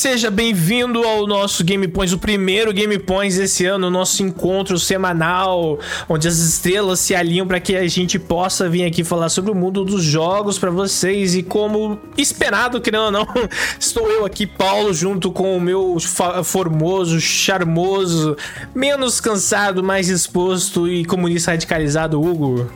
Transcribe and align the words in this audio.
Seja 0.00 0.30
bem-vindo 0.30 1.02
ao 1.02 1.26
nosso 1.26 1.62
Game 1.62 1.86
Points, 1.86 2.14
o 2.14 2.18
primeiro 2.18 2.72
Game 2.72 2.98
Points 2.98 3.36
esse 3.36 3.66
ano, 3.66 3.88
o 3.88 3.90
nosso 3.90 4.22
encontro 4.22 4.78
semanal, 4.78 5.78
onde 6.08 6.26
as 6.26 6.38
estrelas 6.38 7.00
se 7.00 7.14
alinham 7.14 7.46
para 7.46 7.60
que 7.60 7.76
a 7.76 7.86
gente 7.86 8.18
possa 8.18 8.66
vir 8.66 8.84
aqui 8.84 9.04
falar 9.04 9.28
sobre 9.28 9.50
o 9.50 9.54
mundo 9.54 9.84
dos 9.84 10.02
jogos 10.02 10.58
para 10.58 10.70
vocês. 10.70 11.34
E 11.34 11.42
como 11.42 11.98
esperado, 12.16 12.80
querendo 12.80 13.02
ou 13.02 13.10
não, 13.10 13.26
estou 13.78 14.10
eu 14.10 14.24
aqui, 14.24 14.46
Paulo, 14.46 14.94
junto 14.94 15.30
com 15.30 15.54
o 15.54 15.60
meu 15.60 15.98
formoso, 16.44 17.20
charmoso, 17.20 18.38
menos 18.74 19.20
cansado, 19.20 19.84
mais 19.84 20.06
disposto 20.06 20.88
e 20.88 21.04
comunista 21.04 21.50
radicalizado 21.50 22.18
Hugo. 22.18 22.70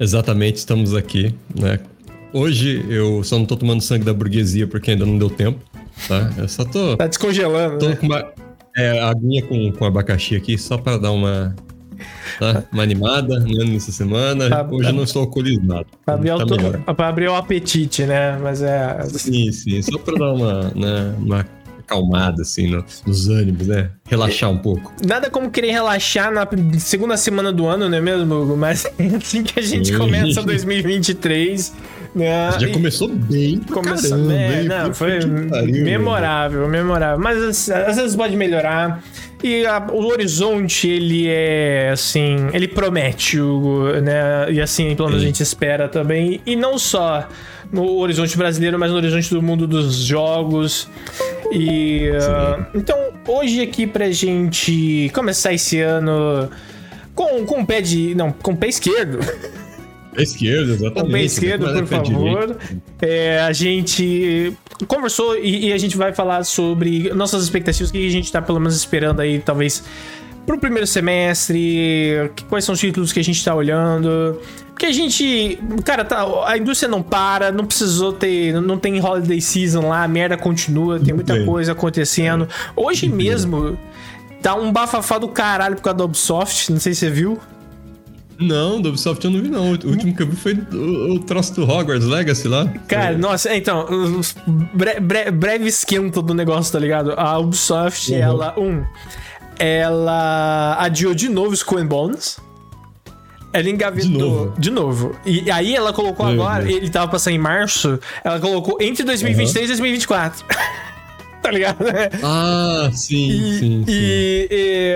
Exatamente, 0.00 0.56
estamos 0.56 0.94
aqui, 0.94 1.34
né? 1.54 1.78
Hoje 2.32 2.82
eu 2.88 3.22
só 3.22 3.38
não 3.38 3.44
tô 3.44 3.54
tomando 3.54 3.82
sangue 3.82 4.06
da 4.06 4.14
burguesia 4.14 4.66
porque 4.66 4.92
ainda 4.92 5.04
não 5.04 5.18
deu 5.18 5.28
tempo 5.28 5.60
tá? 6.08 6.30
Eu 6.36 6.48
só 6.48 6.64
tô. 6.64 6.96
Tá 6.96 7.06
descongelando. 7.06 7.78
Tô 7.78 7.88
né? 7.88 7.96
com 7.96 8.06
uma 8.06 8.32
é, 8.76 9.00
aguinha 9.00 9.42
com, 9.42 9.72
com 9.72 9.84
abacaxi 9.84 10.36
aqui, 10.36 10.58
só 10.58 10.76
pra 10.76 10.96
dar 10.96 11.12
uma. 11.12 11.54
Tá? 12.38 12.64
Uma 12.72 12.82
animada 12.82 13.38
né, 13.38 13.64
nessa 13.64 13.92
semana. 13.92 14.48
Pra, 14.48 14.68
Hoje 14.70 14.88
eu 14.88 14.92
não 14.92 15.04
estou 15.04 15.22
alcoolizado. 15.22 15.86
Pra 16.04 16.14
abrir, 16.14 16.32
tá 16.84 16.94
pra 16.94 17.08
abrir 17.08 17.28
o 17.28 17.34
apetite, 17.34 18.04
né? 18.04 18.36
Mas 18.38 18.62
é. 18.62 19.00
Sim, 19.10 19.52
sim. 19.52 19.80
Só 19.82 19.98
pra 19.98 20.18
dar 20.18 20.32
uma, 20.32 20.62
né, 20.74 21.14
uma 21.18 21.46
acalmada, 21.84 22.42
assim, 22.42 22.66
no, 22.66 22.84
nos 23.06 23.28
ânimos, 23.28 23.66
né? 23.66 23.90
Relaxar 24.06 24.50
um 24.50 24.58
pouco. 24.58 24.92
Nada 25.06 25.30
como 25.30 25.50
querer 25.50 25.70
relaxar 25.70 26.32
na 26.32 26.48
segunda 26.78 27.16
semana 27.16 27.52
do 27.52 27.66
ano, 27.66 27.88
não 27.88 27.96
é 27.96 28.00
mesmo? 28.00 28.56
Mas 28.56 28.86
é 28.98 29.16
assim 29.16 29.42
que 29.42 29.60
a 29.60 29.62
gente 29.62 29.96
começa 29.96 30.42
2023. 30.42 31.72
Né? 32.14 32.52
Já 32.60 32.68
começou 32.68 33.08
bem 33.08 33.58
Começou 33.58 34.10
caramba, 34.10 34.28
bem, 34.28 34.64
não, 34.68 34.94
foi 34.94 35.18
pariu, 35.48 35.84
memorável, 35.84 36.68
memorável. 36.68 37.18
Mas 37.18 37.68
às 37.68 37.96
vezes 37.96 38.14
pode 38.14 38.36
melhorar. 38.36 39.02
E 39.42 39.66
a, 39.66 39.84
o 39.92 40.06
horizonte, 40.06 40.88
ele 40.88 41.26
é 41.28 41.90
assim, 41.92 42.36
ele 42.52 42.68
promete, 42.68 43.40
Hugo, 43.40 43.88
né? 44.00 44.50
E 44.50 44.60
assim, 44.60 44.94
pelo 44.94 45.08
menos 45.08 45.22
a 45.22 45.26
gente 45.26 45.42
espera 45.42 45.88
também. 45.88 46.40
E 46.46 46.54
não 46.54 46.78
só 46.78 47.28
no 47.70 47.98
horizonte 47.98 48.36
brasileiro, 48.38 48.78
mas 48.78 48.90
no 48.90 48.96
horizonte 48.96 49.28
do 49.30 49.42
mundo 49.42 49.66
dos 49.66 49.96
jogos. 49.96 50.88
E 51.52 52.10
uh, 52.10 52.66
então, 52.74 52.98
hoje 53.26 53.60
aqui 53.60 53.86
pra 53.86 54.10
gente 54.10 55.10
começar 55.14 55.52
esse 55.52 55.80
ano 55.80 56.48
com, 57.14 57.44
com 57.44 57.60
o 57.60 57.66
pé 57.66 57.80
de. 57.80 58.14
Não, 58.14 58.32
com 58.32 58.52
o 58.52 58.56
pé 58.56 58.68
esquerdo. 58.68 59.18
Pé 60.14 60.22
esquerdo, 60.22 60.72
exatamente. 60.72 61.00
Com 61.00 61.08
o 61.08 61.12
pé 61.12 61.22
esquerdo, 61.22 61.72
por 61.72 61.86
favor. 61.86 62.56
É, 63.02 63.40
a 63.40 63.52
gente 63.52 64.52
conversou 64.86 65.36
e, 65.36 65.66
e, 65.66 65.72
a 65.72 65.78
gente 65.78 65.96
vai 65.96 66.12
falar 66.12 66.44
sobre 66.44 67.12
nossas 67.14 67.42
expectativas, 67.42 67.90
o 67.90 67.92
que 67.92 68.06
a 68.06 68.10
gente 68.10 68.30
tá 68.30 68.40
pelo 68.40 68.58
menos 68.58 68.76
esperando 68.76 69.20
aí, 69.20 69.38
talvez, 69.38 69.84
pro 70.46 70.58
primeiro 70.58 70.86
semestre, 70.86 72.30
quais 72.48 72.64
são 72.64 72.72
os 72.72 72.80
títulos 72.80 73.12
que 73.12 73.20
a 73.20 73.24
gente 73.24 73.44
tá 73.44 73.54
olhando. 73.54 74.40
Porque 74.74 74.86
a 74.86 74.92
gente. 74.92 75.56
Cara, 75.84 76.04
tá, 76.04 76.26
a 76.46 76.58
indústria 76.58 76.88
não 76.90 77.00
para, 77.00 77.52
não 77.52 77.64
precisou 77.64 78.12
ter. 78.12 78.60
Não 78.60 78.76
tem 78.76 79.00
holiday 79.00 79.40
season 79.40 79.88
lá, 79.88 80.02
a 80.02 80.08
merda 80.08 80.36
continua, 80.36 80.98
tem 80.98 81.14
muita 81.14 81.44
coisa 81.44 81.72
acontecendo. 81.72 82.48
Hoje 82.74 83.08
mesmo, 83.08 83.78
tá 84.42 84.56
um 84.56 84.72
bafafá 84.72 85.16
do 85.16 85.28
caralho 85.28 85.76
por 85.76 85.82
causa 85.82 85.98
da 85.98 86.04
Ubisoft, 86.04 86.72
não 86.72 86.80
sei 86.80 86.92
se 86.92 87.00
você 87.00 87.10
viu. 87.10 87.38
Não, 88.36 88.82
do 88.82 88.88
Ubisoft 88.88 89.24
eu 89.24 89.30
não 89.30 89.40
vi, 89.40 89.48
não. 89.48 89.66
O 89.68 89.70
último 89.70 90.12
que 90.12 90.22
eu 90.24 90.26
vi 90.26 90.34
foi 90.34 90.54
o, 90.54 91.14
o 91.14 91.18
troço 91.20 91.54
do 91.54 91.62
Hogwarts 91.62 92.04
Legacy 92.04 92.48
lá. 92.48 92.66
Cara, 92.88 93.16
nossa, 93.16 93.54
então, 93.54 93.86
bre, 94.74 94.98
bre, 94.98 95.30
breve 95.30 95.68
esquenta 95.68 96.20
do 96.20 96.34
negócio, 96.34 96.72
tá 96.72 96.80
ligado? 96.80 97.12
A 97.16 97.38
Ubisoft, 97.38 98.10
uhum. 98.10 98.18
ela, 98.18 98.58
um, 98.58 98.84
ela 99.56 100.76
adiou 100.80 101.14
de 101.14 101.28
novo 101.28 101.54
Skull 101.54 101.78
and 101.78 101.86
Bones. 101.86 102.40
Ela 103.54 103.70
engavetou. 103.70 104.10
De 104.10 104.18
novo. 104.18 104.54
De 104.58 104.70
novo. 104.70 105.16
E 105.24 105.48
aí 105.48 105.76
ela 105.76 105.92
colocou 105.92 106.26
Meu 106.26 106.42
agora, 106.42 106.64
Deus. 106.64 106.76
ele 106.76 106.90
tava 106.90 107.06
passando 107.06 107.34
em 107.34 107.38
março, 107.38 108.00
ela 108.24 108.40
colocou 108.40 108.78
entre 108.80 109.04
2023 109.04 109.56
uhum. 109.56 109.62
e 109.62 109.68
2024. 109.68 110.44
tá 111.40 111.50
ligado? 111.52 111.76
Ah, 112.20 112.90
sim, 112.92 113.28
e, 113.30 113.58
sim, 113.58 113.84
e, 113.86 114.48
e 114.50 114.94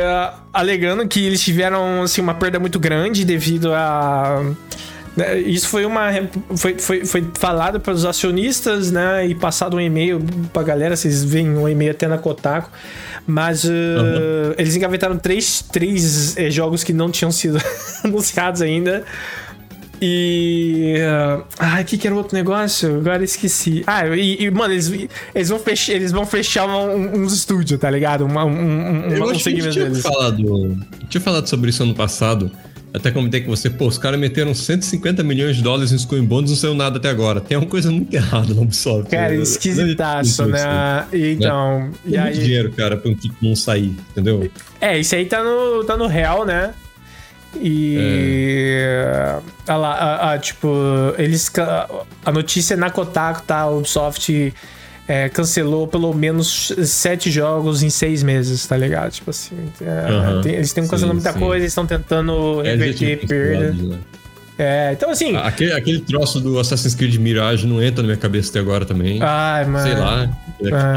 alegando 0.52 1.06
que 1.06 1.24
eles 1.24 1.40
tiveram 1.40 2.02
assim, 2.02 2.20
uma 2.20 2.34
perda 2.34 2.58
muito 2.58 2.80
grande 2.80 3.24
devido 3.24 3.72
a. 3.72 4.40
Né, 4.42 4.56
isso 5.46 5.68
foi 5.68 5.84
uma. 5.84 6.10
Foi, 6.56 6.78
foi, 6.78 7.04
foi 7.04 7.26
falado 7.34 7.80
para 7.80 7.92
os 7.92 8.04
acionistas, 8.04 8.90
né? 8.90 9.26
E 9.26 9.34
passado 9.34 9.76
um 9.76 9.80
e-mail 9.80 10.20
pra 10.52 10.62
galera, 10.62 10.96
vocês 10.96 11.24
veem 11.24 11.50
um 11.50 11.68
e-mail 11.68 11.92
até 11.92 12.06
na 12.06 12.18
Kotaku. 12.18 12.70
Mas 13.26 13.64
uh, 13.64 13.68
uhum. 13.68 14.54
eles 14.56 14.74
engavetaram 14.74 15.18
três, 15.18 15.62
três 15.70 16.34
eh, 16.38 16.50
jogos 16.50 16.82
que 16.82 16.94
não 16.94 17.10
tinham 17.10 17.30
sido 17.30 17.58
anunciados 18.02 18.62
ainda. 18.62 19.04
E. 20.00 20.94
Uh, 20.98 21.44
ah, 21.58 21.80
o 21.80 21.84
que, 21.84 21.98
que 21.98 22.06
era 22.06 22.14
o 22.14 22.18
outro 22.18 22.34
negócio? 22.34 22.96
Agora 22.96 23.22
esqueci. 23.22 23.82
Ah, 23.86 24.06
e, 24.06 24.44
e 24.44 24.50
mano, 24.50 24.72
eles, 24.72 24.90
eles, 25.34 25.48
vão 25.48 25.58
fechar, 25.58 25.92
eles 25.92 26.12
vão 26.12 26.24
fechar 26.24 26.66
um, 26.66 27.22
uns 27.22 27.32
estúdios, 27.32 27.78
tá 27.80 27.90
ligado? 27.90 28.24
Uma, 28.24 28.44
um, 28.44 28.50
um, 28.50 29.10
Eu 29.10 29.24
um 29.24 29.32
que 29.32 29.38
tinha 29.38 29.94
falado, 29.96 30.78
tinha 31.08 31.20
falado 31.20 31.48
sobre 31.48 31.70
isso 31.70 31.82
ano 31.82 31.94
passado. 31.94 32.50
Até 32.92 33.10
comentei 33.10 33.42
com 33.42 33.50
você, 33.50 33.68
pô, 33.68 33.86
os 33.86 33.98
caras 33.98 34.18
meteram 34.18 34.54
150 34.54 35.22
milhões 35.22 35.56
de 35.56 35.62
dólares 35.62 35.92
em 35.92 35.96
Skull 35.96 36.22
Bones, 36.22 36.50
não 36.50 36.56
saiu 36.56 36.74
nada 36.74 36.98
até 36.98 37.10
agora. 37.10 37.40
Tem 37.40 37.56
uma 37.56 37.66
coisa 37.66 37.90
muito 37.90 38.12
errada 38.14 38.54
no 38.54 38.62
Ubisoft. 38.62 39.10
Cara, 39.10 39.34
né? 39.34 39.42
esquisitaço, 39.42 40.46
né? 40.46 41.06
Então. 41.12 41.80
Né? 41.80 41.92
E 42.06 42.16
aí... 42.16 42.32
dinheiro, 42.34 42.72
cara, 42.72 42.96
pra 42.96 43.10
um 43.10 43.14
tipo 43.14 43.36
não 43.42 43.54
sair, 43.54 43.94
entendeu? 44.10 44.50
É, 44.80 44.98
isso 44.98 45.14
aí 45.14 45.26
tá 45.26 45.42
no, 45.44 45.84
tá 45.84 45.96
no 45.96 46.06
real, 46.06 46.46
né? 46.46 46.72
E. 47.60 47.96
É. 48.00 49.38
A, 49.66 50.32
a, 50.32 50.38
tipo, 50.38 50.68
eles. 51.18 51.50
A 52.24 52.32
notícia 52.32 52.76
na 52.76 52.90
Kotaku, 52.90 53.42
tá? 53.42 53.68
Ubisoft 53.68 54.54
é, 55.08 55.28
cancelou 55.30 55.88
pelo 55.88 56.12
menos 56.12 56.70
sete 56.84 57.30
jogos 57.30 57.82
em 57.82 57.88
seis 57.88 58.22
meses, 58.22 58.66
tá 58.66 58.76
ligado? 58.76 59.10
Tipo 59.10 59.30
assim. 59.30 59.56
É, 59.80 60.42
tem, 60.42 60.54
eles 60.54 60.72
têm 60.74 60.86
cancelando 60.86 61.14
muita 61.14 61.32
sim. 61.32 61.38
coisa, 61.38 61.56
eles 61.56 61.72
estão 61.72 61.86
tentando 61.86 62.60
é, 62.62 62.72
reverter 62.72 63.26
perda. 63.26 63.72
Né? 63.72 63.98
É, 64.58 64.92
então 64.92 65.10
assim. 65.10 65.34
Aquele, 65.34 65.72
aquele 65.72 66.00
troço 66.00 66.40
do 66.40 66.58
Assassin's 66.58 66.94
Creed 66.94 67.16
Mirage 67.16 67.66
não 67.66 67.82
entra 67.82 68.02
na 68.02 68.08
minha 68.08 68.18
cabeça 68.18 68.50
até 68.50 68.58
agora 68.60 68.84
também. 68.84 69.18
Ai, 69.22 69.64
mano. 69.64 69.82
Sei 69.82 69.94
lá. 69.96 70.28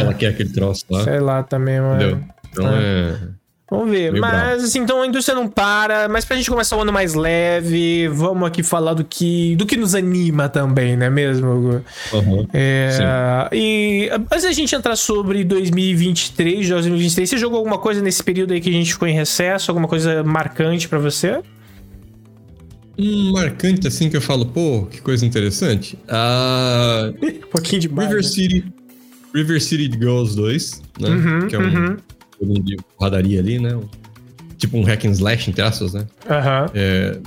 Ela 0.02 0.14
quer 0.14 0.28
aquele 0.28 0.50
troço 0.50 0.84
lá. 0.90 1.04
Sei 1.06 1.20
lá 1.20 1.42
também, 1.44 1.80
mano. 1.80 1.96
Entendeu? 1.96 2.20
Então 2.52 2.68
é. 2.68 3.16
é 3.16 3.41
Vamos 3.72 3.90
ver. 3.90 4.12
Meio 4.12 4.22
mas, 4.22 4.32
bravo. 4.32 4.64
assim, 4.64 4.80
então 4.80 5.02
a 5.02 5.08
indústria 5.08 5.34
não 5.34 5.48
para. 5.48 6.10
Mas 6.10 6.26
pra 6.26 6.36
gente 6.36 6.50
começar 6.50 6.76
o 6.76 6.82
ano 6.82 6.92
mais 6.92 7.14
leve, 7.14 8.10
vamos 8.10 8.46
aqui 8.46 8.62
falar 8.62 8.94
do 8.94 9.06
que, 9.06 9.56
do 9.56 9.66
que 9.66 9.78
nos 9.78 9.96
anima 9.96 10.50
também, 10.50 10.98
não 10.98 11.06
é 11.06 11.10
mesmo? 11.10 11.82
Uhum. 12.12 12.48
É, 12.54 13.48
e 13.54 14.10
antes 14.12 14.44
da 14.44 14.52
gente 14.52 14.76
entrar 14.76 14.98
sobre 14.98 15.46
2023, 15.46 16.68
2023, 16.68 17.30
você 17.30 17.38
jogou 17.38 17.60
alguma 17.60 17.78
coisa 17.78 18.02
nesse 18.02 18.22
período 18.22 18.52
aí 18.52 18.60
que 18.60 18.68
a 18.68 18.74
gente 18.74 18.92
ficou 18.92 19.08
em 19.08 19.14
recesso? 19.14 19.72
Alguma 19.72 19.88
coisa 19.88 20.22
marcante 20.22 20.90
para 20.90 21.00
você? 21.00 21.42
Um 23.00 23.32
marcante, 23.32 23.88
assim, 23.88 24.10
que 24.10 24.18
eu 24.18 24.22
falo, 24.22 24.48
pô, 24.48 24.86
que 24.92 25.00
coisa 25.02 25.26
interessante. 25.26 25.98
Uh, 26.10 27.16
um 27.48 27.50
pouquinho 27.50 27.80
de 27.80 27.88
River 27.88 28.18
né? 28.18 28.24
City. 28.24 28.66
River 29.34 29.62
City 29.62 29.90
Girls 29.98 30.36
2, 30.36 30.82
né? 31.00 31.10
Uhum, 31.10 31.48
que 31.48 31.56
é 31.56 31.60
um. 31.60 31.64
Uhum 31.64 31.98
de 32.46 32.78
porradaria 32.98 33.40
ali, 33.40 33.60
né? 33.60 33.80
Tipo 34.58 34.78
um 34.78 34.84
hack 34.84 35.06
and 35.06 35.12
slash, 35.12 35.50
entre 35.50 35.62
aspas, 35.62 35.94
né? 35.94 36.06
Aham. 36.30 36.62
Uhum. 36.62 36.70
É, 36.74 37.20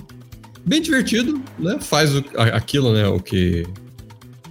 bem 0.64 0.80
divertido, 0.80 1.40
né? 1.58 1.78
Faz 1.80 2.14
o, 2.14 2.24
aquilo, 2.36 2.92
né? 2.92 3.06
O 3.06 3.20
que, 3.20 3.64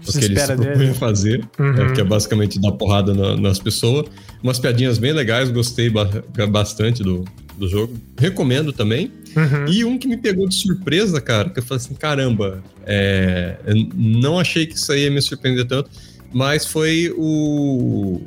o 0.07 0.11
que 0.11 0.25
eles 0.25 0.45
propõem 0.45 0.93
fazer, 0.93 1.47
uhum. 1.59 1.73
é, 1.73 1.93
que 1.93 2.01
é 2.01 2.03
basicamente 2.03 2.59
dar 2.59 2.71
porrada 2.73 3.13
na, 3.13 3.37
nas 3.37 3.59
pessoas. 3.59 4.07
Umas 4.41 4.59
piadinhas 4.59 4.97
bem 4.97 5.13
legais, 5.13 5.49
gostei 5.49 5.89
ba 5.89 6.09
bastante 6.49 7.01
do, 7.03 7.23
do 7.57 7.67
jogo. 7.67 7.93
Recomendo 8.17 8.73
também. 8.73 9.11
Uhum. 9.35 9.65
E 9.67 9.83
um 9.85 9.97
que 9.97 10.07
me 10.07 10.17
pegou 10.17 10.47
de 10.47 10.55
surpresa, 10.55 11.19
cara, 11.19 11.49
que 11.49 11.59
eu 11.59 11.63
falei 11.63 11.83
assim, 11.83 11.95
caramba, 11.95 12.61
é, 12.85 13.57
não 13.95 14.39
achei 14.39 14.65
que 14.65 14.75
isso 14.75 14.91
aí 14.91 15.03
ia 15.03 15.11
me 15.11 15.21
surpreender 15.21 15.65
tanto, 15.65 15.89
mas 16.31 16.65
foi 16.65 17.13
o 17.17 18.21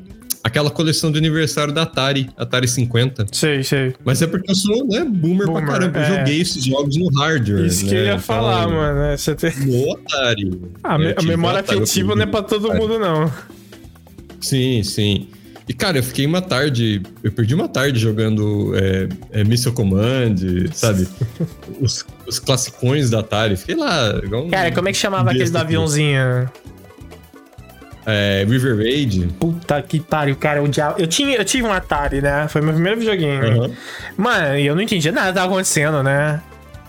aquela 0.46 0.70
coleção 0.70 1.10
de 1.10 1.18
aniversário 1.18 1.72
da 1.72 1.82
Atari, 1.82 2.30
Atari 2.36 2.68
50. 2.68 3.26
Sei, 3.32 3.64
sei. 3.64 3.94
Mas 4.04 4.22
é 4.22 4.28
porque 4.28 4.52
eu 4.52 4.54
sou, 4.54 4.86
né, 4.86 5.04
boomer, 5.04 5.46
boomer 5.46 5.64
pra 5.64 5.66
caramba. 5.66 5.98
É. 5.98 6.02
Eu 6.02 6.18
joguei 6.18 6.40
esses 6.40 6.64
jogos 6.64 6.96
no 6.96 7.08
hardware. 7.18 7.66
Isso 7.66 7.84
né? 7.84 7.88
que 7.88 7.94
eu 7.96 8.04
ia 8.04 8.08
então, 8.10 8.20
falar, 8.20 8.68
mano. 8.68 8.98
Né? 9.00 9.16
Você 9.16 9.34
tem... 9.34 9.50
No 9.66 9.92
Atari. 9.92 10.60
Ah, 10.84 10.94
a 10.94 11.22
memória 11.22 11.60
afetiva 11.60 12.14
não 12.14 12.22
é 12.22 12.26
pra 12.26 12.42
todo 12.42 12.72
mundo, 12.72 12.96
não. 12.96 13.30
Sim, 14.40 14.84
sim. 14.84 15.28
E, 15.68 15.74
cara, 15.74 15.98
eu 15.98 16.02
fiquei 16.02 16.24
uma 16.24 16.40
tarde. 16.40 17.02
Eu 17.24 17.32
perdi 17.32 17.52
uma 17.52 17.68
tarde 17.68 17.98
jogando 17.98 18.72
é, 18.76 19.08
é, 19.32 19.42
Missile 19.42 19.74
Command, 19.74 20.36
sabe? 20.72 21.08
os, 21.80 22.06
os 22.24 22.38
classicões 22.38 23.10
da 23.10 23.18
Atari. 23.18 23.56
Fiquei 23.56 23.74
lá. 23.74 24.14
Um 24.32 24.48
cara, 24.48 24.70
como 24.70 24.88
é 24.88 24.92
que 24.92 24.98
chamava 24.98 25.32
aquele 25.32 25.50
do 25.50 25.58
aviãozinho? 25.58 26.48
É, 28.06 28.44
River 28.48 28.76
Raid. 28.76 29.26
Puta 29.40 29.82
que 29.82 29.98
pariu, 29.98 30.36
cara. 30.36 30.60
Eu, 30.60 30.70
eu, 30.96 31.06
tinha, 31.08 31.36
eu 31.36 31.44
tive 31.44 31.66
um 31.66 31.72
Atari, 31.72 32.22
né? 32.22 32.46
Foi 32.48 32.60
meu 32.60 32.72
primeiro 32.72 33.00
videogame. 33.00 33.58
Uhum. 33.58 33.72
Mano, 34.16 34.56
eu 34.56 34.76
não 34.76 34.82
entendia 34.82 35.10
nada 35.10 35.28
que 35.28 35.34
tava 35.34 35.46
acontecendo, 35.46 36.04
né? 36.04 36.40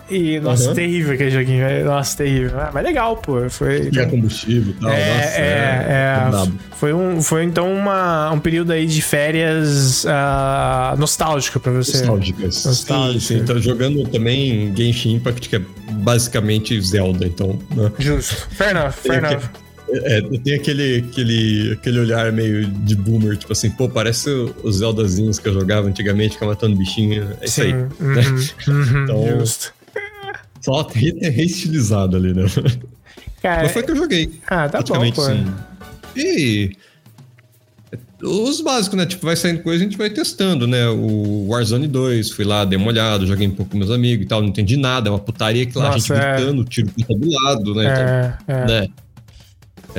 E, 0.10 0.40
nossa, 0.40 0.70
uhum. 0.70 0.76
terrível 0.76 1.14
aquele 1.14 1.32
joguinho. 1.32 1.86
Nossa, 1.86 2.18
terrível. 2.18 2.60
Ah, 2.60 2.70
mas 2.74 2.84
legal, 2.84 3.18
pô. 3.18 3.50
Foi. 3.50 3.90
Tinha 3.90 4.06
combustível 4.06 4.74
e 4.74 4.80
tal. 4.80 4.92
É, 4.92 5.16
nossa, 5.16 5.30
é, 5.30 5.42
é, 5.42 6.44
é 6.46 6.52
foi, 6.78 6.94
um, 6.94 7.22
foi 7.22 7.44
então 7.44 7.74
uma, 7.74 8.32
um 8.32 8.40
período 8.40 8.72
aí 8.72 8.86
de 8.86 9.02
férias 9.02 10.06
uh, 10.06 10.98
nostálgico 10.98 11.60
pra 11.60 11.72
você. 11.74 11.98
Nostálgicas. 11.98 12.64
Nostálgico. 12.64 13.20
Sim, 13.20 13.36
sim. 13.38 13.42
Então, 13.42 13.60
jogando 13.60 14.08
também 14.08 14.74
Genshin 14.76 15.16
Impact, 15.16 15.50
que 15.50 15.56
é 15.58 15.62
basicamente 15.92 16.80
Zelda, 16.80 17.26
então. 17.26 17.60
Né? 17.76 17.92
Justo. 18.00 18.48
Fair 18.52 18.70
enough, 18.70 18.92
fair 18.92 19.18
enough. 19.18 19.67
É, 19.90 20.22
tem 20.22 20.54
aquele, 20.56 20.98
aquele, 20.98 21.72
aquele 21.74 22.00
olhar 22.00 22.32
meio 22.32 22.68
de 22.68 22.96
boomer, 22.96 23.38
tipo 23.38 23.54
assim, 23.54 23.70
pô, 23.70 23.88
parece 23.88 24.30
os 24.64 24.78
Zeldazinhos 24.78 25.40
que 25.40 25.48
eu 25.48 25.54
jogava 25.54 25.88
antigamente, 25.88 26.34
ficava 26.34 26.52
matando 26.52 26.76
bichinho. 26.76 27.36
É 27.40 27.46
isso 27.46 27.62
Sim. 27.62 27.62
aí. 27.62 27.74
Uhum, 27.74 28.16
né? 28.16 28.22
uhum, 28.68 29.04
então, 29.04 29.40
justo. 29.40 29.74
Só 30.62 30.86
reestilizado 30.86 32.18
ali, 32.18 32.34
né? 32.34 32.44
Cara, 33.42 33.64
Mas 33.64 33.72
foi 33.72 33.84
que 33.84 33.92
eu 33.92 33.96
joguei. 33.96 34.42
Ah, 34.48 34.68
tá 34.68 34.82
bom, 34.82 35.12
pô. 35.12 35.22
Sim. 35.24 35.46
E 36.16 36.72
os 38.22 38.62
básicos, 38.62 38.98
né? 38.98 39.06
Tipo, 39.06 39.26
vai 39.26 39.36
saindo 39.36 39.62
coisa, 39.62 39.84
a 39.84 39.88
gente 39.88 39.98
vai 39.98 40.10
testando, 40.10 40.68
né? 40.68 40.88
O 40.90 41.48
Warzone 41.48 41.88
2, 41.88 42.32
fui 42.32 42.44
lá, 42.44 42.66
dei 42.66 42.78
uma 42.78 42.88
olhada, 42.88 43.26
joguei 43.26 43.48
um 43.48 43.52
pouco 43.52 43.72
com 43.72 43.78
meus 43.78 43.92
amigos 43.92 44.26
e 44.26 44.28
tal, 44.28 44.42
não 44.42 44.50
entendi 44.50 44.76
nada, 44.76 45.10
é 45.10 45.12
uma 45.12 45.20
putaria 45.20 45.66
que 45.66 45.78
lá 45.78 45.92
Nossa, 45.92 46.14
a 46.14 46.18
gente 46.18 46.26
é... 46.26 46.36
gritando, 46.36 46.66
tiro 46.66 46.90
pra 46.92 47.06
todo 47.06 47.32
lado, 47.32 47.76
né? 47.76 47.86
É, 47.86 48.44
então, 48.44 48.56
é. 48.56 48.66
né? 48.66 48.88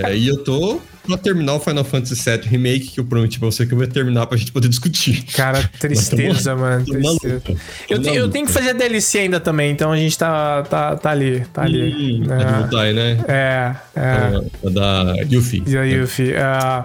É, 0.04 0.16
e 0.16 0.28
eu 0.28 0.42
tô 0.42 0.80
pra 1.08 1.16
terminar 1.16 1.54
o 1.54 1.60
Final 1.60 1.84
Fantasy 1.84 2.14
VII 2.14 2.48
Remake, 2.48 2.88
que 2.88 3.00
eu 3.00 3.04
prometi 3.04 3.38
pra 3.38 3.46
você 3.46 3.64
que 3.64 3.72
eu 3.72 3.78
vou 3.78 3.86
terminar 3.86 4.26
pra 4.26 4.36
gente 4.36 4.52
poder 4.52 4.68
discutir. 4.68 5.24
Cara, 5.34 5.68
tristeza, 5.78 6.54
mano. 6.54 6.84
Tristeza. 6.84 7.42
Eu, 7.88 8.02
te, 8.02 8.14
eu 8.14 8.28
tenho 8.28 8.46
que 8.46 8.52
fazer 8.52 8.70
a 8.70 8.72
DLC 8.74 9.20
ainda 9.20 9.40
também, 9.40 9.72
então 9.72 9.90
a 9.90 9.96
gente 9.96 10.16
tá, 10.18 10.62
tá, 10.64 10.96
tá 10.96 11.10
ali. 11.10 11.40
Tá 11.52 11.62
ali. 11.62 12.20
Hum, 12.20 12.26
é. 12.30 12.44
A 12.44 12.60
Voltai, 12.60 12.92
né? 12.92 13.24
É. 13.26 13.76
é. 13.96 14.66
A 14.66 14.70
da 14.70 15.14
Yuffie. 15.30 15.60
Da 15.60 15.82
Yuffie. 15.82 16.32
Uh, 16.32 16.84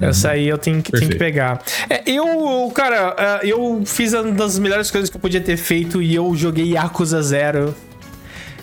essa 0.00 0.30
aí 0.30 0.46
eu 0.46 0.58
tenho 0.58 0.80
que, 0.80 0.92
tenho 0.92 1.10
que 1.10 1.16
pegar. 1.16 1.62
É, 1.90 2.02
eu, 2.06 2.70
cara, 2.74 3.40
eu 3.42 3.82
fiz 3.84 4.12
uma 4.12 4.30
das 4.32 4.58
melhores 4.58 4.90
coisas 4.90 5.10
que 5.10 5.16
eu 5.16 5.20
podia 5.20 5.40
ter 5.40 5.56
feito 5.56 6.00
e 6.00 6.14
eu 6.14 6.34
joguei 6.36 6.74
Yakuza 6.74 7.20
Zero 7.22 7.74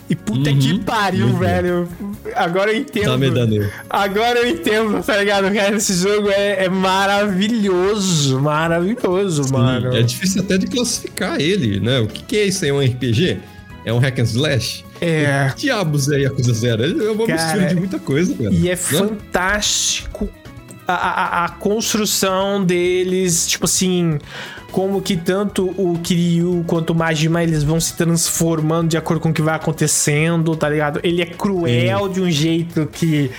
e 0.09 0.15
puta 0.15 0.49
uhum, 0.49 0.59
que 0.59 0.79
pariu, 0.79 1.27
uhum. 1.27 1.37
velho. 1.37 1.89
Agora 2.35 2.71
eu 2.71 2.77
entendo. 2.77 3.05
Tá 3.05 3.73
Agora 3.89 4.39
eu 4.39 4.49
entendo, 4.49 5.01
tá 5.01 5.17
ligado? 5.17 5.53
Cara, 5.53 5.75
esse 5.75 5.93
jogo 5.93 6.29
é, 6.29 6.65
é 6.65 6.69
maravilhoso. 6.69 8.39
Maravilhoso, 8.39 9.45
Sim, 9.45 9.53
mano. 9.53 9.95
É 9.95 10.01
difícil 10.01 10.41
até 10.41 10.57
de 10.57 10.67
classificar 10.67 11.39
ele, 11.39 11.79
né? 11.79 11.99
O 11.99 12.07
que, 12.07 12.23
que 12.23 12.37
é 12.37 12.45
isso 12.45 12.65
aí? 12.65 12.71
É 12.71 12.73
um 12.73 12.81
RPG? 12.81 13.39
É 13.85 13.93
um 13.93 13.99
hack 13.99 14.19
and 14.19 14.23
slash? 14.23 14.85
É. 14.99 15.51
Que 15.55 15.63
diabos 15.63 16.09
é 16.09 16.21
Yakuza 16.21 16.53
Zero? 16.53 16.83
É 16.83 17.11
uma 17.11 17.27
cara, 17.27 17.41
mistura 17.41 17.67
de 17.67 17.75
muita 17.75 17.99
coisa, 17.99 18.33
cara. 18.35 18.53
E 18.53 18.67
é 18.67 18.71
né? 18.71 18.75
fantástico 18.75 20.29
a, 20.87 20.93
a, 20.93 21.45
a 21.45 21.49
construção 21.49 22.63
deles, 22.63 23.47
tipo 23.47 23.65
assim 23.65 24.19
como 24.73 25.03
que 25.03 25.15
tanto 25.15 25.67
o 25.77 25.99
Kiryu 25.99 26.65
quanto 26.65 26.89
o 26.89 26.95
Majima 26.95 27.43
eles 27.43 27.63
vão 27.63 27.79
se 27.79 27.95
transformando 27.95 28.89
de 28.89 28.97
acordo 28.97 29.21
com 29.21 29.29
o 29.29 29.33
que 29.33 29.41
vai 29.41 29.55
acontecendo, 29.55 30.55
tá 30.55 30.67
ligado? 30.67 30.99
Ele 31.03 31.21
é 31.21 31.27
cruel 31.27 32.07
Sim. 32.07 32.11
de 32.11 32.21
um 32.21 32.31
jeito 32.31 32.87
que 32.87 33.29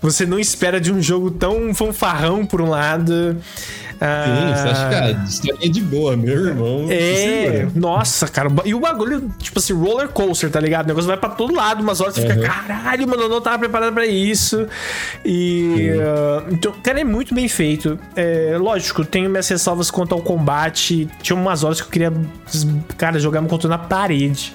você 0.00 0.24
não 0.24 0.38
espera 0.38 0.80
de 0.80 0.92
um 0.92 1.00
jogo 1.00 1.30
tão 1.30 1.74
fanfarrão 1.74 2.46
por 2.46 2.60
um 2.60 2.70
lado. 2.70 3.36
Sim, 4.00 4.54
você 4.54 4.68
acha 4.68 4.88
que 4.88 4.94
a 4.94 5.04
ah. 5.04 5.24
história 5.28 5.58
é 5.62 5.68
de 5.68 5.80
boa, 5.82 6.16
meu 6.16 6.46
irmão. 6.46 6.86
É, 6.88 7.68
nossa, 7.74 8.26
cara. 8.26 8.50
E 8.64 8.74
o 8.74 8.80
bagulho, 8.80 9.30
tipo 9.38 9.58
assim, 9.58 9.74
roller 9.74 10.08
coaster, 10.08 10.50
tá 10.50 10.58
ligado? 10.58 10.86
O 10.86 10.88
negócio 10.88 11.06
vai 11.06 11.18
pra 11.18 11.28
todo 11.28 11.54
lado, 11.54 11.82
umas 11.82 12.00
horas 12.00 12.14
você 12.14 12.22
uhum. 12.22 12.32
fica, 12.32 12.48
caralho, 12.48 13.06
mano, 13.06 13.24
eu 13.24 13.28
não 13.28 13.42
tava 13.42 13.58
preparado 13.58 13.92
pra 13.92 14.06
isso. 14.06 14.66
E. 15.22 15.90
Uh, 15.90 16.54
então, 16.54 16.72
cara, 16.82 17.00
é 17.00 17.04
muito 17.04 17.34
bem 17.34 17.46
feito. 17.46 17.98
É, 18.16 18.56
lógico, 18.58 19.04
tenho 19.04 19.28
minhas 19.28 19.46
ressalvas 19.48 19.90
quanto 19.90 20.14
ao 20.14 20.22
combate. 20.22 21.06
Tinha 21.20 21.36
umas 21.36 21.62
horas 21.62 21.78
que 21.82 21.86
eu 21.86 21.90
queria, 21.90 22.12
cara, 22.96 23.18
jogar 23.18 23.42
meu 23.42 23.50
controle 23.50 23.76
na 23.76 23.78
parede. 23.78 24.54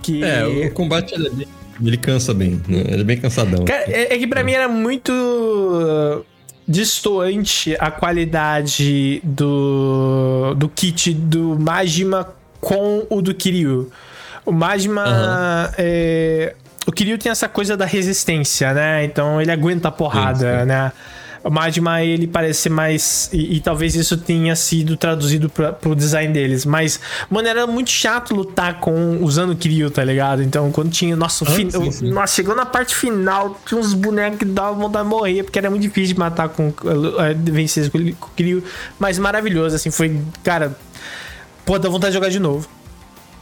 Que... 0.00 0.24
É, 0.24 0.46
o 0.46 0.72
combate 0.72 1.14
é 1.14 1.18
bem, 1.18 1.46
ele 1.82 1.96
cansa 1.96 2.34
bem, 2.34 2.60
né? 2.68 2.84
Ele 2.88 3.00
é 3.00 3.04
bem 3.04 3.16
cansadão. 3.18 3.64
É, 3.68 4.14
é 4.14 4.18
que 4.18 4.26
pra 4.26 4.42
mim 4.42 4.52
era 4.52 4.68
muito 4.68 6.24
distoante 6.66 7.76
a 7.80 7.90
qualidade 7.90 9.20
do, 9.24 10.54
do 10.56 10.68
kit 10.68 11.12
do 11.12 11.58
Majima 11.58 12.32
com 12.60 13.06
o 13.10 13.20
do 13.20 13.34
Kiryu. 13.34 13.90
O 14.44 14.52
Majima. 14.52 15.04
Uhum. 15.04 15.74
É, 15.78 16.54
o 16.86 16.92
Kiryu 16.92 17.18
tem 17.18 17.30
essa 17.30 17.48
coisa 17.48 17.76
da 17.76 17.84
resistência, 17.84 18.72
né? 18.72 19.04
Então 19.04 19.40
ele 19.40 19.50
aguenta 19.50 19.88
a 19.88 19.90
porrada, 19.90 20.52
sim, 20.52 20.60
sim. 20.60 20.66
né? 20.66 20.92
O 21.42 21.48
Magma, 21.48 22.02
ele 22.02 22.26
parece 22.26 22.68
mais. 22.68 23.30
E, 23.32 23.56
e, 23.56 23.60
talvez 23.60 23.94
isso 23.94 24.16
tenha 24.18 24.54
sido 24.54 24.94
traduzido 24.94 25.48
pra, 25.48 25.72
pro 25.72 25.94
design 25.94 26.32
deles. 26.34 26.66
Mas, 26.66 27.00
mano, 27.30 27.48
era 27.48 27.66
muito 27.66 27.90
chato 27.90 28.34
lutar 28.34 28.78
com 28.78 29.22
usando 29.22 29.52
o 29.52 29.56
Kiryu, 29.56 29.90
tá 29.90 30.04
ligado? 30.04 30.42
Então, 30.42 30.70
quando 30.70 30.90
tinha. 30.90 31.16
Nossa, 31.16 31.44
ah, 31.46 31.50
fin... 31.50 31.70
sim, 31.70 31.90
sim. 31.90 32.10
nossa 32.10 32.34
chegou 32.34 32.54
na 32.54 32.66
parte 32.66 32.94
final, 32.94 33.58
tinha 33.64 33.80
uns 33.80 33.94
bonecos 33.94 34.38
que 34.38 34.44
davam 34.44 34.78
vontade 34.78 35.04
de 35.04 35.10
morrer, 35.10 35.42
porque 35.42 35.58
era 35.58 35.70
muito 35.70 35.82
difícil 35.82 36.14
de 36.14 36.20
matar 36.20 36.50
com. 36.50 36.68
Uh, 36.68 37.34
vencer 37.42 37.90
com 37.90 37.98
o 37.98 38.30
Kiryu. 38.36 38.62
Mas 38.98 39.18
maravilhoso, 39.18 39.74
assim, 39.76 39.90
foi. 39.90 40.20
Cara, 40.44 40.76
pô, 41.64 41.78
dá 41.78 41.88
vontade 41.88 42.12
de 42.12 42.18
jogar 42.18 42.28
de 42.28 42.38
novo. 42.38 42.68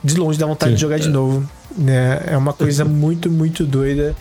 De 0.05 0.17
longe 0.17 0.39
dá 0.39 0.47
vontade 0.47 0.71
sim, 0.71 0.77
de 0.77 0.81
jogar 0.81 0.97
é. 0.97 1.01
de 1.01 1.09
novo. 1.09 1.49
Né? 1.77 2.23
É 2.29 2.37
uma 2.37 2.53
coisa 2.53 2.85
muito, 2.87 3.29
muito 3.29 3.65
doida. 3.65 4.15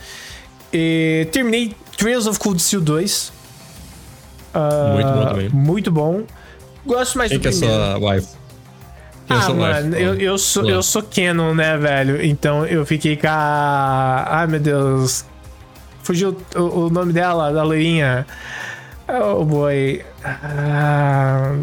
E 0.72 1.28
terminei 1.30 1.76
Trails 1.96 2.26
of 2.26 2.40
Cold 2.40 2.60
Steel 2.60 2.80
2. 2.80 3.37
Uh, 4.54 4.94
muito 4.94 5.12
bom 5.12 5.26
também. 5.26 5.48
Muito 5.50 5.92
bom. 5.92 6.22
Gosto 6.86 7.18
mais 7.18 7.30
Quem 7.30 7.38
do 7.38 7.42
que 7.42 7.48
primeiro. 7.50 7.74
é 7.74 7.98
sua 7.98 8.12
wife? 8.12 8.28
Quem 9.26 9.36
é 9.36 9.40
ah, 9.40 9.52
mano, 9.52 9.96
eu, 9.96 10.14
eu, 10.14 10.38
sou, 10.38 10.68
eu 10.68 10.82
sou 10.82 11.02
Canon, 11.02 11.54
né, 11.54 11.76
velho? 11.76 12.24
Então 12.24 12.64
eu 12.66 12.86
fiquei 12.86 13.16
com 13.16 13.26
a. 13.28 14.26
Ai, 14.26 14.46
meu 14.46 14.60
Deus. 14.60 15.24
Fugiu 16.02 16.34
o, 16.56 16.86
o 16.86 16.90
nome 16.90 17.12
dela, 17.12 17.52
da 17.52 17.62
loirinha. 17.62 18.26
Oh, 19.06 19.44
boy. 19.44 20.02
Ah, 20.24 21.54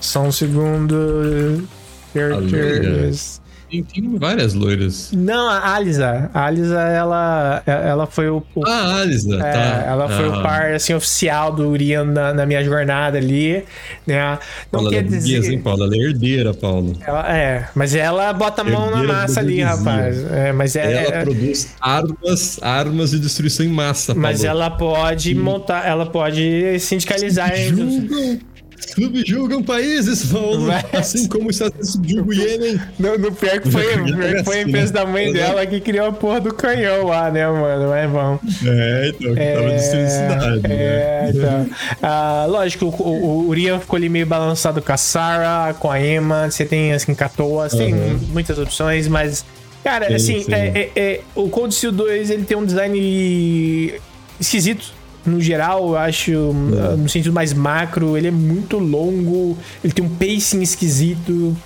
só 0.00 0.22
um 0.22 0.32
segundo. 0.32 1.66
Characters. 2.14 3.40
Tem, 3.70 3.82
tem 3.82 4.18
várias 4.18 4.54
loiras. 4.54 5.10
Não, 5.12 5.48
a 5.48 5.74
Alisa. 5.74 6.30
A 6.32 6.46
Alisa, 6.46 6.80
ela, 6.80 7.62
ela 7.66 8.06
foi 8.06 8.30
o. 8.30 8.42
o 8.54 8.66
ah, 8.66 9.00
Alisa, 9.00 9.34
é, 9.36 9.52
tá. 9.52 9.84
Ela 9.86 10.08
foi 10.08 10.24
ah. 10.26 10.38
o 10.38 10.42
par 10.42 10.72
assim, 10.72 10.94
oficial 10.94 11.52
do 11.52 11.68
Urian 11.68 12.04
na, 12.04 12.32
na, 12.32 12.46
minha 12.46 12.64
jornada 12.64 13.18
ali. 13.18 13.62
Né? 14.06 14.38
Não 14.72 14.80
Paula, 14.80 14.90
quer 14.90 15.02
dizer. 15.02 15.20
Dias, 15.20 15.48
hein, 15.48 15.60
Paula? 15.60 15.84
Ela 15.84 15.96
é 15.96 15.98
herdeira, 15.98 16.54
Paulo. 16.54 16.96
Ela, 17.06 17.36
é, 17.36 17.68
mas 17.74 17.94
ela 17.94 18.32
bota 18.32 18.62
a 18.62 18.64
mão 18.64 18.86
herdeira 18.86 19.06
na 19.06 19.12
massa 19.12 19.40
ali, 19.40 19.60
rapaz. 19.60 20.16
É, 20.32 20.52
mas 20.52 20.74
é, 20.74 21.04
ela 21.04 21.16
é, 21.16 21.22
produz 21.24 21.74
armas, 21.80 22.58
armas 22.62 23.10
de 23.10 23.18
destruição 23.18 23.66
em 23.66 23.70
massa, 23.70 24.14
Paulo. 24.14 24.22
Mas 24.22 24.44
ela 24.44 24.70
pode 24.70 25.34
montar, 25.34 25.86
ela 25.86 26.06
pode 26.06 26.78
sindicalizar. 26.80 27.54
Julgam 27.54 28.38
subjugam 28.86 29.62
países, 29.62 30.24
Paulo. 30.26 30.60
Mas... 30.62 30.84
Assim 30.92 31.28
como 31.28 31.48
os 31.48 31.56
Estados 31.56 31.74
Unidos 31.76 31.92
subjugam 31.92 32.28
o 32.28 32.34
Iêmen. 32.34 32.80
No, 32.98 33.18
no 33.18 33.32
pior 33.32 33.60
que 33.60 33.70
foi, 33.70 33.84
pior 33.84 34.34
que 34.36 34.44
foi 34.44 34.58
a 34.58 34.62
empresa 34.62 34.92
da 34.92 35.06
mãe 35.06 35.32
dela 35.32 35.66
que 35.66 35.80
criou 35.80 36.06
a 36.06 36.12
porra 36.12 36.40
do 36.40 36.52
canhão 36.52 37.06
lá, 37.06 37.30
né, 37.30 37.46
mano? 37.48 37.88
Mas 37.88 38.10
bom. 38.10 38.38
É, 38.66 39.08
então, 39.08 39.34
que 39.34 39.40
é, 39.40 39.54
tava 39.54 39.70
destruindo 39.70 40.10
cidade. 40.10 40.60
É, 40.64 40.68
né? 40.68 41.32
então. 41.34 41.66
Ah, 42.02 42.46
lógico, 42.48 42.86
o, 42.86 43.02
o 43.02 43.48
Urian 43.48 43.78
ficou 43.78 43.96
ali 43.96 44.08
meio 44.08 44.26
balançado 44.26 44.82
com 44.82 44.92
a 44.92 44.96
Sarah, 44.96 45.74
com 45.74 45.90
a 45.90 46.00
Emma. 46.00 46.50
Você 46.50 46.64
tem, 46.64 46.92
assim, 46.92 47.14
Katoa, 47.14 47.68
uhum. 47.72 47.78
tem 47.78 47.94
muitas 48.32 48.58
opções, 48.58 49.08
mas. 49.08 49.44
Cara, 49.84 50.08
sim, 50.08 50.14
assim, 50.14 50.44
sim. 50.44 50.52
É, 50.52 50.66
é, 50.66 50.90
é, 50.96 51.20
o 51.34 51.48
Cold 51.48 51.74
Steel 51.74 51.92
2 51.92 52.30
ele 52.30 52.44
tem 52.44 52.56
um 52.56 52.64
design 52.64 53.94
esquisito 54.40 54.97
no 55.24 55.40
geral, 55.40 55.88
eu 55.88 55.96
acho, 55.96 56.32
é. 56.32 56.96
no 56.96 57.08
sentido 57.08 57.32
mais 57.32 57.52
macro, 57.52 58.16
ele 58.16 58.28
é 58.28 58.30
muito 58.30 58.78
longo, 58.78 59.56
ele 59.82 59.92
tem 59.92 60.04
um 60.04 60.08
pacing 60.08 60.62
esquisito. 60.62 61.56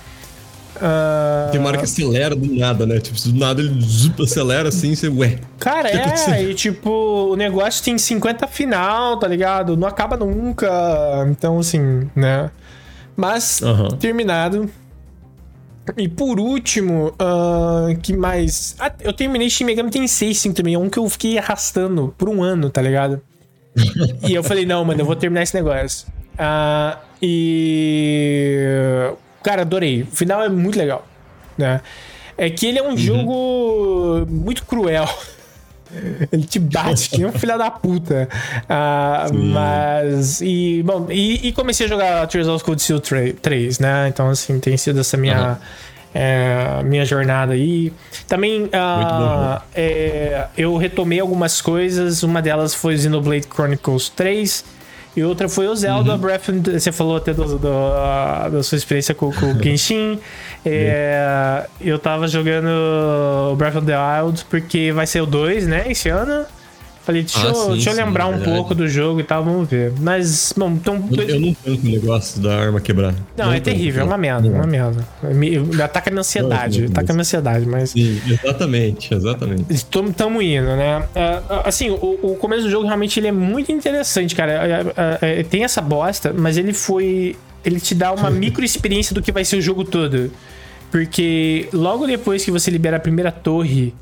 Uh... 0.75 1.51
Tem 1.51 1.59
uma 1.59 1.69
hora 1.69 1.77
que 1.77 1.83
acelera 1.83 2.35
do 2.35 2.53
nada, 2.55 2.85
né? 2.85 2.99
Tipo, 2.99 3.19
do 3.29 3.39
nada 3.39 3.61
ele 3.61 3.79
zup, 3.81 4.21
acelera 4.21 4.69
assim, 4.69 4.95
você, 4.95 5.07
ué. 5.07 5.39
Cara, 5.59 5.89
tá 5.89 6.35
é, 6.35 6.43
e 6.43 6.53
tipo, 6.53 6.89
o 7.31 7.35
negócio 7.35 7.83
tem 7.83 7.97
50 7.97 8.47
final, 8.47 9.17
tá 9.17 9.27
ligado? 9.27 9.77
Não 9.77 9.87
acaba 9.87 10.17
nunca. 10.17 10.67
Então, 11.29 11.59
assim, 11.59 12.09
né? 12.15 12.49
Mas, 13.15 13.61
terminado. 13.99 14.69
E 15.97 16.07
por 16.07 16.39
último, 16.39 17.07
uh, 17.09 17.95
que 18.01 18.15
mais? 18.15 18.75
Ah, 18.79 18.91
eu 19.01 19.11
terminei 19.11 19.49
Shin 19.49 19.65
Megami 19.65 19.91
Tensei 19.91 20.33
5 20.33 20.55
também, 20.55 20.75
é 20.75 20.79
um 20.79 20.89
que 20.89 20.97
eu 20.97 21.09
fiquei 21.09 21.37
arrastando 21.37 22.13
por 22.17 22.29
um 22.29 22.41
ano, 22.41 22.69
tá 22.69 22.81
ligado? 22.81 23.21
E 24.27 24.33
eu 24.33 24.43
falei, 24.43 24.65
não, 24.65 24.83
mano, 24.85 25.01
eu 25.01 25.05
vou 25.05 25.15
terminar 25.15 25.43
esse 25.43 25.55
negócio. 25.55 26.07
Uh, 26.33 26.97
e. 27.21 28.57
Cara, 29.43 29.61
adorei. 29.61 30.03
O 30.03 30.07
final 30.07 30.43
é 30.43 30.49
muito 30.49 30.77
legal. 30.77 31.07
Né? 31.57 31.81
É 32.37 32.49
que 32.49 32.65
ele 32.65 32.79
é 32.79 32.83
um 32.83 32.91
uhum. 32.91 32.97
jogo 32.97 34.25
muito 34.29 34.65
cruel. 34.65 35.07
Ele 36.31 36.43
te 36.43 36.57
bate, 36.57 37.07
que 37.07 37.21
é 37.21 37.27
um 37.27 37.31
filho 37.31 37.55
da 37.55 37.69
puta. 37.69 38.27
Uh, 38.63 39.31
mas. 39.31 40.41
E, 40.41 40.81
bom, 40.83 41.05
e, 41.11 41.47
e, 41.47 41.51
comecei 41.51 41.85
a 41.85 41.89
jogar 41.89 42.27
Tears 42.27 42.47
of 42.47 42.63
Cold 42.63 42.81
Steel 42.81 42.99
3, 42.99 43.77
né? 43.77 44.07
Então, 44.07 44.27
assim, 44.27 44.59
tem 44.59 44.75
sido 44.75 45.01
essa 45.01 45.15
minha. 45.15 45.49
Uhum. 45.49 45.55
É, 46.13 46.83
minha 46.83 47.05
jornada 47.05 47.53
aí. 47.53 47.91
Também 48.27 48.65
uh, 48.65 49.61
é, 49.73 50.47
eu 50.57 50.77
retomei 50.77 51.19
algumas 51.19 51.61
coisas. 51.61 52.23
Uma 52.23 52.41
delas 52.41 52.75
foi 52.75 52.97
Xenoblade 52.97 53.47
Chronicles 53.51 54.09
3. 54.09 54.63
E 55.15 55.23
outra 55.23 55.47
foi 55.47 55.67
o 55.67 55.75
Zelda 55.75 56.13
uhum. 56.13 56.17
Breath 56.17 56.49
of 56.49 56.59
the... 56.59 56.79
Você 56.79 56.91
falou 56.91 57.17
até 57.17 57.33
do, 57.33 57.45
do, 57.45 57.59
do, 57.59 58.49
da 58.51 58.63
sua 58.63 58.77
experiência 58.77 59.13
com, 59.13 59.31
com 59.31 59.51
o 59.51 59.57
Genshin. 59.61 60.19
é, 60.65 61.67
eu 61.79 61.99
tava 61.99 62.27
jogando 62.27 63.55
Breath 63.57 63.75
of 63.75 63.85
the 63.85 63.95
Wild 63.95 64.45
porque 64.49 64.91
vai 64.91 65.05
ser 65.05 65.21
o 65.21 65.25
2, 65.25 65.67
né, 65.67 65.85
esse 65.87 66.09
ano. 66.09 66.45
Falei, 67.03 67.23
deixa, 67.23 67.39
ah, 67.39 67.49
eu, 67.49 67.55
sim, 67.55 67.71
deixa 67.73 67.89
eu 67.89 67.95
lembrar 67.97 68.27
sim, 68.27 68.39
um 68.39 68.43
pouco 68.43 68.73
do 68.73 68.87
jogo 68.87 69.19
e 69.19 69.23
tal, 69.23 69.43
vamos 69.43 69.69
ver. 69.69 69.91
Mas, 69.99 70.53
bom, 70.55 70.71
então. 70.71 71.03
Eu, 71.11 71.23
eu 71.23 71.39
não 71.39 71.53
tanto 71.53 71.85
o 71.85 71.89
negócio 71.89 72.41
da 72.41 72.57
arma 72.57 72.79
quebrar. 72.79 73.13
Não, 73.35 73.47
não 73.47 73.53
é 73.53 73.59
terrível, 73.59 74.03
é 74.03 74.05
uma 74.05 74.17
merda, 74.17 74.47
não. 74.47 74.55
uma 74.55 74.65
merda. 74.65 75.05
Me, 75.21 75.57
ataca 75.81 76.09
minha 76.09 76.21
ansiedade, 76.21 76.83
não, 76.83 76.87
ataca 76.87 77.11
minha 77.11 77.21
ansiedade, 77.21 77.65
mas. 77.65 77.89
Sim, 77.89 78.21
exatamente, 78.25 79.13
exatamente. 79.13 79.65
Estamos 79.69 80.15
tamo 80.15 80.41
indo, 80.41 80.65
né? 80.65 80.99
Uh, 80.99 81.61
assim, 81.65 81.89
o, 81.89 82.19
o, 82.21 82.35
começo 82.37 82.63
do 82.63 82.69
jogo 82.69 82.85
realmente 82.85 83.19
ele 83.19 83.27
é 83.27 83.33
muito 83.33 83.69
interessante, 83.69 84.33
cara. 84.33 84.85
Uh, 84.87 85.43
tem 85.49 85.65
essa 85.65 85.81
bosta, 85.81 86.33
mas 86.33 86.57
ele 86.57 86.71
foi. 86.71 87.35
Ele 87.65 87.81
te 87.81 87.93
dá 87.93 88.13
uma 88.13 88.29
micro 88.31 88.63
experiência 88.63 89.13
do 89.13 89.21
que 89.21 89.31
vai 89.31 89.43
ser 89.43 89.57
o 89.57 89.61
jogo 89.61 89.83
todo. 89.83 90.31
Porque 90.89 91.67
logo 91.73 92.07
depois 92.07 92.45
que 92.45 92.51
você 92.51 92.71
libera 92.71 92.95
a 92.95 92.99
primeira 92.99 93.31
torre 93.31 93.93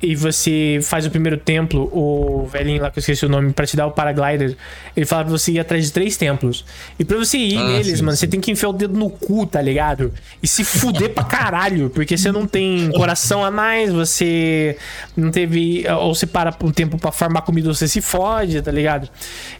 e 0.00 0.14
você 0.14 0.78
faz 0.82 1.06
o 1.06 1.10
primeiro 1.10 1.38
templo, 1.38 1.90
o 1.92 2.46
velhinho 2.46 2.82
lá 2.82 2.90
que 2.90 2.98
eu 2.98 3.00
esqueci 3.00 3.24
o 3.24 3.28
nome, 3.28 3.52
pra 3.52 3.66
te 3.66 3.76
dar 3.76 3.86
o 3.86 3.90
paraglider, 3.90 4.54
ele 4.94 5.06
fala 5.06 5.24
pra 5.24 5.30
você 5.30 5.52
ir 5.52 5.58
atrás 5.58 5.86
de 5.86 5.92
três 5.92 6.16
templos. 6.18 6.66
E 6.98 7.04
pra 7.04 7.16
você 7.16 7.38
ir 7.38 7.56
ah, 7.56 7.66
neles, 7.66 7.98
sim, 7.98 8.04
mano, 8.04 8.16
sim. 8.16 8.20
você 8.20 8.26
tem 8.26 8.38
que 8.38 8.50
enfiar 8.50 8.68
o 8.68 8.72
dedo 8.74 8.98
no 8.98 9.08
cu, 9.08 9.46
tá 9.46 9.60
ligado? 9.60 10.12
E 10.42 10.46
se 10.46 10.64
fuder 10.64 11.10
pra 11.10 11.24
caralho, 11.24 11.88
porque 11.88 12.16
você 12.16 12.30
não 12.30 12.46
tem 12.46 12.90
coração 12.92 13.42
a 13.42 13.50
mais, 13.50 13.90
você 13.90 14.76
não 15.16 15.30
teve. 15.30 15.84
Ou 15.88 16.14
você 16.14 16.26
para 16.26 16.54
um 16.62 16.70
tempo 16.70 16.98
pra 16.98 17.10
farmar 17.10 17.42
comida, 17.42 17.72
você 17.72 17.88
se 17.88 18.02
fode, 18.02 18.60
tá 18.60 18.70
ligado? 18.70 19.08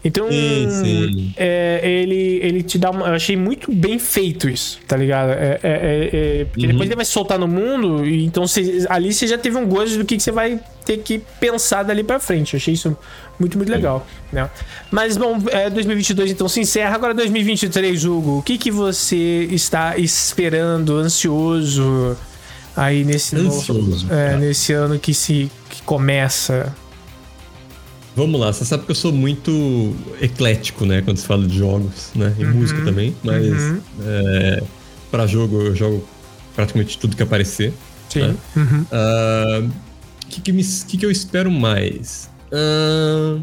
Então, 0.05 0.27
sim, 0.29 1.33
é, 1.35 1.81
ele, 1.83 2.39
ele 2.43 2.61
te 2.61 2.77
dá 2.77 2.91
uma. 2.91 3.07
Eu 3.07 3.13
achei 3.15 3.35
muito 3.35 3.73
bem 3.73 3.97
feito 3.97 4.47
isso, 4.47 4.79
tá 4.87 4.95
ligado? 4.95 5.31
É, 5.31 5.59
é, 5.63 5.69
é, 5.71 6.41
é 6.41 6.45
porque 6.45 6.65
uhum. 6.65 6.71
depois 6.73 6.89
ele 6.89 6.95
vai 6.95 7.05
soltar 7.05 7.39
no 7.39 7.47
mundo, 7.47 8.05
então 8.05 8.45
você, 8.45 8.85
ali 8.87 9.11
você 9.11 9.25
já 9.25 9.37
teve 9.37 9.57
um 9.57 9.65
gosto 9.65 9.97
do 9.97 10.05
que, 10.05 10.15
que 10.15 10.26
você 10.27 10.31
vai 10.31 10.59
ter 10.85 10.97
que 10.97 11.21
pensar 11.39 11.83
dali 11.83 12.03
para 12.03 12.19
frente. 12.19 12.53
Eu 12.53 12.57
achei 12.57 12.73
isso 12.73 12.97
muito, 13.39 13.57
muito 13.57 13.71
legal, 13.71 14.05
né? 14.31 14.49
Mas, 14.91 15.15
bom, 15.15 15.37
é, 15.51 15.69
2022 15.69 16.31
então 16.31 16.49
se 16.49 16.59
encerra. 16.59 16.95
Agora 16.95 17.13
2023, 17.13 18.03
Hugo, 18.03 18.39
o 18.39 18.43
que, 18.43 18.57
que 18.57 18.69
você 18.69 19.47
está 19.51 19.97
esperando, 19.97 20.97
ansioso 20.97 22.17
aí 22.75 23.03
nesse 23.05 23.35
ansioso, 23.35 23.73
novo, 23.73 24.13
é, 24.13 24.37
nesse 24.37 24.73
ano 24.73 24.99
que 24.99 25.13
se 25.13 25.49
que 25.69 25.81
começa? 25.83 26.75
Vamos 28.15 28.39
lá, 28.39 28.51
você 28.51 28.65
sabe 28.65 28.83
que 28.83 28.91
eu 28.91 28.95
sou 28.95 29.13
muito 29.13 29.95
eclético, 30.19 30.85
né? 30.85 31.01
Quando 31.03 31.17
se 31.17 31.25
fala 31.25 31.47
de 31.47 31.57
jogos, 31.57 32.11
né? 32.15 32.35
E 32.37 32.43
uhum, 32.43 32.53
música 32.55 32.83
também, 32.83 33.15
mas 33.23 33.45
uhum. 33.45 33.81
é, 34.03 34.63
para 35.09 35.25
jogo 35.25 35.61
eu 35.61 35.75
jogo 35.75 36.05
praticamente 36.55 36.97
tudo 36.97 37.15
que 37.15 37.23
aparecer. 37.23 37.71
Sim. 38.09 38.21
Né? 38.21 38.35
Uhum. 38.55 38.85
Uh, 38.91 39.86
que, 40.37 40.41
que, 40.41 40.51
me, 40.51 40.63
que, 40.63 40.97
que 40.97 41.05
eu 41.05 41.11
espero 41.11 41.49
mais? 41.51 42.29
Uh, 42.51 43.41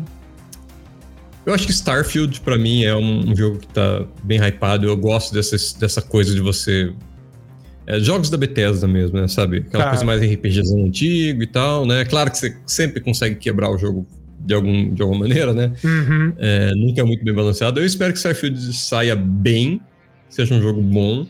eu 1.45 1.53
acho 1.53 1.67
que 1.67 1.73
Starfield, 1.73 2.41
para 2.41 2.57
mim, 2.57 2.85
é 2.85 2.95
um, 2.95 3.31
um, 3.31 3.37
jogo 3.37 3.59
que 3.59 3.69
tá 3.69 4.05
bem 4.23 4.39
hypado. 4.39 4.87
Eu 4.87 4.97
gosto 4.97 5.35
dessa, 5.35 5.57
dessa 5.79 6.01
coisa 6.01 6.35
de 6.35 6.41
você. 6.41 6.93
É, 7.87 8.01
jogos 8.01 8.31
da 8.31 8.39
Bethesda 8.39 8.89
mesmo, 8.89 9.21
né? 9.21 9.29
Sabe? 9.29 9.59
Aquela 9.59 9.85
tá. 9.85 9.91
coisa 9.91 10.05
mais 10.05 10.23
RPGzão 10.23 10.85
antigo 10.85 11.43
e 11.43 11.47
tal, 11.47 11.85
né? 11.85 12.05
Claro 12.05 12.31
que 12.31 12.39
você 12.39 12.57
sempre 12.67 13.01
consegue 13.01 13.35
quebrar 13.35 13.71
o 13.71 13.77
jogo 13.77 14.07
de, 14.41 14.55
algum, 14.55 14.95
de 14.95 15.03
alguma 15.03 15.21
maneira, 15.21 15.53
né? 15.53 15.73
Uhum. 15.85 16.33
É, 16.39 16.75
nunca 16.75 17.03
é 17.03 17.05
muito 17.05 17.23
bem 17.23 17.35
balanceado. 17.35 17.79
Eu 17.79 17.85
espero 17.85 18.13
que 18.13 18.19
Starfield 18.19 18.73
saia 18.73 19.15
bem, 19.15 19.81
seja 20.31 20.55
um 20.55 20.63
jogo 20.63 20.81
bom. 20.81 21.27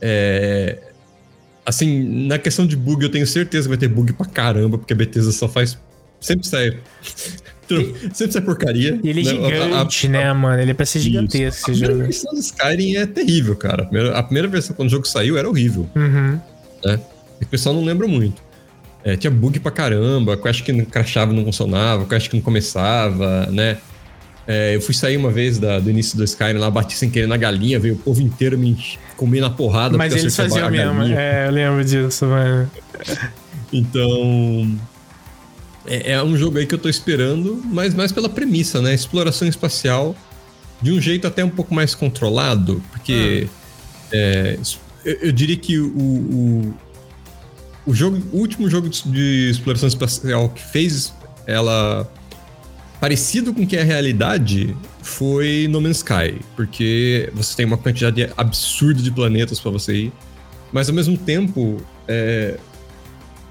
É, 0.00 0.87
Assim, 1.68 2.02
na 2.26 2.38
questão 2.38 2.66
de 2.66 2.74
bug, 2.74 3.02
eu 3.02 3.10
tenho 3.10 3.26
certeza 3.26 3.64
que 3.64 3.68
vai 3.68 3.76
ter 3.76 3.88
bug 3.88 4.14
pra 4.14 4.24
caramba, 4.24 4.78
porque 4.78 4.94
a 4.94 4.96
Bethesda 4.96 5.30
só 5.32 5.46
faz. 5.46 5.76
Sempre 6.18 6.48
sai. 6.48 6.78
sempre 8.14 8.32
sai 8.32 8.40
porcaria. 8.40 8.98
E 9.04 9.10
ele 9.10 9.20
é 9.20 9.24
né? 9.24 9.30
gigante, 9.30 10.06
a, 10.06 10.08
a, 10.08 10.12
né, 10.12 10.32
mano? 10.32 10.62
Ele 10.62 10.70
é 10.70 10.74
pra 10.74 10.86
ser 10.86 11.00
gigantesco. 11.00 11.70
A 11.70 11.74
primeira 11.74 11.94
versão 11.94 12.32
do 12.32 12.40
Skyrim 12.40 12.96
é 12.96 13.04
terrível, 13.04 13.54
cara. 13.54 13.82
A 13.82 13.84
primeira, 13.84 14.18
a 14.18 14.22
primeira, 14.22 14.48
versão, 14.48 14.74
quando 14.74 14.88
o 14.88 14.90
jogo 14.90 15.06
saiu, 15.06 15.36
era 15.36 15.46
horrível. 15.46 15.86
Uhum. 15.94 16.40
Né? 16.82 17.00
E 17.38 17.44
o 17.44 17.46
pessoal 17.46 17.74
não 17.74 17.84
lembra 17.84 18.08
muito. 18.08 18.42
É, 19.04 19.14
tinha 19.14 19.30
bug 19.30 19.60
pra 19.60 19.70
caramba, 19.70 20.38
quest 20.38 20.62
que 20.62 20.86
crashava 20.86 21.34
não 21.34 21.44
funcionava, 21.44 22.06
quest 22.06 22.30
que 22.30 22.36
não 22.36 22.42
começava, 22.42 23.44
né? 23.52 23.76
É, 24.50 24.74
eu 24.74 24.80
fui 24.80 24.94
sair 24.94 25.18
uma 25.18 25.30
vez 25.30 25.58
da, 25.58 25.78
do 25.78 25.90
início 25.90 26.16
do 26.16 26.24
Skyrim 26.24 26.56
lá, 26.56 26.70
bati 26.70 26.96
sem 26.96 27.10
querer 27.10 27.26
na 27.26 27.36
galinha, 27.36 27.78
veio 27.78 27.94
o 27.94 27.98
povo 27.98 28.22
inteiro 28.22 28.56
me 28.56 28.78
comer 29.14 29.42
na 29.42 29.50
porrada. 29.50 29.98
Mas 29.98 30.16
eles 30.16 30.34
faziam 30.34 30.70
mesmo, 30.70 31.02
é, 31.02 31.48
eu 31.48 31.50
lembro 31.52 31.84
disso, 31.84 32.24
mano. 32.24 32.70
Então. 33.70 34.78
É, 35.86 36.12
é, 36.12 36.22
um 36.22 36.34
jogo 36.34 36.56
aí 36.56 36.66
que 36.66 36.74
eu 36.74 36.78
tô 36.78 36.88
esperando, 36.88 37.62
mas 37.66 37.92
mais 37.92 38.10
pela 38.10 38.28
premissa, 38.28 38.80
né? 38.80 38.94
Exploração 38.94 39.46
espacial 39.46 40.16
de 40.80 40.92
um 40.92 41.00
jeito 41.00 41.26
até 41.26 41.44
um 41.44 41.50
pouco 41.50 41.74
mais 41.74 41.94
controlado, 41.94 42.82
porque 42.90 43.46
hum. 43.46 44.08
é, 44.12 44.58
eu, 45.04 45.14
eu, 45.14 45.32
diria 45.32 45.56
que 45.56 45.78
o, 45.78 45.88
o, 45.94 46.74
o, 47.86 47.94
jogo, 47.94 48.22
o 48.32 48.38
último 48.38 48.70
jogo 48.70 48.88
de, 48.88 49.02
de 49.02 49.50
exploração 49.50 49.88
espacial 49.88 50.48
que 50.48 50.62
fez 50.62 51.12
ela 51.46 52.10
parecido 53.00 53.54
com 53.54 53.62
o 53.62 53.66
que 53.66 53.76
é 53.76 53.82
a 53.82 53.84
realidade 53.84 54.76
foi 55.02 55.66
No 55.70 55.80
Man's 55.80 55.98
Sky, 55.98 56.40
porque 56.56 57.30
você 57.32 57.56
tem 57.56 57.66
uma 57.66 57.78
quantidade 57.78 58.30
absurda 58.36 59.00
de 59.00 59.10
planetas 59.10 59.60
para 59.60 59.70
você 59.70 59.94
ir, 59.94 60.12
mas 60.72 60.88
ao 60.88 60.94
mesmo 60.94 61.16
tempo 61.16 61.78
é, 62.06 62.58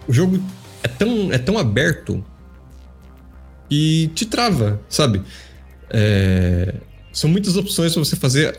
o 0.08 0.14
jogo 0.14 0.42
é 0.84 0.88
tão, 0.88 1.32
é 1.32 1.38
tão 1.38 1.58
aberto 1.58 2.24
e 3.70 4.10
te 4.14 4.26
trava, 4.26 4.80
sabe? 4.88 5.22
É, 5.90 6.76
são 7.12 7.30
muitas 7.30 7.56
opções 7.58 7.94
para 7.94 8.04
você 8.04 8.16
fazer 8.16 8.56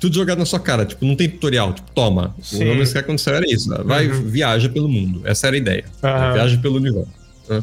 tudo 0.00 0.14
jogado 0.14 0.38
na 0.38 0.46
sua 0.46 0.58
cara, 0.58 0.84
tipo, 0.84 1.04
não 1.04 1.14
tem 1.14 1.28
tutorial, 1.28 1.72
tipo, 1.72 1.90
toma. 1.92 2.34
Sim. 2.42 2.64
O 2.64 2.68
No 2.68 2.74
Man's 2.76 2.88
Sky 2.88 3.02
quando 3.02 3.18
saiu 3.18 3.36
era 3.36 3.46
isso, 3.50 3.68
vai, 3.84 4.08
uhum. 4.08 4.22
viaja 4.24 4.68
pelo 4.68 4.88
mundo, 4.88 5.22
essa 5.24 5.46
era 5.46 5.56
a 5.56 5.58
ideia, 5.58 5.84
uhum. 6.02 6.32
viaja 6.32 6.58
pelo 6.58 6.76
universo. 6.76 7.12
Né? 7.48 7.62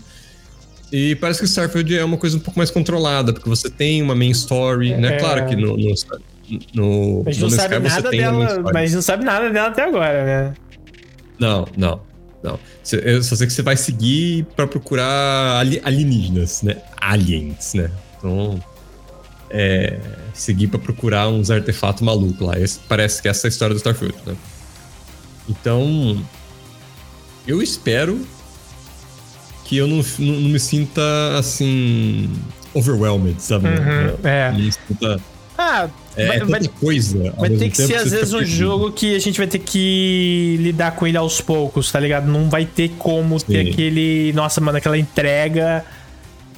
E 0.91 1.15
parece 1.15 1.39
que 1.39 1.45
Starfield 1.45 1.97
é 1.97 2.03
uma 2.03 2.17
coisa 2.17 2.37
um 2.37 2.39
pouco 2.39 2.57
mais 2.57 2.71
controlada, 2.71 3.31
porque 3.31 3.47
você 3.47 3.69
tem 3.69 4.01
uma 4.01 4.15
main 4.15 4.31
story, 4.31 4.95
né? 4.95 5.15
É... 5.15 5.17
Claro 5.19 5.45
que 5.45 5.55
no, 5.55 5.77
no, 5.77 5.93
no, 6.73 7.23
a 7.27 7.31
gente 7.31 7.41
não 7.41 7.49
sabe 7.49 7.75
Sky 7.75 7.95
nada 7.95 8.09
dela, 8.09 8.61
mas 8.63 8.75
a 8.75 8.85
gente 8.85 8.95
não 8.95 9.01
sabe 9.01 9.23
nada 9.23 9.49
dela 9.49 9.67
até 9.67 9.83
agora, 9.83 10.25
né? 10.25 10.53
Não, 11.37 11.67
não, 11.77 12.01
não. 12.43 12.59
Eu 12.91 13.21
só 13.21 13.35
sei 13.35 13.45
que 13.45 13.53
você 13.53 13.61
vai 13.61 13.77
seguir 13.77 14.45
para 14.55 14.65
procurar 14.65 15.63
alienígenas, 15.83 16.63
né? 16.63 16.77
Aliens, 16.99 17.75
né? 17.75 17.91
Então, 18.17 18.59
é, 19.49 19.99
seguir 20.33 20.67
para 20.67 20.79
procurar 20.79 21.29
uns 21.29 21.51
artefatos 21.51 22.01
malucos 22.01 22.45
lá. 22.45 22.59
Esse, 22.59 22.79
parece 22.79 23.21
que 23.21 23.27
essa 23.27 23.45
é 23.45 23.47
a 23.47 23.49
história 23.49 23.75
do 23.75 23.77
Starfield, 23.77 24.17
né? 24.25 24.35
Então, 25.47 26.23
eu 27.47 27.61
espero 27.61 28.19
que 29.69 29.77
eu 29.77 29.87
não, 29.87 30.03
não, 30.17 30.33
não 30.33 30.49
me 30.49 30.59
sinta 30.59 31.01
assim. 31.37 32.27
overwhelmed, 32.73 33.39
sabe? 33.39 33.67
Uhum, 33.67 34.17
é. 34.27 34.51
Me 34.51 34.71
sinta. 34.71 35.21
Ah, 35.55 35.87
é, 36.17 36.25
vai, 36.25 36.37
é 36.37 36.39
tanta 36.39 36.51
vai, 36.51 36.67
coisa. 36.67 37.33
Vai 37.37 37.49
ter 37.51 37.69
que 37.69 37.77
ser, 37.77 37.95
às 37.95 38.09
vezes, 38.09 38.33
um 38.33 38.43
jogo 38.43 38.91
que 38.91 39.15
a 39.15 39.19
gente 39.19 39.37
vai 39.37 39.45
ter 39.45 39.59
que 39.59 40.57
lidar 40.59 40.95
com 40.95 41.05
ele 41.05 41.17
aos 41.17 41.39
poucos, 41.39 41.91
tá 41.91 41.99
ligado? 41.99 42.25
Não 42.25 42.49
vai 42.49 42.65
ter 42.65 42.89
como 42.97 43.39
Sim. 43.39 43.45
ter 43.45 43.69
aquele. 43.69 44.33
Nossa, 44.33 44.59
mano, 44.59 44.79
aquela 44.79 44.97
entrega 44.97 45.85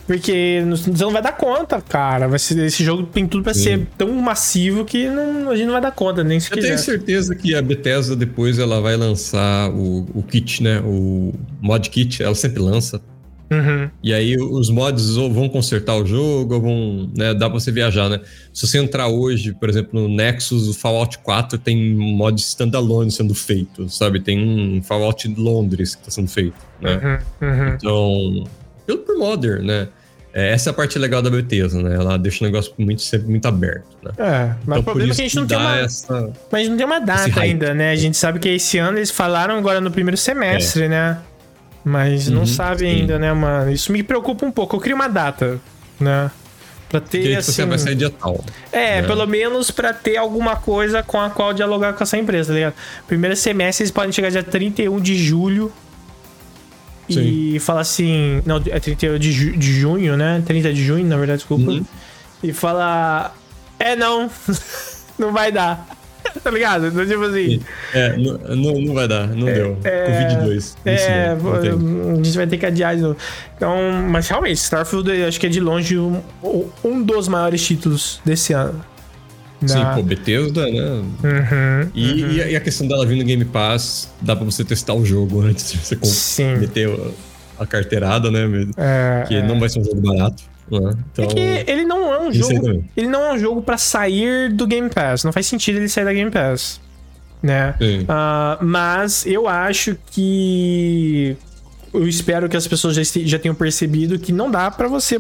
porque 0.06 0.64
você 0.70 1.04
não 1.04 1.12
vai 1.12 1.22
dar 1.22 1.32
conta, 1.32 1.82
cara. 1.82 2.28
Vai 2.28 2.40
ser, 2.40 2.58
esse 2.66 2.84
jogo 2.84 3.04
tem 3.04 3.28
tudo 3.28 3.44
pra 3.44 3.54
Sim. 3.54 3.62
ser 3.62 3.88
tão 3.98 4.12
massivo 4.16 4.84
que 4.86 5.08
não, 5.08 5.50
a 5.50 5.56
gente 5.56 5.66
não 5.66 5.74
vai 5.74 5.82
dar 5.82 5.92
conta, 5.92 6.24
nem 6.24 6.40
se 6.40 6.52
Eu 6.52 6.56
quiser. 6.56 6.68
tenho 6.68 6.80
certeza 6.80 7.36
que 7.36 7.56
a 7.56 7.62
Bethesda 7.62 8.16
depois 8.16 8.60
ela 8.60 8.82
vai 8.82 8.96
lançar 8.96 9.70
o, 9.72 10.08
o 10.14 10.24
kit, 10.24 10.62
né? 10.64 10.82
O 10.84 11.34
mod 11.62 11.90
kit, 11.90 12.22
ela 12.22 12.36
sempre 12.36 12.62
lança. 12.62 13.02
Uhum. 13.52 13.90
E 14.02 14.14
aí 14.14 14.38
os 14.38 14.70
mods 14.70 15.18
ou 15.18 15.30
vão 15.30 15.50
consertar 15.50 15.98
o 15.98 16.06
jogo, 16.06 16.56
ou 16.56 16.62
vão. 16.62 17.10
Né, 17.14 17.34
dá 17.34 17.50
pra 17.50 17.60
você 17.60 17.70
viajar, 17.70 18.08
né? 18.08 18.22
Se 18.54 18.66
você 18.66 18.78
entrar 18.78 19.10
hoje, 19.10 19.54
por 19.54 19.68
exemplo, 19.68 20.02
no 20.02 20.08
Nexus, 20.08 20.70
o 20.70 20.74
Fallout 20.74 21.20
4 21.20 21.60
tem 21.60 21.94
mod 21.94 22.40
standalone 22.40 23.12
sendo 23.12 23.36
feito, 23.36 23.90
sabe? 23.90 24.22
Tem 24.22 24.40
um 24.40 24.82
Fallout 24.82 25.28
Londres 25.38 25.96
que 25.96 26.04
tá 26.06 26.12
sendo 26.12 26.30
feito, 26.30 26.56
né? 26.80 27.20
Uhum, 27.42 27.50
uhum. 27.50 27.68
Então, 27.76 28.44
pelo 28.86 29.00
por 29.00 29.18
modder, 29.18 29.62
né? 29.62 29.88
É, 30.34 30.54
essa 30.54 30.70
é 30.70 30.72
a 30.72 30.74
parte 30.74 30.98
legal 30.98 31.22
da 31.22 31.30
Bethesda, 31.30 31.82
né? 31.82 31.96
Ela 31.96 32.18
deixa 32.18 32.44
o 32.44 32.48
negócio 32.48 32.74
muito, 32.78 33.02
sempre 33.02 33.28
muito 33.28 33.46
aberto, 33.48 33.86
né? 34.02 34.12
É, 34.18 34.56
mas 34.66 34.80
então, 34.80 34.80
o 34.80 34.84
problema 34.84 35.12
é 35.12 35.16
que 35.16 35.22
a 35.22 35.26
gente 35.26 35.36
não 35.36 35.48
tem 35.48 35.58
uma... 35.58 35.78
Essa... 35.80 36.34
Mas 36.50 36.70
não 36.70 36.78
tem 36.78 36.86
uma 36.86 37.00
data 37.00 37.42
ainda, 37.42 37.74
né? 37.74 37.92
A 37.92 37.96
gente 37.96 38.16
sabe 38.16 38.40
que 38.40 38.48
esse 38.48 38.78
ano 38.78 38.98
eles 38.98 39.12
falaram 39.12 39.58
agora 39.58 39.82
no 39.82 39.92
primeiro 39.92 40.16
semestre, 40.16 40.84
é. 40.84 40.88
né? 40.88 41.18
Mas 41.84 42.28
uhum, 42.28 42.36
não 42.36 42.46
sabe 42.46 42.80
sim. 42.80 42.86
ainda, 42.86 43.20
né, 43.20 43.34
mano? 43.34 43.72
Isso 43.72 43.92
me 43.92 44.04
preocupa 44.04 44.46
um 44.46 44.52
pouco. 44.52 44.76
Eu 44.76 44.80
queria 44.80 44.96
uma 44.96 45.10
data, 45.10 45.60
né? 46.00 46.32
Pra 46.88 47.02
ter, 47.02 47.24
que 47.24 47.36
assim... 47.36 47.52
Você 47.52 47.66
vai 47.66 47.78
sair 47.78 47.96
dia 47.96 48.10
tal. 48.10 48.44
É, 48.72 49.02
né? 49.02 49.08
pelo 49.08 49.26
menos 49.26 49.70
pra 49.70 49.94
ter 49.94 50.16
alguma 50.16 50.56
coisa 50.56 51.04
com 51.04 51.20
a 51.20 51.30
qual 51.30 51.54
dialogar 51.54 51.94
com 51.94 52.04
essa 52.04 52.18
empresa, 52.18 52.50
tá 52.50 52.56
ligado? 52.56 52.74
Primeiro 53.06 53.36
semestre 53.36 53.84
eles 53.84 53.92
podem 53.92 54.12
chegar 54.14 54.30
dia 54.30 54.44
31 54.44 55.00
de 55.00 55.18
julho 55.18 55.72
Sim. 57.14 57.56
e 57.56 57.60
falar 57.60 57.82
assim... 57.82 58.42
Não, 58.46 58.62
é 58.68 58.80
31 58.80 59.18
de, 59.18 59.32
ju 59.32 59.58
de 59.58 59.74
junho, 59.74 60.18
né? 60.18 60.42
30 60.46 60.74
de 60.74 60.84
junho, 60.84 61.06
na 61.06 61.18
verdade, 61.18 61.40
desculpa. 61.40 61.72
Uhum. 61.72 61.86
E 62.44 62.54
falar... 62.54 63.36
É, 63.80 63.96
não. 63.96 64.30
não 65.18 65.32
vai 65.32 65.52
dar. 65.52 65.88
tá 66.44 66.52
ligado? 66.52 66.88
Então, 66.88 67.06
tipo 67.06 67.24
assim. 67.24 67.60
É, 67.94 68.16
não, 68.18 68.82
não, 68.82 68.94
vai 68.94 69.08
dar, 69.08 69.28
não 69.28 69.48
é, 69.48 69.54
deu. 69.54 69.78
É, 69.84 70.38
Covid-2. 70.46 70.76
É, 70.86 71.28
a 71.30 72.16
gente 72.16 72.38
vai 72.38 72.48
ter 72.48 72.58
que 72.58 72.66
adiar 72.66 72.96
de 72.96 73.02
novo. 73.02 73.18
Então, 73.56 73.76
mas 74.10 74.28
realmente, 74.28 74.58
Starfield 74.58 75.24
acho 75.24 75.40
que 75.40 75.46
é 75.46 75.50
de 75.50 75.60
longe 75.60 75.98
um, 75.98 76.22
um 76.84 77.02
dos 77.02 77.28
maiores 77.28 77.66
títulos 77.66 78.22
desse 78.24 78.54
ano. 78.54 78.84
Sim, 79.66 79.80
pô, 79.96 80.02
Bethesda, 80.02 80.66
né? 80.66 80.82
Uhum, 80.82 81.92
e, 81.94 82.24
uhum. 82.24 82.32
e, 82.32 82.56
a 82.56 82.60
questão 82.60 82.88
dela 82.88 83.06
vir 83.06 83.18
no 83.18 83.24
Game 83.24 83.46
Pass, 83.46 84.12
dá 84.22 84.36
pra 84.36 84.44
você 84.44 84.64
testar 84.64 84.94
o 84.94 85.06
jogo 85.06 85.42
antes 85.46 85.72
de 85.72 85.78
você 85.78 85.98
Sim. 86.04 86.58
meter 86.58 86.90
a 87.60 87.66
carteirada, 87.66 88.32
né? 88.32 88.42
É, 88.78 89.26
que 89.28 89.36
é. 89.36 89.44
não 89.44 89.60
vai 89.60 89.70
ser 89.70 89.80
um 89.80 89.84
jogo 89.84 90.02
barato. 90.02 90.44
Né? 90.70 90.94
Então, 91.12 91.26
é 91.26 91.64
que 91.64 91.72
ele 91.72 91.84
não 91.84 92.14
é 92.14 92.20
um 92.22 92.32
jogo. 92.32 92.84
Ele 92.96 93.08
não 93.08 93.22
é 93.24 93.34
um 93.34 93.38
jogo 93.40 93.62
para 93.62 93.78
sair 93.78 94.52
do 94.52 94.66
Game 94.66 94.90
Pass. 94.90 95.24
Não 95.24 95.34
faz 95.34 95.46
sentido 95.46 95.78
ele 95.78 95.90
sair 95.90 96.06
da 96.06 96.14
Game 96.14 96.32
Pass. 96.32 96.80
Né? 97.44 97.76
Uh, 97.80 98.64
mas 98.66 99.26
eu 99.26 99.48
acho 99.48 99.98
que. 100.12 101.36
Eu 101.94 102.08
espero 102.08 102.48
que 102.48 102.56
as 102.56 102.66
pessoas 102.66 102.96
já, 102.96 103.02
já 103.04 103.38
tenham 103.38 103.54
percebido 103.54 104.18
que 104.18 104.32
não 104.32 104.50
dá 104.50 104.72
para 104.72 104.88
você 104.88 105.20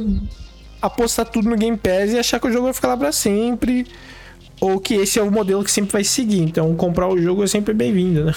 apostar 0.81 1.25
tudo 1.25 1.49
no 1.49 1.57
Game 1.57 1.75
Pass 1.75 2.13
e 2.13 2.17
achar 2.17 2.39
que 2.39 2.47
o 2.47 2.51
jogo 2.51 2.65
vai 2.65 2.73
ficar 2.73 2.87
lá 2.89 2.97
pra 2.97 3.11
sempre. 3.11 3.85
Ou 4.61 4.79
que 4.79 4.93
esse 4.93 5.17
é 5.17 5.23
o 5.23 5.31
modelo 5.31 5.63
que 5.63 5.71
sempre 5.71 5.91
vai 5.91 6.03
seguir. 6.03 6.39
Então, 6.39 6.73
comprar 6.75 7.09
o 7.09 7.19
jogo 7.19 7.43
é 7.43 7.47
sempre 7.47 7.73
bem-vindo, 7.73 8.25
né? 8.25 8.35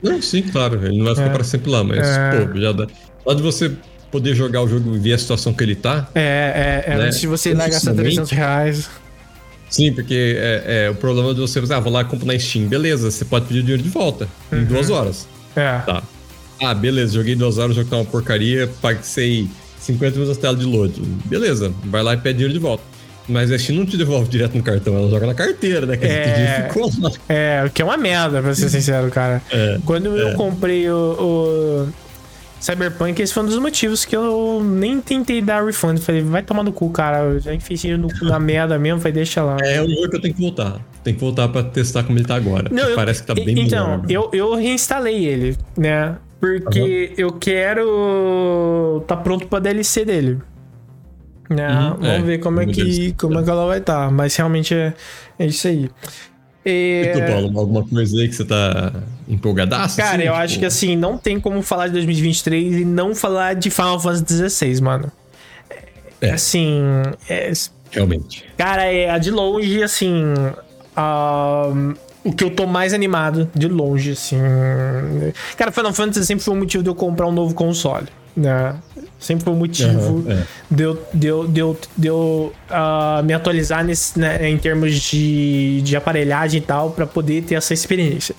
Não, 0.00 0.22
sim, 0.22 0.42
claro. 0.42 0.86
Ele 0.86 0.96
não 0.96 1.04
vai 1.04 1.14
ficar 1.16 1.26
é. 1.26 1.32
pra 1.32 1.44
sempre 1.44 1.70
lá, 1.70 1.82
mas, 1.82 2.06
é. 2.06 2.46
pô, 2.46 2.60
já 2.60 2.72
dá. 2.72 2.86
Pode 3.24 3.42
você 3.42 3.72
poder 4.12 4.32
jogar 4.34 4.62
o 4.62 4.68
jogo 4.68 4.94
e 4.94 4.98
ver 4.98 5.14
a 5.14 5.18
situação 5.18 5.52
que 5.52 5.64
ele 5.64 5.74
tá. 5.74 6.08
É, 6.14 6.84
é, 6.86 6.92
é. 6.92 6.96
Né? 6.98 7.12
Se 7.12 7.26
você 7.26 7.50
ir 7.50 7.54
lá 7.54 7.68
gastar 7.68 7.94
300 7.94 8.30
reais. 8.30 8.88
Sim, 9.68 9.92
porque 9.92 10.36
é, 10.38 10.84
é, 10.86 10.90
o 10.90 10.94
problema 10.94 11.34
de 11.34 11.40
você, 11.40 11.58
ah, 11.58 11.80
vou 11.80 11.92
lá 11.92 12.02
e 12.02 12.04
compro 12.04 12.24
na 12.24 12.38
Steam. 12.38 12.68
Beleza, 12.68 13.10
você 13.10 13.24
pode 13.24 13.46
pedir 13.46 13.58
o 13.58 13.62
dinheiro 13.62 13.82
de 13.82 13.88
volta 13.88 14.28
uhum. 14.52 14.60
em 14.60 14.64
duas 14.66 14.88
horas. 14.88 15.26
É. 15.56 15.78
Tá. 15.80 16.00
Ah, 16.62 16.74
beleza, 16.74 17.14
joguei 17.14 17.34
duas 17.34 17.58
horas, 17.58 17.72
o 17.72 17.74
jogo 17.74 17.90
tá 17.90 17.96
uma 17.96 18.04
porcaria, 18.04 18.70
paguei 18.80 19.48
50 19.80 20.12
minutos 20.12 20.36
da 20.36 20.40
tela 20.40 20.56
de 20.56 20.64
load. 20.64 21.00
Beleza, 21.24 21.72
vai 21.86 22.02
lá 22.04 22.14
e 22.14 22.18
pede 22.18 22.38
dinheiro 22.38 22.54
de 22.54 22.60
volta. 22.60 22.84
Mas 23.28 23.50
a 23.50 23.58
Steam 23.58 23.78
não 23.78 23.86
te 23.86 23.96
devolve 23.96 24.28
direto 24.28 24.56
no 24.56 24.62
cartão, 24.62 24.96
ela 24.96 25.08
joga 25.08 25.26
na 25.26 25.34
carteira, 25.34 25.86
né? 25.86 25.96
Que 25.96 26.04
é, 26.04 26.68
ficou 26.68 26.90
lá. 27.00 27.10
É, 27.28 27.64
o 27.66 27.70
que 27.70 27.80
é 27.80 27.84
uma 27.84 27.96
merda, 27.96 28.42
pra 28.42 28.54
ser 28.54 28.68
sincero, 28.68 29.10
cara. 29.10 29.42
É, 29.50 29.78
Quando 29.84 30.16
eu 30.16 30.28
é. 30.28 30.34
comprei 30.34 30.88
o, 30.90 30.96
o 30.96 31.88
Cyberpunk, 32.60 33.20
esse 33.20 33.32
foi 33.32 33.42
um 33.42 33.46
dos 33.46 33.58
motivos 33.58 34.04
que 34.04 34.16
eu 34.16 34.62
nem 34.64 35.00
tentei 35.00 35.40
dar 35.40 35.64
refund. 35.64 35.98
Falei, 35.98 36.22
vai 36.22 36.42
tomar 36.42 36.62
no 36.62 36.72
cu, 36.72 36.90
cara. 36.90 37.18
Eu 37.18 37.40
já 37.40 37.54
enfiei 37.54 37.96
no, 37.96 38.08
na 38.22 38.38
merda 38.38 38.78
mesmo, 38.78 39.00
vai 39.00 39.12
deixa 39.12 39.42
lá. 39.42 39.56
É 39.62 39.82
um 39.82 39.88
jogo 39.88 40.10
que 40.10 40.16
eu 40.16 40.20
tenho 40.20 40.34
que 40.34 40.40
voltar. 40.40 40.80
Tem 41.02 41.14
que 41.14 41.20
voltar 41.20 41.48
pra 41.48 41.62
testar 41.62 42.04
como 42.04 42.18
ele 42.18 42.26
tá 42.26 42.36
agora. 42.36 42.68
Não, 42.70 42.88
eu, 42.88 42.96
parece 42.96 43.20
que 43.20 43.26
tá 43.26 43.34
bem 43.34 43.58
Então, 43.58 44.02
melhor, 44.02 44.10
eu, 44.10 44.30
eu 44.32 44.54
reinstalei 44.54 45.24
ele, 45.26 45.56
né? 45.76 46.16
Porque 46.40 47.10
uhum. 47.10 47.14
eu 47.16 47.32
quero 47.32 49.02
tá 49.06 49.16
pronto 49.16 49.46
pra 49.46 49.58
DLC 49.58 50.04
dele. 50.04 50.38
Né? 51.48 51.68
Uhum, 51.68 51.90
Vamos 51.90 52.06
é, 52.06 52.22
ver 52.22 52.38
como 52.38 52.60
é, 52.60 52.66
que, 52.66 53.12
como 53.12 53.38
é 53.38 53.42
que 53.42 53.50
ela 53.50 53.66
vai 53.66 53.78
estar. 53.78 54.06
Tá. 54.06 54.10
Mas 54.10 54.34
realmente 54.36 54.74
é, 54.74 54.94
é 55.38 55.46
isso 55.46 55.68
aí. 55.68 55.90
E 56.64 57.10
tu, 57.12 57.20
Paulo, 57.20 57.58
alguma 57.58 57.86
coisa 57.86 58.18
aí 58.18 58.28
que 58.28 58.34
você 58.34 58.44
tá 58.44 58.92
empolgadaço? 59.28 59.98
Cara, 59.98 60.16
assim, 60.16 60.22
eu 60.22 60.32
tipo... 60.32 60.42
acho 60.42 60.58
que 60.60 60.64
assim, 60.64 60.96
não 60.96 61.18
tem 61.18 61.38
como 61.38 61.60
falar 61.60 61.88
de 61.88 61.92
2023 61.94 62.76
e 62.76 62.84
não 62.84 63.14
falar 63.14 63.54
de 63.54 63.68
Final 63.68 64.00
Fantasy 64.00 64.48
XVI, 64.48 64.80
mano. 64.80 65.12
É. 66.20 66.30
Assim. 66.30 66.80
É... 67.28 67.52
Realmente. 67.90 68.44
Cara, 68.56 68.84
é 68.86 69.16
de 69.18 69.30
longe, 69.30 69.82
assim. 69.82 70.32
Uh, 70.96 71.94
o 72.24 72.32
que 72.32 72.42
eu 72.42 72.50
tô 72.50 72.66
mais 72.66 72.94
animado, 72.94 73.48
de 73.54 73.68
longe, 73.68 74.12
assim. 74.12 74.38
Cara, 75.58 75.70
Final 75.70 75.92
Fantasy 75.92 76.24
sempre 76.24 76.42
foi 76.42 76.54
um 76.54 76.58
motivo 76.58 76.82
de 76.82 76.88
eu 76.88 76.94
comprar 76.94 77.26
um 77.26 77.32
novo 77.32 77.54
console 77.54 78.08
né? 78.36 78.76
Sempre 79.18 79.44
foi 79.44 79.52
um 79.52 79.56
motivo 79.56 80.12
uhum, 80.12 80.30
é. 80.30 80.44
de 80.70 80.82
eu, 80.82 81.06
de 81.14 81.26
eu, 81.26 81.48
de 81.48 81.60
eu, 81.60 81.78
de 81.96 82.08
eu 82.08 82.52
uh, 82.70 83.22
me 83.22 83.32
atualizar 83.32 83.84
nesse, 83.84 84.18
né, 84.18 84.48
em 84.48 84.58
termos 84.58 85.00
de, 85.00 85.80
de 85.82 85.96
aparelhagem 85.96 86.58
e 86.58 86.62
tal, 86.62 86.90
para 86.90 87.06
poder 87.06 87.42
ter 87.42 87.54
essa 87.54 87.72
experiência. 87.72 88.34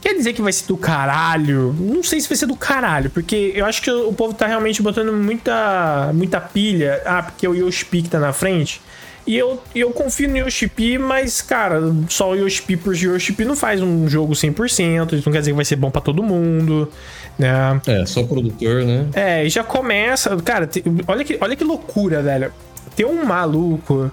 Quer 0.00 0.14
dizer 0.14 0.32
que 0.32 0.40
vai 0.40 0.52
ser 0.52 0.66
do 0.66 0.76
caralho? 0.76 1.74
Não 1.78 2.02
sei 2.02 2.20
se 2.20 2.28
vai 2.28 2.36
ser 2.36 2.46
do 2.46 2.56
caralho, 2.56 3.10
porque 3.10 3.52
eu 3.54 3.66
acho 3.66 3.82
que 3.82 3.90
o 3.90 4.12
povo 4.12 4.32
tá 4.32 4.46
realmente 4.46 4.82
botando 4.82 5.12
muita, 5.12 6.10
muita 6.14 6.40
pilha. 6.40 7.02
Ah, 7.04 7.22
porque 7.22 7.46
o 7.46 7.54
Yoshi 7.54 7.84
P 7.84 8.02
que 8.02 8.08
tá 8.08 8.18
na 8.18 8.32
frente. 8.32 8.80
E 9.26 9.36
eu, 9.36 9.62
eu 9.74 9.90
confio 9.90 10.28
no 10.28 10.38
Yoshi 10.38 10.70
mas, 10.98 11.42
cara, 11.42 11.80
só 12.08 12.30
o 12.30 12.34
Yoshi 12.34 12.76
por 12.76 12.96
Yoshi 12.96 13.36
não 13.44 13.54
faz 13.54 13.82
um 13.82 14.08
jogo 14.08 14.32
100%, 14.32 15.12
isso 15.12 15.22
não 15.26 15.32
quer 15.32 15.40
dizer 15.40 15.50
que 15.50 15.56
vai 15.56 15.64
ser 15.64 15.76
bom 15.76 15.90
para 15.90 16.00
todo 16.00 16.22
mundo, 16.22 16.90
né? 17.38 17.80
É, 17.86 18.06
só 18.06 18.22
produtor, 18.22 18.84
né? 18.84 19.06
É, 19.12 19.44
e 19.44 19.50
já 19.50 19.62
começa. 19.62 20.36
Cara, 20.38 20.68
olha, 21.06 21.24
que, 21.24 21.38
olha 21.40 21.54
que 21.54 21.64
loucura, 21.64 22.22
velho. 22.22 22.52
Tem 22.96 23.06
um 23.06 23.24
maluco 23.24 24.10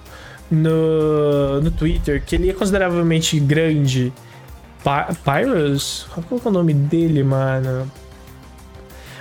no, 0.50 1.60
no 1.60 1.70
Twitter 1.70 2.22
que 2.24 2.36
ele 2.36 2.50
é 2.50 2.52
consideravelmente 2.52 3.38
grande. 3.40 4.12
Pyrus? 5.24 6.06
Qual 6.28 6.40
é 6.44 6.48
o 6.48 6.52
nome 6.52 6.72
dele, 6.72 7.22
mano? 7.22 7.90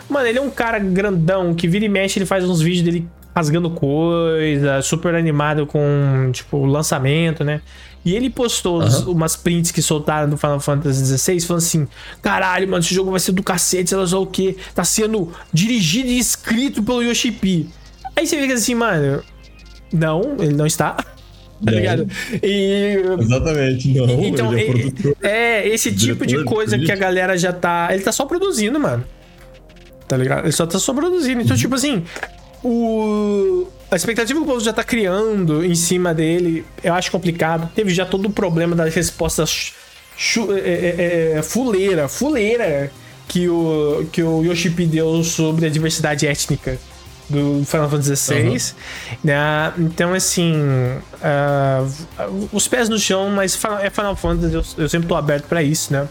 Mano, 0.10 0.28
ele 0.28 0.38
é 0.38 0.42
um 0.42 0.50
cara 0.50 0.80
grandão 0.80 1.54
que 1.54 1.68
vira 1.68 1.84
e 1.84 1.90
mexe, 1.90 2.18
ele 2.18 2.26
faz 2.26 2.46
uns 2.46 2.62
vídeos 2.62 2.84
dele 2.84 3.08
rasgando 3.38 3.70
coisa, 3.70 4.82
super 4.82 5.14
animado 5.14 5.68
com, 5.68 6.32
tipo, 6.34 6.66
lançamento, 6.66 7.44
né? 7.44 7.62
E 8.04 8.16
ele 8.16 8.32
postou 8.32 8.82
uhum. 8.82 9.12
umas 9.12 9.36
prints 9.36 9.70
que 9.70 9.80
soltaram 9.80 10.28
do 10.28 10.38
Final 10.38 10.60
Fantasy 10.60 11.06
XVI, 11.18 11.40
falando 11.42 11.62
assim: 11.62 11.88
caralho, 12.20 12.68
mano, 12.68 12.84
esse 12.84 12.96
jogo 12.96 13.12
vai 13.12 13.20
ser 13.20 13.34
do 13.34 13.44
cacete, 13.44 13.90
sei 13.90 13.98
lá 13.98 14.20
o 14.20 14.26
que. 14.26 14.58
Tá 14.74 14.84
sendo 14.84 15.32
dirigido 15.54 16.10
e 16.10 16.18
escrito 16.18 16.82
pelo 16.82 17.04
Yoshi 17.04 17.32
P. 17.32 17.68
Aí 18.16 18.26
você 18.26 18.42
fica 18.42 18.56
assim, 18.56 18.74
mano. 18.74 19.22
Não, 19.94 20.36
ele 20.40 20.54
não 20.54 20.66
está. 20.66 20.98
Tá 21.66 21.72
ligado? 21.72 22.08
E, 22.44 23.02
Exatamente, 23.20 23.92
não. 23.92 24.24
Então, 24.24 24.54
é, 24.54 25.64
é, 25.64 25.68
esse 25.68 25.92
tipo 25.92 26.24
de 26.24 26.44
coisa 26.44 26.78
que 26.78 26.92
a 26.92 26.96
galera 26.96 27.36
já 27.36 27.52
tá. 27.52 27.88
Ele 27.92 28.04
tá 28.04 28.12
só 28.12 28.28
produzindo, 28.28 28.80
mano. 28.80 29.04
Tá 30.08 30.16
ligado? 30.16 30.46
Ele 30.46 30.52
só 30.52 30.68
tá 30.68 30.78
só 30.78 30.94
produzindo. 30.94 31.42
Então, 31.42 31.56
uhum. 31.56 31.60
tipo 31.60 31.74
assim, 31.74 32.04
o, 32.64 33.68
a 33.90 33.96
expectativa 33.96 34.40
que 34.40 34.44
o 34.44 34.48
povo 34.48 34.60
já 34.60 34.74
tá 34.74 34.84
criando 34.84 35.64
em 35.64 35.76
cima 35.76 36.14
dele, 36.14 36.66
eu 36.84 36.94
acho 36.94 37.12
complicado. 37.12 37.70
Teve 37.74 37.94
já 37.94 38.06
todo 38.06 38.26
o 38.26 38.32
problema 38.32 38.76
das 38.76 38.94
respostas 38.94 39.74
chu, 40.18 40.54
é, 40.54 40.60
é, 40.60 41.34
é, 41.38 41.42
fuleira, 41.42 42.08
fuleira 42.08 42.92
que 43.28 43.48
o, 43.48 44.08
que 44.12 44.24
o 44.24 44.44
Yoshipi 44.44 44.86
deu 44.86 45.24
sobre 45.24 45.66
a 45.66 45.70
diversidade 45.70 46.26
étnica 46.26 46.80
do 47.30 47.64
Final 47.66 47.90
Fantasy 47.90 48.16
XVI. 48.16 48.42
Uhum. 48.42 48.58
Né? 49.24 49.74
Então, 49.78 50.14
assim, 50.14 50.54
uh, 50.56 52.48
os 52.52 52.68
pés 52.68 52.88
no 52.90 52.98
chão, 52.98 53.30
mas 53.30 53.58
é 53.82 53.90
Final 53.90 54.16
Fantasy, 54.16 54.54
eu, 54.54 54.64
eu 54.78 54.90
sempre 54.90 55.08
tô 55.08 55.16
aberto 55.16 55.46
para 55.48 55.62
isso, 55.62 55.92
né? 55.92 56.08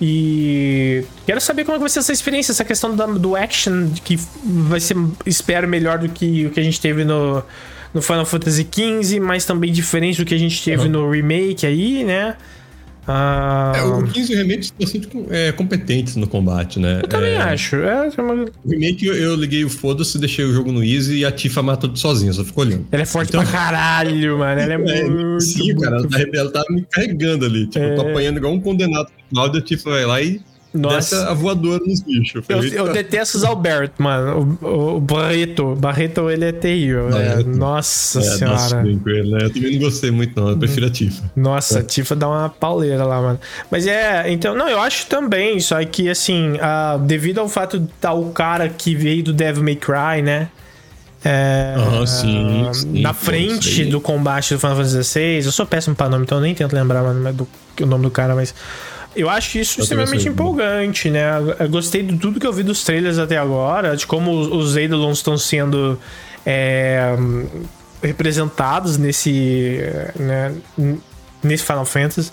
E 0.00 1.04
quero 1.26 1.40
saber 1.40 1.64
como 1.64 1.76
é 1.76 1.78
vai 1.78 1.88
ser 1.90 1.98
essa 1.98 2.12
experiência, 2.12 2.52
essa 2.52 2.64
questão 2.64 2.94
do, 2.94 3.18
do 3.18 3.36
action, 3.36 3.90
que 4.02 4.18
vai 4.44 4.80
ser, 4.80 4.96
espero, 5.26 5.68
melhor 5.68 5.98
do 5.98 6.08
que 6.08 6.46
o 6.46 6.50
que 6.50 6.58
a 6.58 6.62
gente 6.62 6.80
teve 6.80 7.04
no, 7.04 7.42
no 7.92 8.00
Final 8.00 8.24
Fantasy 8.24 8.66
XV, 8.72 9.20
mas 9.20 9.44
também 9.44 9.70
diferente 9.70 10.16
do 10.16 10.24
que 10.24 10.34
a 10.34 10.38
gente 10.38 10.64
teve 10.64 10.84
uhum. 10.84 10.88
no 10.88 11.10
remake 11.10 11.66
aí, 11.66 12.02
né? 12.02 12.36
Ah... 13.12 13.72
É, 13.76 13.82
o 13.82 14.06
15 14.06 14.32
e 14.32 14.34
o 14.34 14.38
remake 14.38 14.66
são 14.66 14.76
bastante 14.78 15.08
é, 15.30 15.52
competentes 15.52 16.14
no 16.14 16.28
combate, 16.28 16.78
né? 16.78 17.00
Eu 17.02 17.08
também 17.08 17.32
é... 17.32 17.38
acho. 17.38 17.76
É, 17.76 18.08
uma... 18.18 18.44
O 18.64 18.68
remake 18.68 19.04
eu, 19.06 19.14
eu 19.14 19.34
liguei 19.34 19.64
o 19.64 19.70
foda-se, 19.70 20.18
deixei 20.18 20.44
o 20.44 20.52
jogo 20.52 20.70
no 20.70 20.84
easy 20.84 21.18
e 21.18 21.24
a 21.24 21.32
Tifa 21.32 21.62
mata 21.62 21.82
tudo 21.82 21.98
sozinha, 21.98 22.32
só 22.32 22.44
ficou 22.44 22.64
olhando. 22.64 22.86
Ela 22.92 23.02
é 23.02 23.06
forte 23.06 23.30
então... 23.30 23.42
pra 23.42 23.50
caralho, 23.50 24.38
mano. 24.38 24.60
Ela 24.60 24.74
é, 24.74 24.76
é 25.00 25.08
muito. 25.08 25.40
Sim, 25.40 25.64
muito... 25.64 25.80
cara, 25.80 25.96
ela 25.96 26.08
tá, 26.08 26.18
ela 26.34 26.50
tá 26.52 26.64
me 26.70 26.82
carregando 26.82 27.44
ali. 27.44 27.66
Tipo, 27.66 27.84
eu 27.84 27.96
tô 27.96 28.02
é. 28.02 28.10
apanhando 28.10 28.36
igual 28.36 28.52
um 28.52 28.60
condenado 28.60 29.08
no 29.08 29.28
final, 29.28 29.56
a 29.56 29.60
Tifa 29.60 29.90
vai 29.90 30.06
lá 30.06 30.22
e 30.22 30.40
nossa. 30.72 31.28
a 31.28 31.34
voadora 31.34 31.82
nos 31.84 32.00
bichos. 32.00 32.44
Eu, 32.48 32.62
eu, 32.64 32.92
detesto 32.92 33.36
os 33.36 33.44
Alberto, 33.44 34.00
mano. 34.00 34.58
O, 34.62 34.96
o 34.96 35.00
Barreto. 35.00 35.74
Barreto, 35.74 36.30
ele 36.30 36.44
é 36.44 36.52
terrível. 36.52 37.08
É. 37.16 37.42
Nossa 37.42 38.20
é, 38.20 38.22
senhora. 38.22 38.54
Nossa, 38.54 38.80
ele, 38.80 39.30
né? 39.30 39.38
Eu 39.42 39.52
também 39.52 39.72
não 39.72 39.80
gostei 39.80 40.10
muito, 40.10 40.40
não. 40.40 40.50
Eu 40.50 40.58
prefiro 40.58 40.86
a 40.86 40.90
Tifa. 40.90 41.30
Nossa, 41.34 41.78
é. 41.78 41.80
a 41.80 41.84
Tifa 41.84 42.14
dá 42.14 42.28
uma 42.28 42.48
pauleira 42.48 43.04
lá, 43.04 43.20
mano. 43.20 43.40
Mas 43.70 43.86
é, 43.86 44.30
então, 44.30 44.54
não, 44.54 44.68
eu 44.68 44.80
acho 44.80 45.06
também. 45.06 45.58
Só 45.58 45.84
que, 45.84 46.08
assim, 46.08 46.52
uh, 46.52 46.98
devido 47.00 47.38
ao 47.38 47.48
fato 47.48 47.78
de 47.78 47.86
estar 47.86 48.10
tá 48.10 48.14
o 48.14 48.30
cara 48.30 48.68
que 48.68 48.94
veio 48.94 49.24
do 49.24 49.32
Devil 49.32 49.64
May 49.64 49.76
Cry, 49.76 50.22
né? 50.22 50.48
É, 51.22 51.74
uhum, 51.76 52.06
sim, 52.06 52.70
sim, 52.72 53.02
na 53.02 53.12
frente 53.12 53.84
do 53.84 54.00
combate 54.00 54.54
do 54.54 54.60
Final 54.60 54.76
Fantasy 54.76 55.04
XVI. 55.04 55.44
Eu 55.44 55.52
sou 55.52 55.66
péssimo 55.66 55.94
pra 55.94 56.08
nome, 56.08 56.24
então 56.24 56.38
eu 56.38 56.42
nem 56.42 56.54
tento 56.54 56.72
lembrar 56.72 57.02
mano, 57.02 57.32
do, 57.32 57.48
o 57.78 57.86
nome 57.86 58.04
do 58.04 58.10
cara, 58.10 58.34
mas 58.34 58.54
eu 59.14 59.28
acho 59.28 59.58
isso 59.58 59.80
eu 59.80 59.82
extremamente 59.82 60.28
empolgante, 60.28 61.10
né? 61.10 61.30
Eu 61.58 61.68
gostei 61.68 62.02
de 62.02 62.16
tudo 62.16 62.38
que 62.38 62.46
eu 62.46 62.52
vi 62.52 62.62
dos 62.62 62.84
trailers 62.84 63.18
até 63.18 63.36
agora, 63.36 63.96
de 63.96 64.06
como 64.06 64.32
os 64.32 64.76
Eidolons 64.76 65.18
estão 65.18 65.36
sendo 65.36 65.98
é, 66.46 67.16
representados 68.02 68.96
nesse, 68.96 69.80
né, 70.16 70.54
nesse 71.42 71.64
Final 71.64 71.84
Fantasy. 71.84 72.30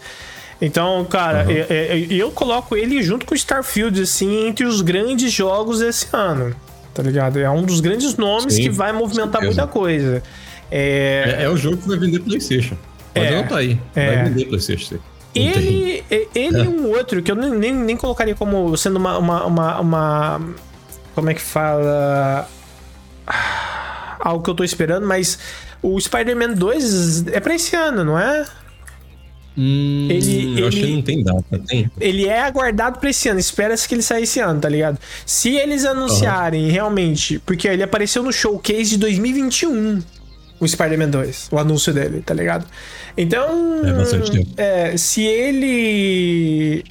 Então, 0.61 1.05
cara, 1.05 1.45
uhum. 1.45 1.51
eu, 1.51 1.65
eu, 1.65 2.11
eu, 2.11 2.31
coloco 2.31 2.75
ele 2.75 3.01
junto 3.03 3.25
com 3.25 3.35
Starfield, 3.35 4.01
assim, 4.01 4.47
entre 4.47 4.65
os 4.65 4.81
grandes 4.81 5.31
jogos 5.31 5.79
desse 5.79 6.07
ano. 6.13 6.55
Tá 6.93 7.03
ligado? 7.03 7.39
É 7.39 7.49
um 7.49 7.61
dos 7.61 7.79
grandes 7.79 8.17
nomes 8.17 8.55
Sim, 8.55 8.63
que 8.63 8.69
vai 8.69 8.91
movimentar 8.91 9.41
muita 9.43 9.67
coisa. 9.67 10.23
É... 10.71 11.37
É, 11.39 11.43
é... 11.43 11.49
o 11.49 11.55
jogo 11.55 11.77
que 11.77 11.87
vai 11.87 11.97
vender 11.97 12.19
PlayStation. 12.19 12.75
Pode 13.13 13.27
é, 13.27 13.37
anotar 13.37 13.57
aí. 13.59 13.79
Vai 13.93 14.15
é. 14.15 14.23
vender 14.23 14.45
PlayStation. 14.45 14.97
Ele, 15.35 16.03
ele 16.33 16.61
é 16.61 16.69
um 16.69 16.89
outro 16.89 17.21
que 17.21 17.31
eu 17.31 17.35
nem, 17.35 17.73
nem 17.73 17.95
colocaria 17.95 18.33
como 18.33 18.75
sendo 18.75 18.97
uma, 18.97 19.17
uma, 19.17 19.45
uma, 19.45 19.79
uma. 19.79 20.41
Como 21.13 21.29
é 21.29 21.33
que 21.33 21.41
fala? 21.41 22.47
Algo 24.19 24.43
que 24.43 24.49
eu 24.49 24.55
tô 24.55 24.63
esperando, 24.63 25.05
mas 25.05 25.37
o 25.81 25.99
Spider-Man 25.99 26.53
2 26.53 27.27
é 27.27 27.39
pra 27.39 27.55
esse 27.55 27.75
ano, 27.75 28.03
não 28.03 28.17
é? 28.17 28.45
Hum, 29.57 30.07
ele, 30.09 30.61
eu 30.61 30.67
acho 30.67 30.77
que 30.77 30.95
não 30.95 31.01
tem 31.01 31.23
data, 31.23 31.59
tem? 31.67 31.89
Ele 31.99 32.27
é 32.27 32.41
aguardado 32.41 32.99
pra 32.99 33.09
esse 33.09 33.27
ano, 33.27 33.39
espera-se 33.39 33.87
que 33.87 33.95
ele 33.95 34.03
saia 34.03 34.21
esse 34.21 34.39
ano, 34.39 34.59
tá 34.59 34.69
ligado? 34.69 34.99
Se 35.25 35.55
eles 35.55 35.83
anunciarem 35.83 36.65
uhum. 36.65 36.71
realmente, 36.71 37.39
porque 37.39 37.67
ele 37.67 37.81
apareceu 37.81 38.21
no 38.21 38.31
showcase 38.31 38.91
de 38.91 38.97
2021, 38.97 40.03
o 40.59 40.67
Spider-Man 40.67 41.09
2, 41.09 41.47
o 41.51 41.57
anúncio 41.57 41.91
dele, 41.91 42.21
tá 42.23 42.35
ligado? 42.35 42.67
Então, 43.17 43.85
é 43.85 43.93
bastante 43.93 44.31
tempo. 44.31 44.49
É, 44.57 44.95
se 44.95 45.23
ele. 45.23 46.83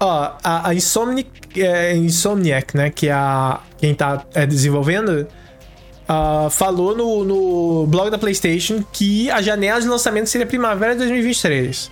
Ó, 0.00 0.32
a, 0.42 0.68
a 0.68 0.74
Insomniac, 0.74 1.28
é, 1.56 1.94
Insomniac, 1.94 2.76
né? 2.76 2.90
Que 2.90 3.08
é 3.08 3.12
a, 3.12 3.60
quem 3.78 3.94
tá 3.94 4.24
é, 4.34 4.46
desenvolvendo. 4.46 5.26
Uh, 6.08 6.48
falou 6.50 6.96
no, 6.96 7.24
no 7.24 7.86
blog 7.88 8.10
da 8.10 8.16
PlayStation 8.16 8.80
que 8.92 9.28
a 9.28 9.42
janela 9.42 9.80
de 9.80 9.88
lançamento 9.88 10.28
seria 10.28 10.46
primavera 10.46 10.92
de 10.92 10.98
2023. 10.98 11.90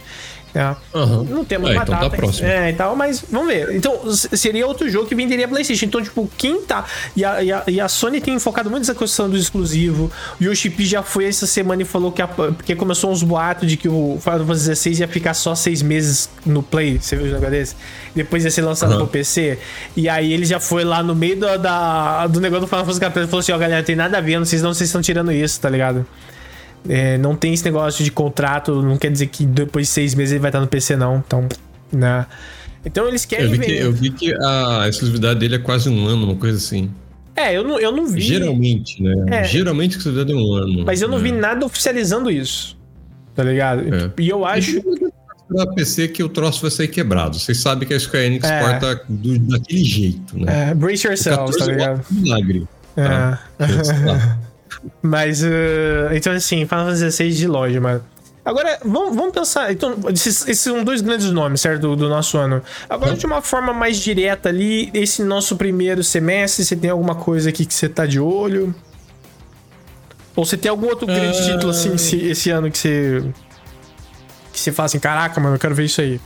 É. 0.54 0.76
Uhum. 0.96 1.24
Não 1.24 1.44
temos 1.44 1.68
é, 1.68 1.72
uma 1.72 1.82
então 1.82 1.94
tá 1.96 2.08
data. 2.08 2.16
Tá 2.16 2.46
é, 2.46 2.70
e 2.70 2.72
tal, 2.74 2.94
mas 2.94 3.24
vamos 3.28 3.48
ver. 3.48 3.74
Então, 3.74 4.00
seria 4.14 4.64
outro 4.66 4.88
jogo 4.88 5.06
que 5.06 5.14
venderia 5.14 5.48
PlayStation. 5.48 5.86
Então, 5.86 6.00
tipo, 6.00 6.30
quem 6.38 6.62
tá. 6.62 6.84
E 7.16 7.24
a, 7.24 7.42
e 7.42 7.52
a, 7.52 7.62
e 7.66 7.80
a 7.80 7.88
Sony 7.88 8.20
tem 8.20 8.38
focado 8.38 8.70
muito 8.70 8.82
nessa 8.82 8.94
questão 8.94 9.28
do 9.28 9.36
exclusivo. 9.36 10.12
O 10.40 10.44
Yoshi 10.44 10.70
P 10.70 10.84
já 10.84 11.02
foi 11.02 11.24
essa 11.24 11.46
semana 11.46 11.82
e 11.82 11.84
falou 11.84 12.12
que. 12.12 12.22
A, 12.22 12.28
porque 12.28 12.76
começou 12.76 13.10
uns 13.10 13.24
boatos 13.24 13.68
de 13.68 13.76
que 13.76 13.88
o 13.88 14.18
Final 14.22 14.46
Fantasy 14.46 14.76
XVI 14.76 15.00
ia 15.00 15.08
ficar 15.08 15.34
só 15.34 15.56
seis 15.56 15.82
meses 15.82 16.30
no 16.46 16.62
Play. 16.62 16.98
Você 17.00 17.16
viu 17.16 17.26
o 17.26 17.28
negócio 17.28 17.50
desse? 17.50 17.76
Depois 18.14 18.44
ia 18.44 18.50
ser 18.50 18.62
lançado 18.62 18.92
uhum. 18.92 18.98
pro 18.98 19.06
PC. 19.08 19.58
E 19.96 20.08
aí 20.08 20.32
ele 20.32 20.44
já 20.44 20.60
foi 20.60 20.84
lá 20.84 21.02
no 21.02 21.16
meio 21.16 21.36
do, 21.36 21.58
da, 21.58 22.28
do 22.28 22.40
negócio 22.40 22.66
do 22.66 22.68
Final 22.68 22.84
Fantasy 22.84 23.00
XIV 23.00 23.24
e 23.24 23.26
falou 23.26 23.40
assim: 23.40 23.52
ó, 23.52 23.58
galera, 23.58 23.82
tem 23.82 23.96
nada 23.96 24.18
a 24.18 24.20
ver, 24.20 24.38
vocês 24.38 24.62
não 24.62 24.72
vocês 24.72 24.88
estão 24.88 25.02
tirando 25.02 25.32
isso, 25.32 25.60
tá 25.60 25.68
ligado? 25.68 26.06
É, 26.88 27.16
não 27.18 27.34
tem 27.34 27.54
esse 27.54 27.64
negócio 27.64 28.04
de 28.04 28.10
contrato, 28.10 28.82
não 28.82 28.98
quer 28.98 29.10
dizer 29.10 29.26
que 29.28 29.46
depois 29.46 29.86
de 29.86 29.92
seis 29.92 30.14
meses 30.14 30.32
ele 30.32 30.40
vai 30.40 30.50
estar 30.50 30.60
no 30.60 30.66
PC, 30.66 30.96
não. 30.96 31.22
Então, 31.26 31.48
né? 31.92 32.26
Então 32.84 33.08
eles 33.08 33.24
querem 33.24 33.46
eu 33.46 33.50
vi 33.50 33.58
ver. 33.58 33.66
Que, 33.66 33.72
eu 33.72 33.92
vi 33.92 34.10
que 34.10 34.34
a 34.34 34.86
exclusividade 34.88 35.40
dele 35.40 35.56
é 35.56 35.58
quase 35.58 35.88
um 35.88 36.06
ano, 36.06 36.24
uma 36.24 36.36
coisa 36.36 36.58
assim. 36.58 36.90
É, 37.34 37.56
eu 37.56 37.64
não, 37.64 37.80
eu 37.80 37.90
não 37.90 38.06
vi. 38.06 38.20
Geralmente, 38.20 39.02
né? 39.02 39.40
É. 39.40 39.44
Geralmente 39.44 39.94
a 39.94 39.98
exclusividade 39.98 40.38
é 40.38 40.40
um 40.40 40.52
ano. 40.52 40.84
Mas 40.84 41.00
eu 41.00 41.08
não 41.08 41.18
né? 41.18 41.24
vi 41.24 41.32
nada 41.32 41.64
oficializando 41.64 42.30
isso. 42.30 42.76
Tá 43.34 43.42
ligado? 43.42 43.82
É. 43.92 44.10
E 44.18 44.28
eu 44.28 44.44
acho. 44.44 44.80
Pra 45.48 45.66
PC 45.74 46.08
que 46.08 46.22
o 46.22 46.28
troço 46.28 46.62
vai 46.62 46.70
sair 46.70 46.88
quebrado. 46.88 47.38
Vocês 47.38 47.58
sabem 47.58 47.86
que 47.86 47.92
a 47.92 48.00
Square 48.00 48.26
Enix 48.26 48.48
é. 48.48 48.60
porta 48.60 49.04
do, 49.08 49.38
daquele 49.38 49.84
jeito, 49.84 50.38
né? 50.38 50.70
É, 50.70 50.74
brace 50.74 51.06
yourselves, 51.06 51.56
tá 51.56 51.66
ligado? 51.66 52.04
Milagre. 52.10 52.66
É. 52.96 53.08
Tá? 53.08 53.40
Mas, 55.02 55.42
uh, 55.42 56.12
então 56.12 56.32
assim, 56.32 56.66
Final 56.66 56.86
Fantasy 56.86 57.10
XVI 57.10 57.32
de 57.32 57.46
loja, 57.46 57.80
mano. 57.80 58.04
Agora, 58.44 58.78
vamos, 58.84 59.16
vamos 59.16 59.32
pensar. 59.32 59.72
Então, 59.72 59.96
esses, 60.12 60.42
esses, 60.42 60.60
são 60.60 60.84
dois 60.84 61.00
grandes 61.00 61.30
nomes, 61.30 61.62
certo? 61.62 61.80
Do, 61.80 61.96
do, 61.96 62.08
nosso 62.10 62.36
ano. 62.36 62.62
Agora, 62.90 63.16
de 63.16 63.24
uma 63.24 63.40
forma 63.40 63.72
mais 63.72 63.96
direta 63.96 64.50
ali, 64.50 64.90
esse 64.92 65.22
nosso 65.22 65.56
primeiro 65.56 66.04
semestre, 66.04 66.64
você 66.64 66.76
tem 66.76 66.90
alguma 66.90 67.14
coisa 67.14 67.48
aqui 67.48 67.64
que 67.64 67.72
você 67.72 67.88
tá 67.88 68.04
de 68.04 68.20
olho? 68.20 68.74
Ou 70.36 70.44
você 70.44 70.58
tem 70.58 70.70
algum 70.70 70.88
outro 70.88 71.06
grande 71.06 71.38
uh... 71.38 71.44
título 71.44 71.70
assim 71.70 71.94
esse, 71.94 72.16
esse, 72.16 72.50
ano 72.50 72.70
que 72.70 72.76
você. 72.76 73.24
Que 74.52 74.60
você 74.60 74.72
fala 74.72 74.86
assim, 74.86 74.98
caraca, 74.98 75.40
mano, 75.40 75.54
eu 75.54 75.60
quero 75.60 75.74
ver 75.74 75.84
isso 75.84 76.02
aí. 76.02 76.20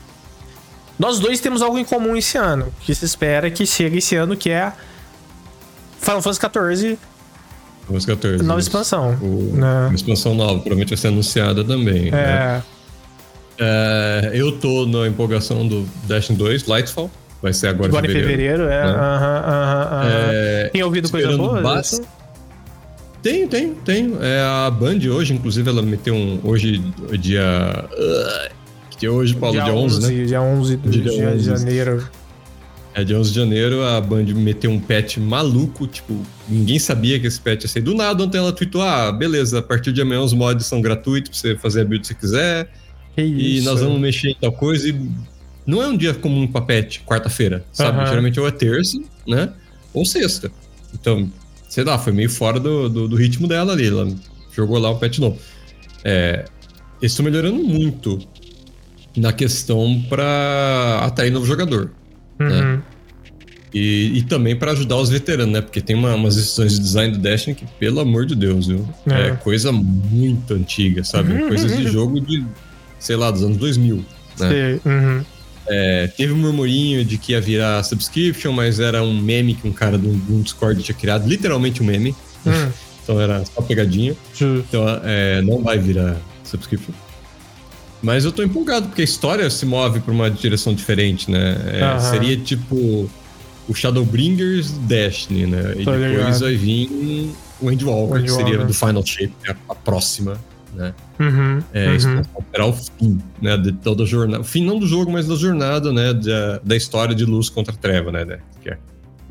Nós 0.98 1.20
dois 1.20 1.38
temos 1.38 1.62
algo 1.62 1.78
em 1.78 1.84
comum 1.84 2.16
esse 2.16 2.36
ano. 2.36 2.72
Que 2.80 2.92
se 2.94 3.04
espera 3.04 3.48
que 3.48 3.64
chegue 3.64 3.98
esse 3.98 4.16
ano, 4.16 4.36
que 4.36 4.50
é 4.50 4.72
Final 6.00 6.20
Fantasy 6.20 6.40
XIV 6.40 6.98
Os 7.88 8.05
14. 8.05 8.42
Nova 8.44 8.61
expansão. 8.61 9.16
O, 9.20 9.57
né? 9.57 9.87
Uma 9.87 9.94
expansão 9.94 10.35
nova, 10.35 10.55
provavelmente 10.55 10.90
vai 10.90 10.98
ser 10.98 11.09
anunciada 11.09 11.64
também. 11.64 12.09
É. 12.09 12.11
Né? 12.11 12.62
É, 13.61 14.31
eu 14.35 14.53
tô 14.53 14.87
na 14.87 15.09
empolgação 15.09 15.66
do 15.66 15.87
Destiny 16.05 16.38
2, 16.38 16.66
Lightfall. 16.66 17.11
Vai 17.40 17.53
ser 17.53 17.68
agora, 17.68 17.88
agora 17.88 18.07
em 18.07 18.11
fevereiro. 18.11 18.64
Agora 18.64 18.74
em 18.74 18.79
fevereiro, 18.79 18.79
é. 18.79 18.85
Né? 18.85 18.90
Uh 18.90 18.96
-huh, 18.96 19.46
uh 19.46 20.03
-huh, 20.03 20.31
é 20.64 20.70
tem 20.72 20.83
ouvido 20.83 21.11
coisa 21.11 21.37
boa? 21.37 21.61
Bas... 21.61 22.01
Tem, 23.22 23.48
tem, 23.48 23.74
tem. 23.74 24.16
É, 24.20 24.40
a 24.40 24.70
Band 24.70 24.98
hoje, 25.11 25.35
inclusive, 25.35 25.68
ela 25.68 25.83
meteu 25.83 26.14
um. 26.14 26.40
Hoje, 26.44 26.79
dia. 27.18 27.85
Uh, 27.92 28.55
que 28.96 29.09
hoje, 29.09 29.35
Paulo? 29.35 29.55
Dia, 29.55 29.64
dia 29.64 29.74
11, 29.74 29.96
11, 29.96 30.07
né? 30.07 30.24
Dia 30.24 30.40
11 30.40 30.77
de, 30.77 31.01
dia 31.01 31.29
11. 31.31 31.44
janeiro. 31.44 32.09
É, 32.98 33.04
dia 33.04 33.16
11 33.16 33.30
de 33.30 33.37
janeiro, 33.37 33.84
a 33.84 34.00
Band 34.00 34.24
meteu 34.34 34.72
um 34.72 34.80
patch 34.80 35.18
maluco, 35.18 35.87
tipo, 35.87 36.20
ninguém 36.48 36.80
sabia 36.80 37.20
que 37.20 37.28
esse 37.28 37.40
patch 37.40 37.62
ia 37.62 37.68
ser. 37.68 37.80
Do 37.80 37.94
nada, 37.94 38.24
ontem 38.24 38.38
ela 38.38 38.52
tweetou, 38.52 38.82
ah, 38.82 39.12
beleza, 39.12 39.61
a 39.61 39.62
partir 39.62 39.92
de 39.92 40.02
amanhã 40.02 40.20
os 40.20 40.32
mods 40.32 40.66
são 40.66 40.80
gratuitos 40.80 41.30
pra 41.30 41.38
você 41.38 41.56
fazer 41.56 41.82
a 41.82 41.84
build 41.84 42.00
que 42.00 42.08
você 42.08 42.14
quiser. 42.14 42.72
Que 43.14 43.22
e 43.22 43.58
isso? 43.58 43.66
nós 43.66 43.80
vamos 43.80 44.00
mexer 44.00 44.30
em 44.30 44.34
tal 44.34 44.50
coisa. 44.50 44.88
E 44.88 45.00
não 45.64 45.80
é 45.80 45.87
um 45.87 45.96
dia 45.96 46.12
comum 46.12 46.44
pra 46.48 46.61
patch, 46.61 46.98
quarta-feira, 47.06 47.64
sabe? 47.72 48.00
Uhum. 48.00 48.06
Geralmente 48.06 48.40
ou 48.40 48.48
é 48.48 48.50
terça, 48.50 49.00
né? 49.24 49.52
Ou 49.94 50.04
sexta. 50.04 50.50
Então, 50.92 51.30
sei 51.68 51.84
lá, 51.84 51.98
foi 51.98 52.12
meio 52.12 52.28
fora 52.28 52.58
do, 52.58 52.88
do, 52.88 53.06
do 53.06 53.14
ritmo 53.14 53.46
dela 53.46 53.74
ali. 53.74 53.87
Ela 53.87 54.12
jogou 54.52 54.76
lá 54.76 54.90
um 54.90 54.98
patch 54.98 55.18
novo. 55.18 55.38
É, 56.02 56.46
eles 57.00 57.12
estão 57.12 57.24
melhorando 57.24 57.62
muito 57.62 58.18
na 59.16 59.32
questão 59.32 60.04
para 60.08 60.98
atrair 61.04 61.30
novo 61.30 61.46
jogador. 61.46 61.92
Uhum. 62.40 62.48
Né? 62.48 62.83
E, 63.72 64.18
e, 64.18 64.22
também 64.22 64.57
para 64.57 64.72
ajudar 64.72 64.96
os 64.96 65.11
veteranos, 65.11 65.53
né? 65.53 65.61
Porque 65.61 65.81
tem 65.81 65.94
uma, 65.94 66.14
umas 66.14 66.37
decisões 66.37 66.72
de 66.72 66.81
design 66.81 67.12
do 67.12 67.18
Destiny 67.18 67.55
que, 67.55 67.66
pelo 67.79 68.01
amor 68.01 68.24
de 68.24 68.35
Deus, 68.35 68.66
viu? 68.66 68.88
É, 69.07 69.29
é 69.29 69.31
coisa 69.33 69.70
muito 69.70 70.55
antiga, 70.55 71.05
sabe? 71.05 71.35
Uhum, 71.35 71.48
Coisas 71.48 71.77
de 71.77 71.85
uhum. 71.85 71.92
jogo 71.92 72.20
de, 72.20 72.44
sei 72.98 73.16
lá, 73.16 73.31
dos 73.31 73.42
anos 73.42 73.59
2000, 73.59 74.05
né? 74.40 74.81
Uhum. 74.85 75.24
É, 75.68 76.07
teve 76.07 76.33
um 76.33 76.37
murmurinho 76.37 77.05
de 77.05 77.18
que 77.18 77.33
ia 77.33 77.40
virar 77.40 77.83
subscription, 77.83 78.53
mas 78.53 78.81
era 78.81 79.03
um 79.03 79.20
meme 79.20 79.55
que 79.55 79.68
um 79.68 79.72
cara 79.72 79.98
do, 79.98 80.09
um 80.09 80.40
Discord 80.40 80.83
tinha 80.83 80.96
criado, 80.96 81.29
literalmente 81.29 81.83
um 81.83 81.87
meme. 81.87 82.16
Hum. 82.46 82.70
então 83.05 83.20
era 83.20 83.44
só 83.44 83.61
pegadinha. 83.61 84.16
Então 84.40 84.85
é, 85.05 85.42
não 85.42 85.62
vai 85.62 85.79
virar 85.79 86.16
subscription. 86.42 86.94
Mas 88.02 88.24
eu 88.24 88.32
tô 88.32 88.42
empolgado, 88.42 88.87
porque 88.88 89.02
a 89.02 89.04
história 89.04 89.48
se 89.50 89.66
move 89.66 90.00
pra 90.00 90.12
uma 90.12 90.30
direção 90.30 90.72
diferente, 90.72 91.30
né? 91.30 91.56
É, 91.72 91.98
Seria 91.98 92.37
tipo 92.37 93.11
o 93.68 93.74
Shadowbringers 93.74 94.70
Destiny, 94.70 95.46
né? 95.46 95.74
E 95.76 95.84
tô 95.84 95.92
depois 95.92 96.00
ligado. 96.00 96.40
vai 96.40 96.56
vir 96.56 97.34
o 97.61 97.70
Endwalker, 97.70 98.22
que 98.22 98.30
seria 98.30 98.58
do 98.58 98.72
Final 98.72 99.04
Shape, 99.04 99.34
a, 99.48 99.56
a 99.68 99.74
próxima. 99.74 100.38
né? 100.74 100.94
Uhum, 101.18 101.62
é, 101.74 101.88
uhum. 101.88 101.96
esperar 102.20 102.66
o 102.66 102.72
fim, 102.72 103.20
né? 103.42 103.56
De 103.56 103.72
toda 103.72 104.04
a 104.04 104.06
jornada. 104.06 104.40
O 104.40 104.44
fim 104.44 104.64
não 104.64 104.78
do 104.78 104.87
jogo, 104.87 105.11
mas 105.11 105.26
da 105.26 105.34
jornada, 105.34 105.92
né? 105.92 106.14
Da, 106.14 106.61
da 106.64 106.76
história 106.76 107.14
de 107.14 107.24
luz 107.24 107.48
contra 107.48 107.74
treva, 107.74 108.12
né? 108.12 108.24
né? 108.24 108.38
Que 108.62 108.70
é, 108.70 108.78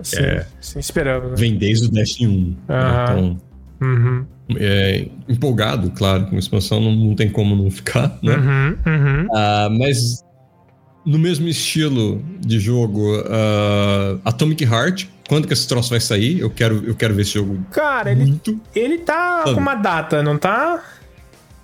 sim, 0.04 0.18
é, 0.18 0.46
sim, 0.60 0.80
esperava. 0.80 1.30
Né? 1.30 1.36
Vem 1.38 1.58
desde 1.58 1.88
o 1.88 1.90
Destiny 1.90 2.28
1. 2.28 2.32
Uhum. 2.34 2.56
Né? 2.68 3.04
Então, 3.04 3.42
uhum. 3.82 4.26
É, 4.56 5.08
empolgado, 5.28 5.92
claro, 5.92 6.28
com 6.28 6.36
a 6.36 6.40
expansão 6.40 6.80
não, 6.80 6.96
não 6.96 7.16
tem 7.16 7.30
como 7.30 7.56
não 7.56 7.70
ficar, 7.70 8.18
né? 8.22 8.36
Uhum, 8.36 8.78
uhum. 8.86 9.28
Ah, 9.34 9.70
mas 9.72 10.24
no 11.08 11.18
mesmo 11.18 11.48
estilo 11.48 12.22
de 12.40 12.60
jogo, 12.60 13.18
uh, 13.20 14.20
Atomic 14.26 14.66
Heart. 14.66 15.08
Quando 15.30 15.48
que 15.48 15.54
esse 15.54 15.68
troço 15.68 15.90
vai 15.90 16.00
sair? 16.00 16.40
Eu 16.40 16.50
quero, 16.50 16.84
eu 16.86 16.96
quero 16.96 17.14
ver 17.14 17.24
esse 17.24 17.34
jogo. 17.34 17.60
Cara, 17.72 18.14
muito. 18.16 18.60
ele, 18.76 18.86
ele 18.94 18.98
tá 19.00 19.40
Sabe? 19.40 19.56
com 19.56 19.62
uma 19.62 19.76
data, 19.76 20.24
não 20.24 20.38
tá? 20.38 20.82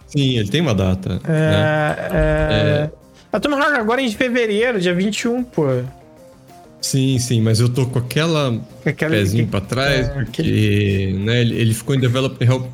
Sim, 0.08 0.38
ele 0.38 0.50
tem 0.50 0.62
uma 0.62 0.74
data. 0.74 1.20
É. 1.24 1.30
Né? 1.30 1.96
é... 2.12 2.90
é... 2.90 2.92
Atomic 3.32 3.62
Heart 3.62 3.80
agora 3.80 4.02
é 4.02 4.06
em 4.06 4.12
fevereiro, 4.12 4.80
dia 4.80 4.94
21, 4.94 5.44
pô. 5.44 5.66
Sim, 6.84 7.18
sim, 7.18 7.42
mas 7.42 7.60
eu 7.60 7.70
tô 7.70 7.86
com 7.86 7.98
aquela, 7.98 8.62
aquela 8.86 9.12
pezinho 9.12 9.46
que... 9.46 9.52
pra 9.52 9.62
trás, 9.62 10.08
é, 10.08 10.10
porque 10.10 10.42
aquele... 10.42 11.14
né, 11.14 11.42
ele, 11.42 11.56
ele, 11.56 11.74
ficou 11.74 11.96
em 11.96 12.00
Development 12.00 12.46
Help, 12.46 12.66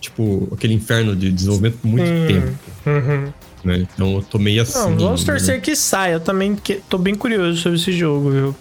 tipo, 0.00 0.48
aquele 0.52 0.72
inferno 0.72 1.16
de 1.16 1.30
desenvolvimento 1.32 1.78
por 1.78 1.88
muito 1.88 2.08
hum, 2.08 2.26
tempo. 2.26 2.52
Uhum 2.86 3.32
né? 3.66 3.86
Então 3.92 4.14
eu 4.14 4.22
tô 4.22 4.38
meio 4.38 4.62
assim. 4.62 4.78
Não, 4.78 4.96
vamos 4.96 5.24
torcer 5.24 5.56
né? 5.56 5.60
que 5.60 5.74
saia. 5.74 6.14
Eu 6.14 6.20
também 6.20 6.54
que, 6.54 6.80
tô 6.88 6.96
bem 6.96 7.14
curioso 7.14 7.60
sobre 7.60 7.78
esse 7.78 7.92
jogo, 7.92 8.30
viu? 8.30 8.56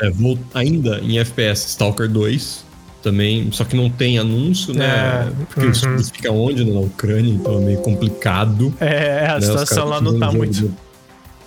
É, 0.00 0.10
vou 0.10 0.38
ainda 0.52 0.98
em 1.00 1.18
FPS 1.18 1.66
Stalker 1.68 2.08
2 2.08 2.64
também, 3.02 3.50
só 3.52 3.64
que 3.64 3.76
não 3.76 3.90
tem 3.90 4.18
anúncio, 4.18 4.74
né? 4.74 4.86
É, 4.86 5.44
Porque 5.46 5.66
uhum. 5.66 5.96
isso 5.96 6.12
fica 6.12 6.30
onde? 6.30 6.64
Na 6.64 6.80
Ucrânia, 6.80 7.32
então 7.32 7.58
é 7.60 7.64
meio 7.64 7.78
complicado. 7.78 8.74
É, 8.80 9.26
a 9.26 9.34
né? 9.34 9.40
situação 9.40 9.88
lá 9.88 10.00
não 10.00 10.18
tá 10.18 10.30
muito. 10.30 10.72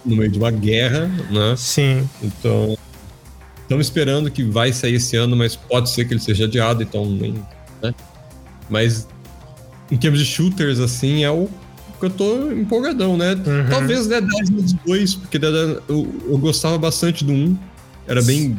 No 0.05 0.15
meio 0.15 0.31
de 0.31 0.37
uma 0.37 0.51
guerra, 0.51 1.11
né? 1.29 1.55
Sim. 1.57 2.07
Então. 2.23 2.77
Estamos 3.67 3.87
esperando 3.87 4.31
que 4.31 4.43
vai 4.43 4.71
sair 4.71 4.93
esse 4.93 5.17
ano, 5.17 5.35
mas 5.35 5.57
pode 5.57 5.89
ser 5.89 6.05
que 6.05 6.13
ele 6.13 6.21
seja 6.21 6.45
adiado, 6.45 6.81
então 6.81 7.05
nem. 7.05 7.33
Né? 7.83 7.93
Mas 8.69 9.05
em 9.91 9.97
termos 9.97 10.21
de 10.21 10.25
shooters, 10.25 10.79
assim, 10.79 11.25
é 11.25 11.29
o 11.29 11.49
porque 11.99 12.05
eu 12.05 12.09
tô 12.11 12.51
empolgadão, 12.51 13.17
né? 13.17 13.33
Uhum. 13.33 13.69
Talvez 13.69 14.07
Dead 14.07 14.23
Island 14.23 14.79
2, 14.85 15.15
porque 15.15 15.37
Dead 15.37 15.53
eu, 15.89 16.07
eu 16.29 16.37
gostava 16.37 16.77
bastante 16.77 17.25
do 17.25 17.33
1. 17.33 17.57
Era 18.07 18.21
bem 18.21 18.57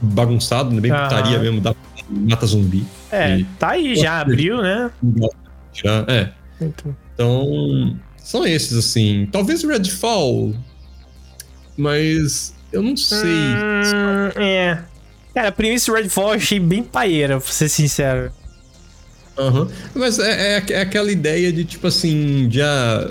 bagunçado, 0.00 0.70
né? 0.74 0.80
bem 0.80 0.90
uhum. 0.90 1.02
putaria 1.02 1.38
mesmo, 1.38 1.60
da 1.60 1.72
mata 2.08 2.46
zumbi. 2.46 2.84
É, 3.12 3.38
e... 3.38 3.44
tá 3.58 3.70
aí, 3.70 3.94
já 3.94 4.20
abriu, 4.20 4.60
né? 4.60 4.90
Já, 5.72 6.04
é. 6.08 6.32
Então. 6.60 6.96
então, 7.14 7.96
são 8.16 8.44
esses, 8.44 8.76
assim. 8.76 9.28
Talvez 9.30 9.62
Redfall, 9.62 10.52
mas 11.76 12.54
eu 12.72 12.82
não 12.82 12.96
sei. 12.96 13.28
Hum, 13.28 14.40
é. 14.40 14.78
Cara, 15.34 15.52
premissa 15.52 15.92
Redfall 15.92 16.30
eu 16.30 16.36
achei 16.36 16.58
bem 16.58 16.82
paeira, 16.82 17.40
pra 17.40 17.52
ser 17.52 17.68
sincero. 17.68 18.32
Uhum. 19.38 19.68
Mas 19.94 20.18
é, 20.18 20.58
é, 20.58 20.64
é, 20.70 20.80
aquela 20.80 21.10
ideia 21.10 21.52
de, 21.52 21.64
tipo 21.64 21.86
assim, 21.86 22.48
já 22.50 23.10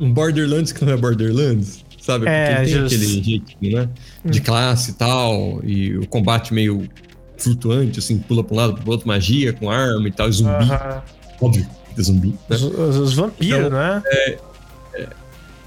um 0.00 0.12
Borderlands 0.12 0.72
que 0.72 0.84
não 0.84 0.92
é 0.92 0.96
Borderlands, 0.96 1.84
sabe? 2.00 2.24
Porque 2.24 2.36
é, 2.36 2.56
tem 2.56 2.66
just... 2.66 2.86
aquele 2.86 3.06
jeitinho, 3.06 3.76
né? 3.76 3.88
De 4.24 4.40
hum. 4.40 4.42
classe 4.42 4.90
e 4.90 4.94
tal, 4.94 5.60
e 5.62 5.96
o 5.96 6.06
combate 6.06 6.52
meio 6.52 6.88
flutuante, 7.36 7.98
assim, 7.98 8.18
pula 8.18 8.42
pra 8.42 8.54
um 8.54 8.56
lado, 8.56 8.74
pro 8.74 8.90
outro, 8.90 9.06
magia 9.06 9.52
com 9.52 9.70
arma 9.70 10.08
e 10.08 10.12
tal, 10.12 10.30
zumbi. 10.32 10.50
Uhum. 10.50 11.00
Óbvio, 11.40 11.66
é 11.96 12.02
zumbi, 12.02 12.34
né? 12.48 12.56
Os, 12.56 12.62
os 12.62 13.14
vampiros, 13.14 13.66
então, 13.66 13.70
né? 13.70 14.02
É, 14.06 14.30
é, 14.30 14.38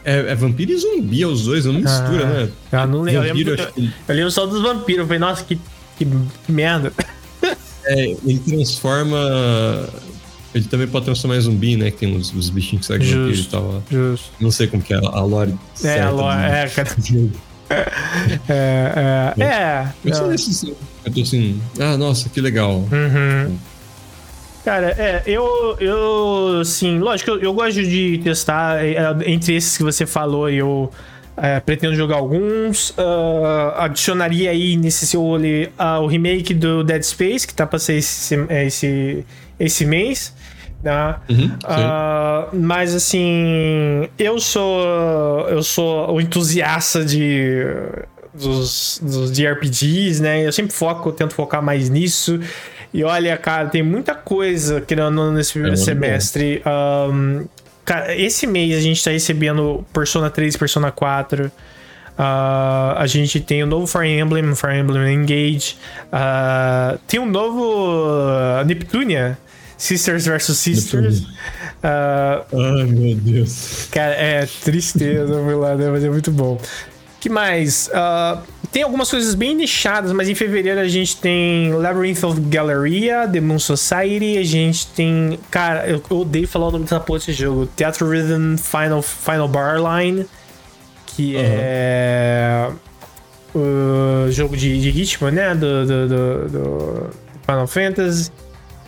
é, 0.04 0.32
é, 0.32 0.36
vampiro 0.36 0.72
e 0.72 0.78
zumbi, 0.78 1.22
é 1.22 1.28
os 1.28 1.46
dois, 1.46 1.66
não 1.66 1.74
mistura, 1.74 2.24
ah, 2.24 2.30
né? 2.30 2.50
Eu 2.72 2.88
não 2.88 3.02
lembro. 3.02 3.28
Vampiro, 3.28 3.50
eu, 3.52 3.56
lembro, 3.56 3.74
eu, 3.78 3.90
eu 4.08 4.16
lembro 4.16 4.32
só 4.32 4.46
dos 4.46 4.62
vampiros. 4.62 5.02
Eu 5.02 5.06
falei, 5.06 5.20
nossa, 5.20 5.44
que, 5.44 5.60
que 5.98 6.08
merda. 6.48 6.92
É, 7.86 8.16
ele 8.26 8.40
transforma. 8.40 9.18
Ele 10.54 10.66
também 10.66 10.88
pode 10.88 11.06
transformar 11.06 11.38
em 11.38 11.42
zumbi, 11.42 11.78
né? 11.78 11.92
Que 11.92 11.98
tem 11.98 12.16
os, 12.16 12.34
os 12.34 12.50
bichinhos 12.50 12.86
que 12.86 12.94
seguem 12.94 13.08
vampiro 13.08 13.40
e 13.40 13.46
tal. 13.46 13.84
Justo. 13.90 14.30
Não 14.40 14.52
sei 14.52 14.68
como 14.68 14.84
que 14.84 14.94
é 14.94 14.98
a 14.98 15.22
lore. 15.22 15.56
É, 15.84 16.02
a 16.02 16.10
lore, 16.10 16.44
é, 16.44 16.68
cara. 16.70 16.90
é, 18.50 19.34
é, 19.38 19.44
é. 19.44 19.94
Eu 20.04 20.16
sou 20.16 20.28
desse, 20.28 20.76
eu 21.06 21.12
tô 21.12 21.22
assim, 21.22 21.62
ah, 21.80 21.98
nossa, 21.98 22.30
que 22.30 22.42
legal. 22.42 22.76
Uhum. 22.92 23.58
Cara, 24.64 24.96
é, 24.98 25.24
eu, 25.26 25.76
eu, 25.80 26.64
sim, 26.64 27.00
lógico, 27.00 27.32
eu, 27.32 27.40
eu 27.40 27.54
gosto 27.54 27.82
de 27.82 28.20
testar, 28.24 28.84
é, 28.86 28.96
entre 29.26 29.56
esses 29.56 29.76
que 29.76 29.84
você 29.84 30.06
falou, 30.06 30.50
eu 30.50 30.92
é, 31.36 31.60
pretendo 31.60 31.96
jogar 31.96 32.18
alguns. 32.18 32.92
Uh, 32.92 33.74
adicionaria 33.78 34.52
aí 34.52 34.78
nesse 34.78 35.08
seu 35.08 35.24
olho 35.24 35.70
uh, 35.80 36.02
o 36.02 36.08
remake 36.08 36.54
do 36.54 36.84
Dead 36.84 37.02
Space, 37.02 37.48
que 37.48 37.54
tá 37.54 37.66
pra 37.66 37.80
ser 37.80 37.96
esse, 37.96 38.36
esse, 38.50 39.26
esse 39.60 39.86
mês. 39.86 40.36
Né? 40.84 41.16
Uhum, 41.30 41.46
uh, 41.46 42.56
mas 42.56 42.96
assim, 42.96 44.08
eu 44.18 44.40
sou 44.40 45.48
eu 45.48 45.62
sou 45.62 46.12
o 46.12 46.20
entusiasta 46.20 47.06
de 47.06 47.64
dos, 48.34 49.00
dos 49.02 49.32
de 49.32 49.46
RPGs, 49.48 50.22
né? 50.22 50.46
Eu 50.46 50.52
sempre 50.52 50.74
foco, 50.74 51.12
tento 51.12 51.36
focar 51.36 51.62
mais 51.62 51.90
nisso. 51.90 52.40
E 52.94 53.04
olha, 53.04 53.38
cara, 53.38 53.70
tem 53.70 53.82
muita 53.82 54.14
coisa 54.14 54.82
criando 54.82 55.32
nesse 55.32 55.54
primeiro 55.54 55.76
é 55.76 55.78
semestre. 55.78 56.62
Um, 56.66 57.46
Cara, 57.92 58.16
esse 58.16 58.46
mês 58.46 58.78
a 58.78 58.80
gente 58.80 59.04
tá 59.04 59.12
recebendo 59.12 59.86
Persona 59.92 60.30
3 60.30 60.56
Persona 60.56 60.92
4. 60.92 61.46
Uh, 61.48 61.52
a 62.96 63.06
gente 63.08 63.40
tem 63.40 63.64
o 63.64 63.66
novo 63.66 63.88
Fire 63.88 64.08
Emblem, 64.08 64.56
Fire 64.56 64.78
Emblem 64.78 65.14
Engage. 65.14 65.76
Uh, 66.08 66.98
tem 67.08 67.20
um 67.20 67.26
novo 67.26 68.64
Neptunia, 68.66 69.38
Sisters 69.78 70.26
vs 70.26 70.58
Sisters. 70.58 71.20
Uh, 71.22 72.46
Ai, 72.54 72.84
meu 72.86 73.16
Deus. 73.16 73.90
Cara, 73.92 74.14
é 74.14 74.46
tristeza, 74.46 75.42
lá, 75.42 75.76
né? 75.76 75.90
Mas 75.90 76.04
é 76.04 76.10
muito 76.10 76.32
bom. 76.32 76.62
Que 77.22 77.30
mais? 77.30 77.88
Uh, 77.88 78.42
tem 78.72 78.82
algumas 78.82 79.10
coisas 79.10 79.36
bem 79.36 79.56
nichadas, 79.56 80.12
mas 80.12 80.28
em 80.28 80.34
fevereiro 80.34 80.80
a 80.80 80.88
gente 80.88 81.16
tem 81.18 81.72
Labyrinth 81.72 82.24
of 82.24 82.42
Galleria, 82.42 83.30
The 83.32 83.40
Moon 83.40 83.60
Society, 83.60 84.40
a 84.40 84.44
gente 84.44 84.88
tem. 84.88 85.40
Cara, 85.52 85.88
eu, 85.88 86.02
eu 86.10 86.18
odeio 86.18 86.48
falar 86.48 86.70
o 86.70 86.72
nome 86.72 86.86
dessa 86.86 87.00
porra 87.00 87.20
desse 87.20 87.34
jogo. 87.34 87.68
Theater 87.68 88.08
Rhythm 88.08 88.56
Final, 88.58 89.04
Final 89.04 89.48
Bar 89.48 89.78
Line, 89.78 90.26
que 91.06 91.36
uhum. 91.36 91.42
é. 91.44 92.70
O 93.54 94.32
jogo 94.32 94.56
de, 94.56 94.80
de 94.80 94.90
ritmo, 94.90 95.30
né? 95.30 95.54
Do, 95.54 95.86
do, 95.86 96.08
do, 96.08 96.50
do 96.50 97.10
Final 97.46 97.68
Fantasy. 97.68 98.32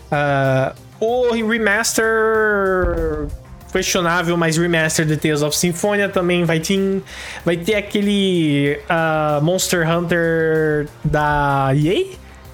Uh, 0.10 0.74
o 1.00 1.32
remaster 1.46 3.28
questionável, 3.73 4.38
mas 4.38 4.57
remaster 4.57 5.05
de 5.05 5.17
Tales 5.17 5.41
of 5.41 5.57
Symphonia 5.57 6.07
também 6.07 6.45
vai 6.45 6.59
ter, 6.59 7.01
vai 7.43 7.57
ter 7.57 7.75
aquele 7.75 8.79
uh, 8.83 9.43
Monster 9.43 9.89
Hunter 9.89 10.88
da 11.03 11.71
EA, 11.73 12.05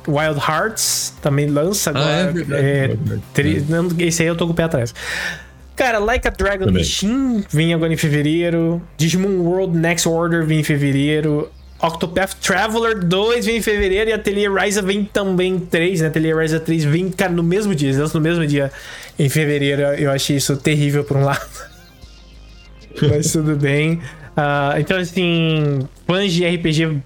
Wild 0.07 0.39
Hearts, 0.39 1.13
também 1.21 1.45
lança 1.47 1.91
agora. 1.91 2.05
Ah, 2.05 2.19
é 2.19 2.31
verdade. 2.31 2.65
É, 2.65 4.03
é. 4.03 4.07
Esse 4.07 4.23
aí 4.23 4.27
eu 4.27 4.35
tô 4.35 4.47
com 4.47 4.53
o 4.53 4.55
pé 4.55 4.63
atrás. 4.63 4.95
Cara, 5.75 5.99
Like 5.99 6.27
a 6.27 6.31
Dragon 6.31 6.65
também. 6.65 6.81
Machine 6.81 7.45
vem 7.49 7.73
agora 7.73 7.93
em 7.93 7.97
fevereiro. 7.97 8.81
Digimon 8.97 9.39
World 9.39 9.77
Next 9.77 10.09
Order 10.09 10.45
vem 10.45 10.59
em 10.59 10.63
fevereiro. 10.63 11.49
Octopath 11.81 12.33
Traveler 12.41 12.99
2 13.05 13.45
vem 13.45 13.57
em 13.57 13.61
fevereiro 13.61 14.09
e 14.09 14.13
Atelier 14.13 14.53
Ryza 14.53 14.81
vem 14.81 15.05
também 15.05 15.59
3, 15.59 16.01
né? 16.01 16.07
Atelier 16.07 16.37
Ryza 16.37 16.59
3 16.59 16.83
vem, 16.83 17.09
cara, 17.09 17.31
no 17.31 17.43
mesmo 17.43 17.73
dia, 17.73 17.89
eles 17.89 18.13
no 18.13 18.19
mesmo 18.19 18.45
dia 18.45 18.71
em 19.17 19.29
fevereiro. 19.29 19.81
Eu 19.81 20.11
achei 20.11 20.35
isso 20.35 20.57
terrível 20.57 21.03
por 21.03 21.15
um 21.17 21.23
lado. 21.25 21.69
Mas 23.01 23.31
tudo 23.31 23.55
bem. 23.55 23.93
Uh, 23.93 24.79
então, 24.79 24.97
assim, 24.97 25.79
fãs 26.05 26.33
de 26.33 26.45
RPG 26.45 27.01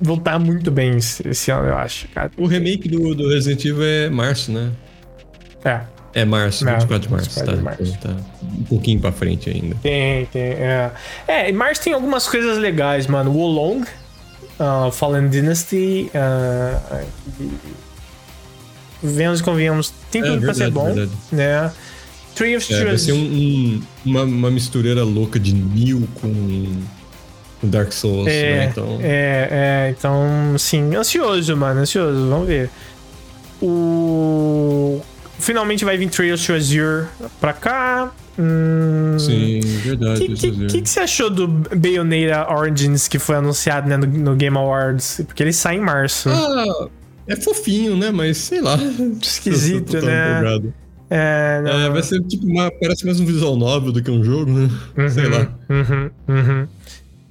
vão 0.00 0.16
estar 0.16 0.38
muito 0.38 0.70
bem 0.70 0.96
esse 0.96 1.50
ano, 1.50 1.68
eu 1.68 1.76
acho, 1.76 2.06
cara. 2.08 2.30
O 2.36 2.46
remake 2.46 2.88
do, 2.88 3.14
do 3.14 3.28
Resident 3.28 3.64
Evil 3.64 3.84
é 3.84 4.10
março, 4.10 4.52
né? 4.52 4.70
É. 5.64 5.95
É 6.16 6.24
março, 6.24 6.64
24 6.64 6.98
de 6.98 7.12
março. 7.12 7.28
24 7.28 7.44
tá, 7.44 7.56
de 7.56 7.62
março. 7.62 7.98
Tá 7.98 8.16
um 8.42 8.64
pouquinho 8.64 8.98
pra 8.98 9.12
frente 9.12 9.50
ainda. 9.50 9.76
Tem, 9.82 10.24
tem. 10.24 10.42
É, 10.42 10.90
é 11.28 11.52
março 11.52 11.82
tem 11.82 11.92
algumas 11.92 12.26
coisas 12.26 12.56
legais, 12.56 13.06
mano. 13.06 13.30
Wolong, 13.30 13.82
uh, 14.58 14.90
Fallen 14.90 15.28
Dynasty. 15.28 16.10
Uh, 16.14 17.04
Vemos 19.02 19.40
e 19.40 19.42
convenhamos. 19.42 19.92
Tem 20.10 20.22
é, 20.22 20.24
tudo 20.24 20.36
é, 20.36 20.40
verdade, 20.40 20.58
pra 20.58 20.64
ser 20.66 20.70
bom. 20.70 20.94
Verdade. 20.94 21.10
Né? 21.30 21.72
Tree 22.34 22.56
of 22.56 22.74
é, 22.74 22.84
Vai 22.84 22.96
ser 22.96 23.12
um, 23.12 23.18
um, 23.18 23.82
uma, 24.06 24.22
uma 24.22 24.50
mistureira 24.50 25.04
louca 25.04 25.38
de 25.38 25.54
Neo 25.54 26.08
com 26.14 26.82
Dark 27.62 27.92
Souls, 27.92 28.26
é, 28.26 28.56
né? 28.56 28.68
Então... 28.70 28.98
É, 29.02 29.48
é, 29.50 29.94
então, 29.96 30.24
sim, 30.58 30.94
ansioso, 30.94 31.54
mano, 31.56 31.80
ansioso, 31.80 32.28
vamos 32.30 32.46
ver. 32.46 32.70
O 33.60 35.02
finalmente 35.38 35.84
vai 35.84 35.96
vir 35.96 36.08
Trails 36.08 36.44
to 36.44 36.52
Azure 36.52 37.06
pra 37.40 37.52
cá. 37.52 38.12
Hum... 38.38 39.18
Sim, 39.18 39.60
verdade. 39.60 40.24
O 40.24 40.34
que, 40.34 40.50
que, 40.50 40.82
que, 40.82 40.88
você 40.88 41.00
achou 41.00 41.30
do 41.30 41.48
Bayonetta 41.48 42.52
Origins 42.52 43.08
que 43.08 43.18
foi 43.18 43.36
anunciado 43.36 43.88
né, 43.88 43.96
no, 43.96 44.06
no, 44.06 44.36
Game 44.36 44.56
Awards? 44.56 45.22
Porque 45.26 45.42
ele 45.42 45.52
sai 45.52 45.76
em 45.76 45.80
março. 45.80 46.28
Ah, 46.28 46.88
é 47.26 47.36
fofinho, 47.36 47.96
né? 47.96 48.10
Mas 48.10 48.36
sei 48.38 48.60
lá. 48.60 48.76
Esquisito, 49.22 50.00
né? 50.00 50.38
Empolgado. 50.38 50.74
É, 51.08 51.60
não... 51.62 51.70
é, 51.70 51.90
vai 51.90 52.02
ser 52.02 52.20
tipo 52.22 52.46
uma. 52.46 52.70
Parece 52.80 53.04
mais 53.04 53.20
um 53.20 53.24
visual 53.24 53.56
novel 53.56 53.92
do 53.92 54.02
que 54.02 54.10
um 54.10 54.22
jogo, 54.24 54.50
né? 54.50 54.68
Uhum, 54.96 55.08
sei 55.08 55.28
lá. 55.28 55.54
Uhum, 55.70 56.10
uhum. 56.28 56.68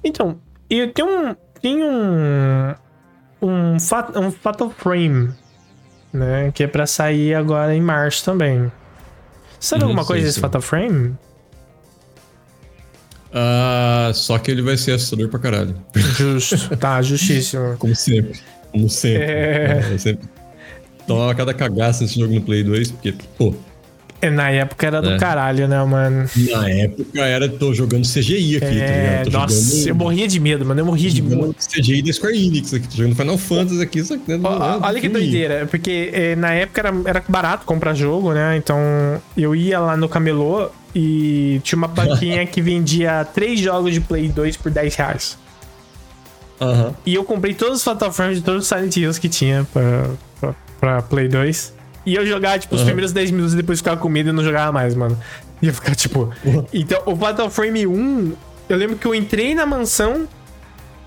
Então, 0.02 0.38
e 0.68 0.86
tem 0.88 1.04
um. 1.04 1.36
Tem 1.60 1.82
um. 1.82 2.74
Um, 3.42 3.78
fat, 3.78 4.16
um 4.16 4.30
Fatal 4.30 4.70
Frame, 4.70 5.30
né? 6.16 6.50
Que 6.52 6.64
é 6.64 6.66
pra 6.66 6.86
sair 6.86 7.34
agora 7.34 7.74
em 7.74 7.80
março 7.80 8.24
também. 8.24 8.70
Sabe 9.60 9.84
alguma 9.84 10.04
coisa 10.04 10.26
desse 10.26 10.40
Fatal 10.40 10.60
Frame? 10.60 11.14
Ah, 13.32 14.10
só 14.14 14.38
que 14.38 14.50
ele 14.50 14.62
vai 14.62 14.76
ser 14.76 14.92
assustador 14.92 15.28
pra 15.28 15.38
caralho. 15.38 15.76
Justo. 15.94 16.56
Tá, 16.76 17.02
justíssimo. 17.02 17.76
Como 17.78 17.94
sempre. 17.94 18.40
Como 18.72 18.88
sempre. 18.88 19.22
É... 19.22 19.90
é 19.94 19.98
sempre. 19.98 20.28
Tomava 21.06 21.34
cada 21.34 21.54
cagaça 21.54 22.02
nesse 22.02 22.18
jogo 22.18 22.34
no 22.34 22.42
Play 22.42 22.64
2, 22.64 22.90
porque, 22.92 23.14
pô, 23.38 23.54
na 24.30 24.50
época 24.50 24.86
era 24.86 25.02
do 25.02 25.10
é. 25.10 25.18
caralho, 25.18 25.68
né, 25.68 25.82
mano? 25.84 26.28
Na 26.50 26.68
época 26.70 27.20
era, 27.20 27.48
tô 27.48 27.72
jogando 27.74 28.02
CGI 28.02 28.56
aqui, 28.56 28.60
tá 28.60 28.66
é, 28.66 29.24
tá 29.24 29.30
Nossa, 29.30 29.54
jogando, 29.54 29.88
eu 29.88 29.94
morria 29.94 30.28
de 30.28 30.40
medo, 30.40 30.64
mano. 30.64 30.80
Eu 30.80 30.86
morria 30.86 31.10
de 31.10 31.22
medo. 31.22 31.54
CGI 31.54 32.02
da 32.02 32.12
Square 32.12 32.46
Enix 32.46 32.74
aqui, 32.74 32.88
tô 32.88 32.96
jogando 32.96 33.16
Final 33.16 33.38
Fantasy 33.38 33.82
aqui, 33.82 34.04
só 34.04 34.16
que. 34.16 34.32
Olha, 34.32 34.86
olha 34.86 35.00
que 35.00 35.08
doideira, 35.08 35.66
porque 35.66 36.10
é, 36.12 36.36
na 36.36 36.52
época 36.52 36.80
era, 36.80 36.94
era 37.04 37.24
barato 37.28 37.64
comprar 37.66 37.94
jogo, 37.94 38.32
né? 38.32 38.56
Então 38.56 38.78
eu 39.36 39.54
ia 39.54 39.78
lá 39.78 39.96
no 39.96 40.08
camelô 40.08 40.70
e 40.94 41.60
tinha 41.62 41.76
uma 41.76 41.88
plaquinha 41.88 42.44
que 42.46 42.62
vendia 42.62 43.26
três 43.34 43.60
jogos 43.60 43.92
de 43.92 44.00
Play 44.00 44.28
2 44.28 44.56
por 44.56 44.70
10 44.72 44.94
reais. 44.94 45.38
Uhum. 46.60 46.94
E 47.04 47.14
eu 47.14 47.22
comprei 47.22 47.52
todos 47.52 47.78
os 47.78 47.84
Fatal 47.84 48.10
Frames 48.12 48.38
de 48.38 48.42
todos 48.42 48.62
os 48.62 48.68
Silent 48.68 48.96
Hills 48.96 49.20
que 49.20 49.28
tinha 49.28 49.66
pra, 49.72 50.10
pra, 50.40 50.54
pra 50.80 51.02
Play 51.02 51.28
2. 51.28 51.75
E 52.06 52.14
eu 52.14 52.24
jogar, 52.24 52.58
tipo, 52.60 52.74
os 52.74 52.80
uhum. 52.80 52.86
primeiros 52.86 53.12
10 53.12 53.32
minutos 53.32 53.52
e 53.52 53.56
depois 53.56 53.80
ficar 53.80 53.96
com 53.96 54.08
medo 54.08 54.30
e 54.30 54.32
não 54.32 54.42
jogava 54.42 54.70
mais, 54.70 54.94
mano. 54.94 55.18
Ia 55.60 55.72
ficar, 55.72 55.94
tipo. 55.94 56.32
Uhum. 56.44 56.64
Então, 56.72 57.02
o 57.04 57.16
Fatal 57.16 57.50
Frame 57.50 57.86
1, 57.86 58.32
eu 58.68 58.76
lembro 58.76 58.96
que 58.96 59.06
eu 59.06 59.14
entrei 59.14 59.54
na 59.54 59.66
mansão 59.66 60.28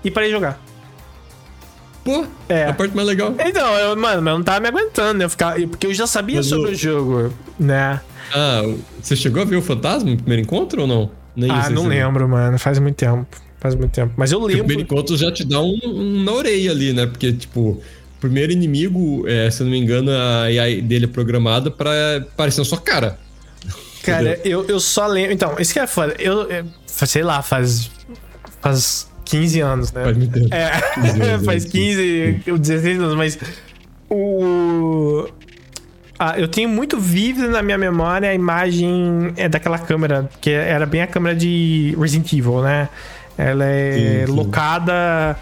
e 0.04 0.10
parei 0.10 0.28
de 0.28 0.34
jogar. 0.34 0.60
Pô, 2.04 2.26
é 2.48 2.66
a 2.66 2.72
parte 2.72 2.94
mais 2.94 3.08
legal. 3.08 3.34
Então, 3.38 3.74
eu, 3.76 3.96
mano, 3.96 4.28
eu 4.30 4.38
não 4.38 4.42
tava 4.42 4.60
me 4.60 4.68
aguentando, 4.68 5.18
né? 5.18 5.24
Eu 5.24 5.30
ficar, 5.30 5.54
porque 5.68 5.86
eu 5.86 5.94
já 5.94 6.06
sabia 6.06 6.36
mas 6.36 6.46
sobre 6.46 6.70
o... 6.70 6.72
o 6.72 6.74
jogo, 6.74 7.32
né? 7.58 8.00
Ah, 8.34 8.62
você 9.00 9.16
chegou 9.16 9.42
a 9.42 9.44
ver 9.44 9.56
o 9.56 9.62
fantasma 9.62 10.10
no 10.10 10.16
primeiro 10.16 10.42
encontro 10.42 10.82
ou 10.82 10.86
não? 10.86 11.10
Nem 11.36 11.50
ah, 11.50 11.70
não 11.70 11.86
lembro, 11.86 12.28
mano. 12.28 12.58
Faz 12.58 12.78
muito 12.78 12.96
tempo. 12.96 13.26
Faz 13.58 13.74
muito 13.74 13.92
tempo. 13.92 14.12
Mas 14.16 14.32
eu 14.32 14.38
lembro. 14.40 14.62
O 14.62 14.66
primeiro 14.66 14.82
encontro 14.82 15.16
já 15.16 15.30
te 15.30 15.44
dá 15.44 15.60
um, 15.60 15.78
um 15.84 16.24
na 16.24 16.32
orelha 16.32 16.70
ali, 16.70 16.92
né? 16.92 17.06
Porque, 17.06 17.32
tipo, 17.32 17.80
primeiro 18.20 18.52
inimigo, 18.52 19.26
é, 19.26 19.50
se 19.50 19.62
eu 19.62 19.64
não 19.64 19.72
me 19.72 19.78
engano, 19.78 20.10
a 20.10 20.42
AI 20.42 20.82
dele 20.82 21.06
é 21.06 21.08
programada 21.08 21.70
pra 21.70 21.90
aparecer 22.18 22.60
na 22.60 22.64
sua 22.64 22.80
cara. 22.80 23.18
Cara, 24.02 24.38
eu, 24.44 24.64
eu 24.66 24.80
só 24.80 25.06
lembro. 25.06 25.32
Então, 25.32 25.56
isso 25.58 25.72
que 25.72 25.78
é 25.78 25.86
foda. 25.86 26.14
Eu, 26.18 26.50
eu 26.50 26.64
sei 26.86 27.22
lá, 27.22 27.42
faz. 27.42 27.90
Faz 28.60 29.08
15 29.24 29.60
anos, 29.60 29.92
né? 29.92 30.04
Faz 30.04 30.16
muito 30.16 30.32
tempo. 30.32 30.54
É, 30.54 30.70
15 30.94 31.22
anos, 31.22 31.46
faz 31.46 31.64
15, 31.70 32.42
16 32.58 32.98
anos, 32.98 33.14
mas. 33.14 33.38
O. 34.08 35.26
Ah, 36.18 36.38
eu 36.38 36.48
tenho 36.48 36.68
muito 36.68 36.98
vívido 36.98 37.48
na 37.48 37.62
minha 37.62 37.78
memória 37.78 38.28
a 38.28 38.34
imagem 38.34 39.32
é 39.36 39.48
daquela 39.48 39.78
câmera, 39.78 40.28
que 40.38 40.50
era 40.50 40.84
bem 40.84 41.00
a 41.00 41.06
câmera 41.06 41.34
de 41.34 41.96
Resident 41.98 42.30
Evil, 42.32 42.60
né? 42.60 42.90
Ela 43.38 43.64
é 43.64 44.24
sim, 44.26 44.26
sim. 44.26 44.32
locada 44.38 45.38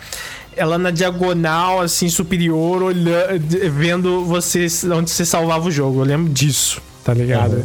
ela 0.59 0.77
na 0.77 0.91
diagonal, 0.91 1.81
assim, 1.81 2.09
superior, 2.09 2.83
olhando, 2.83 3.41
vendo 3.73 4.25
você 4.25 4.67
onde 4.93 5.11
você 5.11 5.25
salvava 5.25 5.69
o 5.69 5.71
jogo. 5.71 6.01
Eu 6.01 6.05
lembro 6.05 6.33
disso, 6.33 6.83
tá 7.05 7.15
ligado? 7.15 7.57
Uhum. 7.57 7.65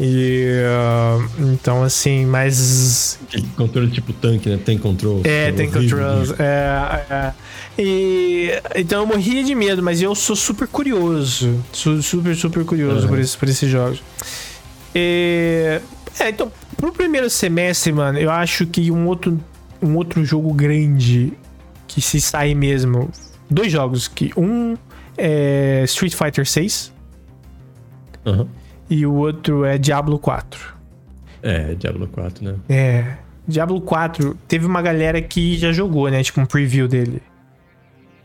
E. 0.00 0.60
Uh, 0.64 1.52
então, 1.52 1.82
assim, 1.82 2.26
mas. 2.26 3.18
Controle 3.56 3.90
tipo 3.90 4.12
tanque, 4.12 4.48
né? 4.48 4.58
Tem 4.64 4.76
controle. 4.76 5.22
É, 5.24 5.52
tem 5.52 5.70
controls. 5.70 6.34
É, 6.38 7.04
é. 7.10 7.32
E, 7.78 8.50
então 8.74 9.00
eu 9.02 9.06
morria 9.06 9.42
de 9.44 9.54
medo, 9.54 9.82
mas 9.82 10.00
eu 10.02 10.14
sou 10.14 10.34
super 10.34 10.66
curioso. 10.66 11.60
Sou 11.72 12.00
super, 12.02 12.34
super 12.34 12.64
curioso 12.64 13.02
uhum. 13.02 13.08
por, 13.08 13.18
esse, 13.20 13.36
por 13.36 13.48
esses 13.48 13.70
jogos. 13.70 14.02
E, 14.94 15.80
é, 16.18 16.28
então, 16.28 16.50
pro 16.76 16.92
primeiro 16.92 17.28
semestre, 17.30 17.92
mano, 17.92 18.18
eu 18.18 18.30
acho 18.30 18.66
que 18.66 18.90
um 18.90 19.06
outro, 19.06 19.38
um 19.82 19.96
outro 19.96 20.24
jogo 20.24 20.52
grande 20.52 21.32
que 21.94 22.02
se 22.02 22.20
sair 22.20 22.56
mesmo. 22.56 23.08
Dois 23.48 23.70
jogos, 23.70 24.08
que 24.08 24.32
um 24.36 24.76
é 25.16 25.82
Street 25.84 26.12
Fighter 26.12 26.44
6 26.44 26.92
uhum. 28.26 28.48
e 28.90 29.06
o 29.06 29.14
outro 29.14 29.64
é 29.64 29.78
Diablo 29.78 30.18
4. 30.18 30.74
É, 31.40 31.74
Diablo 31.74 32.08
4, 32.08 32.44
né? 32.44 32.56
É. 32.68 33.16
Diablo 33.46 33.80
4 33.80 34.36
teve 34.48 34.66
uma 34.66 34.82
galera 34.82 35.22
que 35.22 35.56
já 35.56 35.70
jogou, 35.70 36.10
né? 36.10 36.22
Tipo 36.22 36.40
um 36.40 36.46
preview 36.46 36.88
dele. 36.88 37.22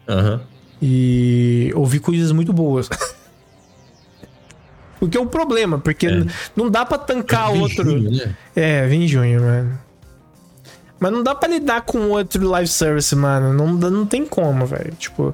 Aham. 0.07 0.33
Uhum. 0.33 0.39
E 0.81 1.71
ouvi 1.75 1.99
coisas 1.99 2.31
muito 2.31 2.53
boas. 2.53 2.89
o 4.99 5.09
que 5.09 5.17
é 5.17 5.21
um 5.21 5.27
problema, 5.27 5.77
porque 5.77 6.07
é. 6.07 6.25
não 6.55 6.71
dá 6.71 6.85
pra 6.85 6.97
tancar 6.97 7.53
é 7.53 7.59
outro. 7.59 7.83
Junho, 7.83 8.09
né? 8.09 8.33
É, 8.55 8.87
vem 8.87 9.03
em 9.03 9.07
junho, 9.07 9.41
mano. 9.41 9.77
Mas 10.99 11.11
não 11.11 11.23
dá 11.23 11.33
pra 11.33 11.47
lidar 11.47 11.81
com 11.81 12.09
outro 12.09 12.47
live 12.47 12.67
service, 12.67 13.15
mano. 13.15 13.53
Não, 13.53 13.67
não 13.89 14.05
tem 14.05 14.25
como, 14.25 14.65
velho. 14.65 14.93
Tipo. 14.97 15.33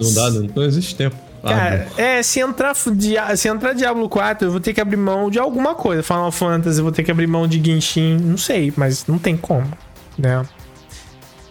Não 0.00 0.12
dá, 0.12 0.30
não, 0.30 0.48
não 0.54 0.62
existe 0.64 0.96
tempo. 0.96 1.16
Cara, 1.42 1.86
é, 1.98 2.22
se 2.22 2.40
entrar, 2.40 2.74
se 2.74 3.48
entrar 3.48 3.74
Diablo 3.74 4.08
4, 4.08 4.48
eu 4.48 4.50
vou 4.50 4.60
ter 4.60 4.72
que 4.72 4.80
abrir 4.80 4.96
mão 4.96 5.30
de 5.30 5.38
alguma 5.38 5.74
coisa. 5.74 6.02
Final 6.02 6.32
Fantasy, 6.32 6.78
eu 6.78 6.84
vou 6.84 6.92
ter 6.92 7.02
que 7.02 7.10
abrir 7.10 7.26
mão 7.26 7.46
de 7.46 7.62
Genshin, 7.62 8.16
não 8.16 8.38
sei, 8.38 8.72
mas 8.74 9.06
não 9.06 9.18
tem 9.18 9.36
como, 9.36 9.70
né? 10.16 10.42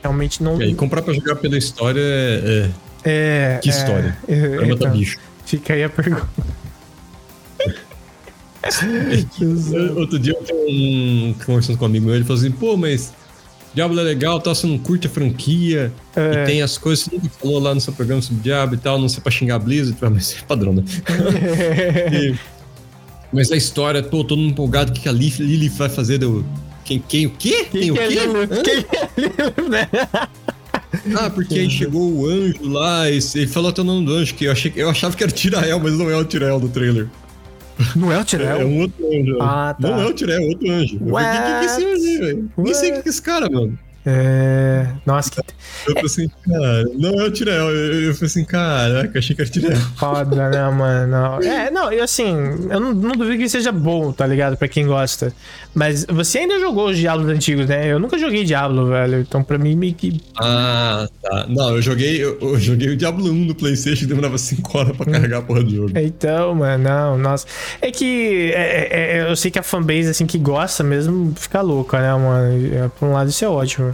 Realmente 0.01 0.41
não. 0.41 0.59
E 0.59 0.63
aí, 0.63 0.75
comprar 0.75 1.03
pra 1.03 1.13
jogar 1.13 1.35
pela 1.35 1.55
história 1.57 2.01
é. 2.01 2.69
É. 3.05 3.59
Que 3.61 3.69
história? 3.69 4.17
É, 4.27 4.33
é, 4.33 4.71
então, 4.71 4.89
bicho. 4.91 5.19
Fica 5.45 5.73
aí 5.73 5.83
a 5.83 5.89
pergunta. 5.89 6.27
Outro 9.95 10.17
dia 10.17 10.33
eu 10.33 10.57
um 10.67 11.35
conversando 11.45 11.77
com 11.77 11.85
um 11.85 11.87
amigo 11.87 12.05
meu, 12.05 12.15
ele 12.15 12.23
falou 12.23 12.39
assim: 12.39 12.51
pô, 12.51 12.75
mas 12.77 13.13
Diablo 13.73 13.99
é 13.99 14.03
legal, 14.03 14.39
tal, 14.39 14.53
você 14.53 14.67
não 14.67 14.77
curte 14.77 15.07
a 15.07 15.09
franquia. 15.09 15.91
É. 16.15 16.43
E 16.43 16.45
tem 16.45 16.61
as 16.61 16.77
coisas 16.77 17.05
que 17.05 17.09
você 17.09 17.15
nunca 17.15 17.29
falou 17.39 17.59
lá 17.59 17.73
no 17.73 17.81
seu 17.81 17.91
programa 17.93 18.21
sobre 18.21 18.43
Diablo 18.43 18.75
e 18.75 18.77
tal, 18.77 18.99
não 18.99 19.09
sei 19.09 19.21
pra 19.21 19.31
xingar 19.31 19.59
Blizzard, 19.59 19.97
mas 20.11 20.37
é 20.39 20.45
padrão, 20.45 20.73
né? 20.73 20.83
e, 22.13 22.35
mas 23.31 23.51
a 23.51 23.55
história, 23.55 24.03
pô, 24.03 24.23
todo 24.23 24.37
mundo 24.37 24.51
empolgado, 24.51 24.91
o 24.91 24.93
que, 24.93 25.01
que 25.01 25.09
a 25.09 25.11
Lily 25.11 25.69
vai 25.69 25.89
fazer 25.89 26.19
do. 26.19 26.45
Quem, 26.85 26.99
quem 26.99 27.25
o 27.25 27.31
quê? 27.31 27.65
Quem, 27.71 27.81
quem 27.81 27.91
o 27.91 27.95
quê? 27.95 28.01
É 28.01 28.07
quem 28.07 28.17
é 28.19 29.53
Lily, 29.57 29.69
né? 29.69 29.89
Ah, 31.15 31.29
porque 31.29 31.55
aí 31.55 31.69
chegou 31.69 32.11
o 32.11 32.27
anjo 32.27 32.69
lá, 32.69 33.09
e 33.09 33.19
ele 33.35 33.47
falou 33.47 33.69
até 33.69 33.81
o 33.81 33.83
nome 33.83 34.05
do 34.05 34.13
anjo, 34.13 34.35
que 34.35 34.45
eu, 34.45 34.51
achei, 34.51 34.71
eu 34.75 34.89
achava 34.89 35.15
que 35.15 35.23
era 35.23 35.31
Tirael, 35.31 35.79
mas 35.79 35.97
não 35.97 36.09
é 36.09 36.15
o 36.15 36.23
Tirael 36.23 36.59
do 36.59 36.69
trailer. 36.69 37.09
Não 37.95 38.11
é 38.11 38.19
o 38.19 38.25
Tirel? 38.25 38.61
É 38.61 38.65
um 38.65 38.81
outro 38.81 39.07
anjo. 39.07 39.37
Ah, 39.41 39.75
tá. 39.79 39.87
Não 39.87 40.01
é 40.01 40.05
o 40.05 40.13
Tirel, 40.13 40.41
é 40.41 40.45
outro 40.45 40.71
anjo. 40.71 40.97
Ué? 41.01 41.23
O 41.23 41.31
que, 41.31 41.37
que, 41.37 41.43
que 41.43 41.49
é 41.49 41.65
esse 41.65 41.85
anjo, 41.85 42.19
velho? 42.19 42.51
Nem 42.57 42.73
sei 42.73 42.89
o 42.91 43.01
que 43.01 43.07
é 43.07 43.09
esse 43.09 43.21
cara, 43.21 43.49
mano. 43.49 43.77
É. 44.05 44.87
Nossa, 45.05 45.31
que. 45.31 45.39
Eu 45.87 45.93
falei 45.93 46.05
assim, 46.05 46.29
cara, 46.45 46.83
não 46.95 47.21
é 47.21 47.25
o 47.25 47.31
Tirel. 47.31 47.69
Eu, 47.69 48.01
eu 48.01 48.13
falei 48.13 48.27
assim, 48.27 48.43
caraca, 48.43 49.19
achei 49.19 49.35
que 49.35 49.41
era 49.41 49.49
Tirel. 49.49 49.77
Foda, 49.97 50.49
né, 50.49 50.69
mano? 50.69 51.41
É, 51.43 51.71
não, 51.71 51.91
e 51.91 51.99
assim, 51.99 52.33
eu 52.69 52.79
não, 52.79 52.93
não 52.93 53.11
duvido 53.11 53.37
que 53.37 53.49
seja 53.49 53.71
bom, 53.71 54.11
tá 54.11 54.27
ligado? 54.27 54.57
Pra 54.57 54.67
quem 54.67 54.85
gosta. 54.85 55.33
Mas 55.73 56.05
você 56.05 56.39
ainda 56.39 56.59
jogou 56.59 56.89
os 56.89 56.97
Diablos 56.97 57.29
antigos, 57.29 57.65
né? 57.65 57.91
Eu 57.91 57.99
nunca 57.99 58.17
joguei 58.17 58.43
Diablo, 58.43 58.87
velho. 58.87 59.19
Então 59.21 59.43
pra 59.43 59.57
mim 59.57 59.75
meio 59.75 59.93
que. 59.93 60.21
Ah, 60.37 61.07
tá. 61.21 61.45
Não, 61.47 61.75
eu 61.75 61.81
joguei, 61.81 62.23
eu, 62.23 62.37
eu 62.41 62.59
joguei 62.59 62.89
o 62.89 62.97
Diablo 62.97 63.31
1 63.31 63.33
no 63.33 63.55
PlayStation 63.55 64.03
e 64.03 64.07
demorava 64.07 64.37
5 64.37 64.77
horas 64.77 64.97
pra 64.97 65.05
carregar 65.05 65.39
a 65.39 65.41
porra 65.41 65.63
do 65.63 65.75
jogo. 65.75 65.91
Então, 65.97 66.55
mano, 66.55 66.83
não, 66.83 67.17
nossa. 67.17 67.47
É 67.81 67.89
que 67.89 68.51
é, 68.53 68.87
é, 68.91 69.17
é 69.19 69.31
eu 69.31 69.35
sei 69.35 69.49
que 69.49 69.59
a 69.59 69.63
fanbase, 69.63 70.09
assim, 70.09 70.25
que 70.25 70.37
gosta 70.37 70.83
mesmo, 70.83 71.33
fica 71.35 71.61
louca, 71.61 71.99
né, 71.99 72.13
mano? 72.13 72.75
É, 72.75 72.87
por 72.99 73.07
um 73.07 73.13
lado, 73.13 73.29
isso 73.29 73.43
é 73.43 73.49
ótimo. 73.49 73.92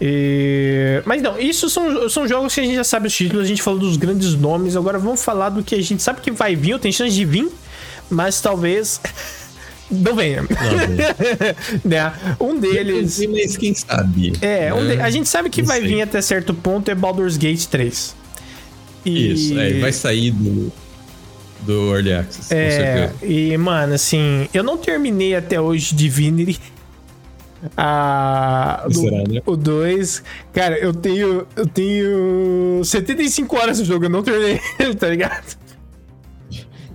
E... 0.00 1.02
Mas 1.04 1.20
não, 1.20 1.38
isso 1.38 1.68
são, 1.68 2.08
são 2.08 2.26
jogos 2.26 2.54
que 2.54 2.60
a 2.60 2.64
gente 2.64 2.74
já 2.74 2.84
sabe 2.84 3.08
os 3.08 3.14
títulos, 3.14 3.44
a 3.44 3.48
gente 3.48 3.62
falou 3.62 3.78
dos 3.78 3.96
grandes 3.96 4.34
nomes, 4.34 4.74
agora 4.74 4.98
vamos 4.98 5.22
falar 5.22 5.50
do 5.50 5.62
que 5.62 5.74
a 5.74 5.82
gente 5.82 6.02
sabe 6.02 6.20
que 6.22 6.30
vai 6.30 6.56
vir, 6.56 6.72
ou 6.72 6.78
tem 6.78 6.90
chance 6.90 7.14
de 7.14 7.24
vir, 7.24 7.48
mas 8.08 8.40
talvez 8.40 8.98
não 9.90 10.14
venha. 10.14 10.42
Não, 10.42 10.48
né? 11.84 12.12
Um 12.40 12.58
deles. 12.58 13.20
Mas 13.28 13.56
quem 13.56 13.74
sabe? 13.74 14.32
É, 14.40 14.72
um 14.72 14.86
de... 14.86 15.00
a 15.00 15.10
gente 15.10 15.28
sabe 15.28 15.50
que 15.50 15.60
não 15.60 15.68
vai 15.68 15.80
sei. 15.80 15.88
vir 15.88 16.02
até 16.02 16.22
certo 16.22 16.54
ponto 16.54 16.90
é 16.90 16.94
Baldur's 16.94 17.36
Gate 17.36 17.66
3. 17.66 18.16
E... 19.04 19.32
Isso, 19.32 19.58
é, 19.58 19.74
vai 19.80 19.92
sair 19.92 20.30
do. 20.30 20.72
do 21.60 21.94
Early 21.94 22.14
Access. 22.14 22.54
É, 22.54 23.10
e, 23.22 23.56
mano, 23.58 23.94
assim, 23.94 24.48
eu 24.54 24.62
não 24.62 24.78
terminei 24.78 25.34
até 25.34 25.60
hoje 25.60 25.94
Divinity. 25.94 26.58
Será, 28.90 29.24
né? 29.28 29.42
O 29.44 29.56
2. 29.56 30.22
Cara, 30.52 30.78
eu 30.78 30.94
tenho. 30.94 31.46
Eu 31.54 31.66
tenho 31.66 32.80
75 32.84 33.56
horas 33.56 33.78
no 33.78 33.84
jogo, 33.84 34.06
eu 34.06 34.10
não 34.10 34.22
terminei, 34.22 34.60
tá 34.98 35.08
ligado? 35.08 35.56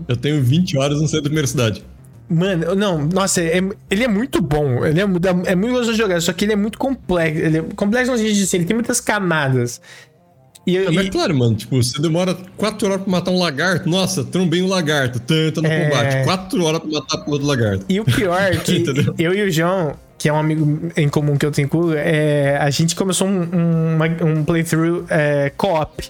Eu 0.07 0.17
tenho 0.17 0.41
20 0.41 0.77
horas 0.77 1.01
no 1.01 1.07
centro 1.07 1.25
da 1.25 1.29
universidade. 1.29 1.83
Mano, 2.27 2.73
não, 2.73 3.05
nossa, 3.05 3.41
é, 3.41 3.61
ele 3.89 4.03
é 4.03 4.07
muito 4.07 4.41
bom. 4.41 4.83
Ele 4.83 4.99
é, 4.99 5.03
é 5.03 5.55
muito 5.55 5.73
gostoso 5.73 5.91
de 5.91 5.97
jogar, 5.97 6.21
só 6.21 6.33
que 6.33 6.45
ele 6.45 6.53
é 6.53 6.55
muito 6.55 6.77
complexo. 6.77 7.39
Ele 7.39 7.57
é 7.59 7.61
complexo 7.75 8.11
no 8.11 8.17
sentido 8.17 8.35
de 8.35 8.43
assim, 8.43 8.57
ele 8.57 8.65
tem 8.65 8.75
muitas 8.75 8.99
camadas. 8.99 9.79
E, 10.65 10.75
é, 10.75 10.89
e... 10.89 11.09
claro, 11.11 11.37
mano, 11.37 11.55
tipo, 11.55 11.81
você 11.81 12.01
demora 12.01 12.35
4 12.57 12.87
horas 12.87 13.01
pra 13.03 13.11
matar 13.11 13.29
um 13.29 13.37
lagarto. 13.37 13.87
Nossa, 13.87 14.23
trombei 14.23 14.63
um 14.63 14.67
lagarto, 14.67 15.19
tanto 15.19 15.61
no 15.61 15.67
é... 15.67 15.89
combate. 15.89 16.23
4 16.23 16.63
horas 16.63 16.79
pra 16.79 16.89
matar 16.89 17.17
a 17.17 17.21
porra 17.21 17.39
do 17.39 17.45
lagarto. 17.45 17.85
E 17.87 17.99
o 17.99 18.05
pior 18.05 18.41
é 18.41 18.57
que 18.57 18.83
eu 19.19 19.33
e 19.33 19.43
o 19.43 19.51
João, 19.51 19.95
que 20.25 20.29
é 20.29 20.33
um 20.33 20.39
amigo 20.39 20.91
em 20.97 21.07
comum 21.07 21.37
que 21.37 21.45
eu 21.45 21.51
tenho 21.51 21.69
com 21.69 21.93
é, 21.93 22.57
a 22.57 22.71
gente 22.71 22.95
começou 22.95 23.27
um, 23.27 23.41
um, 23.43 24.29
um 24.39 24.43
playthrough 24.43 25.05
é, 25.07 25.51
co-op. 25.55 26.09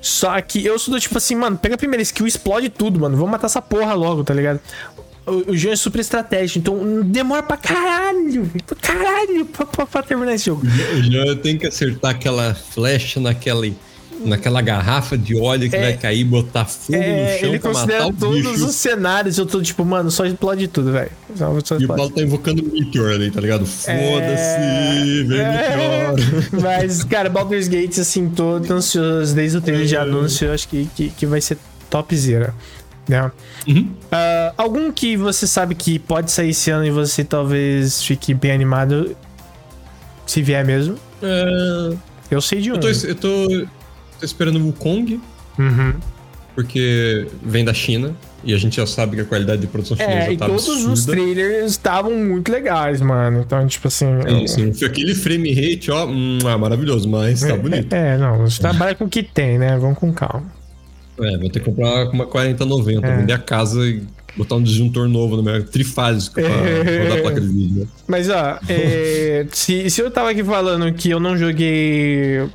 Só 0.00 0.40
que 0.40 0.64
eu 0.64 0.78
sou 0.78 0.94
do 0.94 0.98
tipo 0.98 1.18
assim, 1.18 1.34
mano, 1.34 1.58
pega 1.58 1.74
a 1.74 1.76
primeira 1.76 2.02
skill 2.02 2.26
explode 2.26 2.70
tudo, 2.70 2.98
mano. 2.98 3.18
Vamos 3.18 3.30
matar 3.30 3.48
essa 3.48 3.60
porra 3.60 3.92
logo, 3.92 4.24
tá 4.24 4.32
ligado? 4.32 4.60
o, 5.26 5.54
João 5.54 5.74
é 5.74 5.76
super 5.76 6.00
estratégico, 6.00 6.58
então 6.58 7.02
demora 7.02 7.42
pra 7.42 7.58
caralho, 7.58 8.50
pra 8.66 8.76
caralho 8.76 9.44
pra, 9.44 9.66
pra, 9.66 9.84
pra 9.84 10.02
terminar 10.02 10.32
esse 10.32 10.46
jogo. 10.46 10.62
O 10.66 11.02
João 11.02 11.36
tem 11.36 11.58
que 11.58 11.66
acertar 11.66 12.12
aquela 12.12 12.54
flecha 12.54 13.20
naquela, 13.20 13.66
naquela 14.24 14.60
garrafa 14.60 15.16
de 15.16 15.36
óleo 15.36 15.68
que 15.68 15.76
é, 15.76 15.80
vai 15.80 15.96
cair, 15.96 16.24
botar 16.24 16.64
fogo 16.64 16.98
é, 16.98 17.34
no 17.34 17.40
chão 17.40 17.48
ele 17.48 17.58
pra 17.58 17.70
considera 17.72 18.04
matar 18.04 18.14
o 18.14 18.18
todos 18.18 18.52
bicho. 18.52 18.66
os 18.66 18.74
cenários, 18.74 19.38
eu 19.38 19.46
tô 19.46 19.62
tipo, 19.62 19.84
mano, 19.84 20.10
só 20.10 20.26
explode 20.26 20.68
tudo, 20.68 20.92
velho. 20.92 21.10
E 21.80 21.84
o 21.84 21.88
Paulo 21.88 22.10
tá 22.10 22.22
invocando 22.22 22.62
o 22.62 22.72
Meteor 22.72 23.12
ali, 23.12 23.30
tá 23.30 23.40
ligado? 23.40 23.66
Foda-se, 23.66 23.96
é, 23.96 25.24
vem 25.26 25.40
é, 25.40 26.16
Meteor. 26.16 26.50
Mas, 26.62 27.04
cara, 27.04 27.28
Baldur's 27.28 27.68
Gate, 27.68 27.98
assim, 27.98 28.28
tô 28.28 28.60
ansioso 28.70 29.34
desde 29.34 29.58
o 29.58 29.60
trailer 29.60 29.86
de 29.86 29.96
é. 29.96 29.98
anúncio, 29.98 30.52
acho 30.52 30.68
que, 30.68 30.88
que, 30.94 31.10
que 31.10 31.26
vai 31.26 31.40
ser 31.40 31.56
topzera 31.88 32.54
né? 33.10 33.30
Uhum. 33.66 33.90
Uh, 34.04 34.54
algum 34.56 34.92
que 34.92 35.16
você 35.16 35.46
sabe 35.46 35.74
que 35.74 35.98
pode 35.98 36.30
sair 36.30 36.50
esse 36.50 36.70
ano 36.70 36.86
e 36.86 36.90
você 36.90 37.24
talvez 37.24 38.02
fique 38.02 38.32
bem 38.32 38.52
animado 38.52 39.16
se 40.24 40.40
vier 40.40 40.64
mesmo? 40.64 40.94
Uh, 41.20 41.98
eu 42.30 42.40
sei 42.40 42.60
de 42.60 42.70
um. 42.70 42.76
Eu 42.76 42.80
tô, 42.80 42.88
eu 42.88 43.14
tô, 43.16 43.66
tô 44.20 44.26
esperando 44.26 44.56
o 44.60 44.66
Wukong. 44.66 45.20
Uhum. 45.58 45.94
Porque 46.54 47.26
vem 47.42 47.64
da 47.64 47.74
China. 47.74 48.14
E 48.42 48.54
a 48.54 48.56
gente 48.56 48.76
já 48.76 48.86
sabe 48.86 49.16
que 49.16 49.22
a 49.22 49.24
qualidade 49.24 49.60
de 49.60 49.66
produção 49.66 49.96
é, 50.00 50.04
chinesa 50.04 50.32
é, 50.32 50.36
tá 50.36 50.46
todos 50.46 50.66
absurda. 50.66 50.92
os 50.92 51.04
trailers 51.04 51.70
estavam 51.72 52.12
muito 52.12 52.50
legais, 52.50 53.00
mano. 53.02 53.40
Então, 53.40 53.66
tipo 53.66 53.88
assim... 53.88 54.06
Sim, 54.26 54.40
eu... 54.40 54.72
sim. 54.72 54.84
Aquele 54.84 55.14
frame 55.14 55.52
rate, 55.52 55.90
ó, 55.90 56.06
hum, 56.06 56.38
ah, 56.46 56.56
maravilhoso, 56.56 57.08
mas 57.08 57.42
tá 57.42 57.54
bonito. 57.56 57.92
É, 57.92 58.16
não, 58.16 58.42
a 58.42 58.46
gente 58.46 58.60
trabalha 58.60 58.94
com 58.94 59.04
o 59.04 59.08
que 59.08 59.22
tem, 59.22 59.58
né? 59.58 59.76
Vamos 59.76 59.98
com 59.98 60.10
calma. 60.12 60.46
É, 61.20 61.36
vou 61.36 61.50
ter 61.50 61.60
que 61.60 61.66
comprar 61.66 62.08
uma 62.08 62.24
4090, 62.24 63.06
é. 63.06 63.16
vender 63.18 63.32
a 63.34 63.38
casa 63.38 63.86
e 63.86 64.02
botar 64.36 64.54
um 64.56 64.62
disjuntor 64.62 65.06
novo 65.08 65.36
no 65.36 65.42
meu 65.42 65.62
trifásico 65.64 66.36
pra 66.36 66.48
rodar 66.48 67.18
a 67.18 67.20
placa 67.20 67.40
de 67.40 67.46
vídeo. 67.46 67.80
Né? 67.80 67.86
Mas 68.06 68.30
ó, 68.30 68.58
é, 68.68 69.46
se, 69.52 69.90
se 69.90 70.00
eu 70.00 70.10
tava 70.10 70.30
aqui 70.30 70.42
falando 70.42 70.90
que 70.94 71.10
eu 71.10 71.20
não 71.20 71.36
joguei 71.36 72.48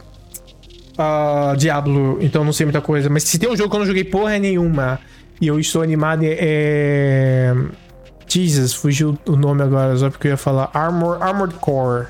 uh, 0.98 1.56
Diablo, 1.58 2.18
então 2.22 2.44
não 2.44 2.54
sei 2.54 2.66
muita 2.66 2.82
coisa, 2.82 3.10
mas 3.10 3.24
se 3.24 3.38
tem 3.40 3.50
um 3.50 3.56
jogo 3.56 3.70
que 3.70 3.76
eu 3.76 3.80
não 3.80 3.88
joguei 3.88 4.04
porra 4.04 4.38
nenhuma 4.40 5.00
e 5.40 5.48
eu 5.48 5.60
estou 5.60 5.82
animado 5.82 6.22
é. 6.24 7.54
Jesus, 8.28 8.74
fugiu 8.74 9.18
o 9.28 9.36
nome 9.36 9.62
agora, 9.62 9.96
só 9.96 10.10
porque 10.10 10.28
eu 10.28 10.32
ia 10.32 10.38
falar 10.38 10.70
Armor, 10.74 11.22
Armored 11.22 11.56
Core. 11.56 12.08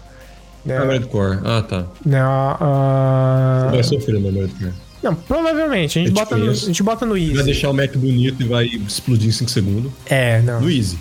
Né? 0.66 0.78
Armored 0.78 1.08
Core, 1.08 1.40
ah 1.44 1.62
tá. 1.62 1.86
Né, 2.04 2.20
uh... 2.26 3.70
Você 3.70 3.76
vai 3.76 3.84
sofrer 3.84 4.20
no 4.20 4.28
Armored 4.28 4.54
Core. 4.56 4.74
Não, 5.04 5.14
provavelmente. 5.14 6.00
A 6.00 6.02
gente, 6.02 6.14
bota 6.14 6.36
no, 6.36 6.50
a 6.50 6.54
gente 6.54 6.82
bota 6.82 7.06
no 7.06 7.16
Easy. 7.16 7.36
Vai 7.36 7.44
deixar 7.44 7.70
o 7.70 7.74
Mac 7.74 7.96
bonito 7.96 8.42
e 8.42 8.48
vai 8.48 8.66
explodir 8.66 9.30
em 9.30 9.32
5 9.32 9.52
segundos. 9.52 9.92
É, 10.08 10.42
não. 10.42 10.62
No 10.62 10.72
Easy. 10.72 10.98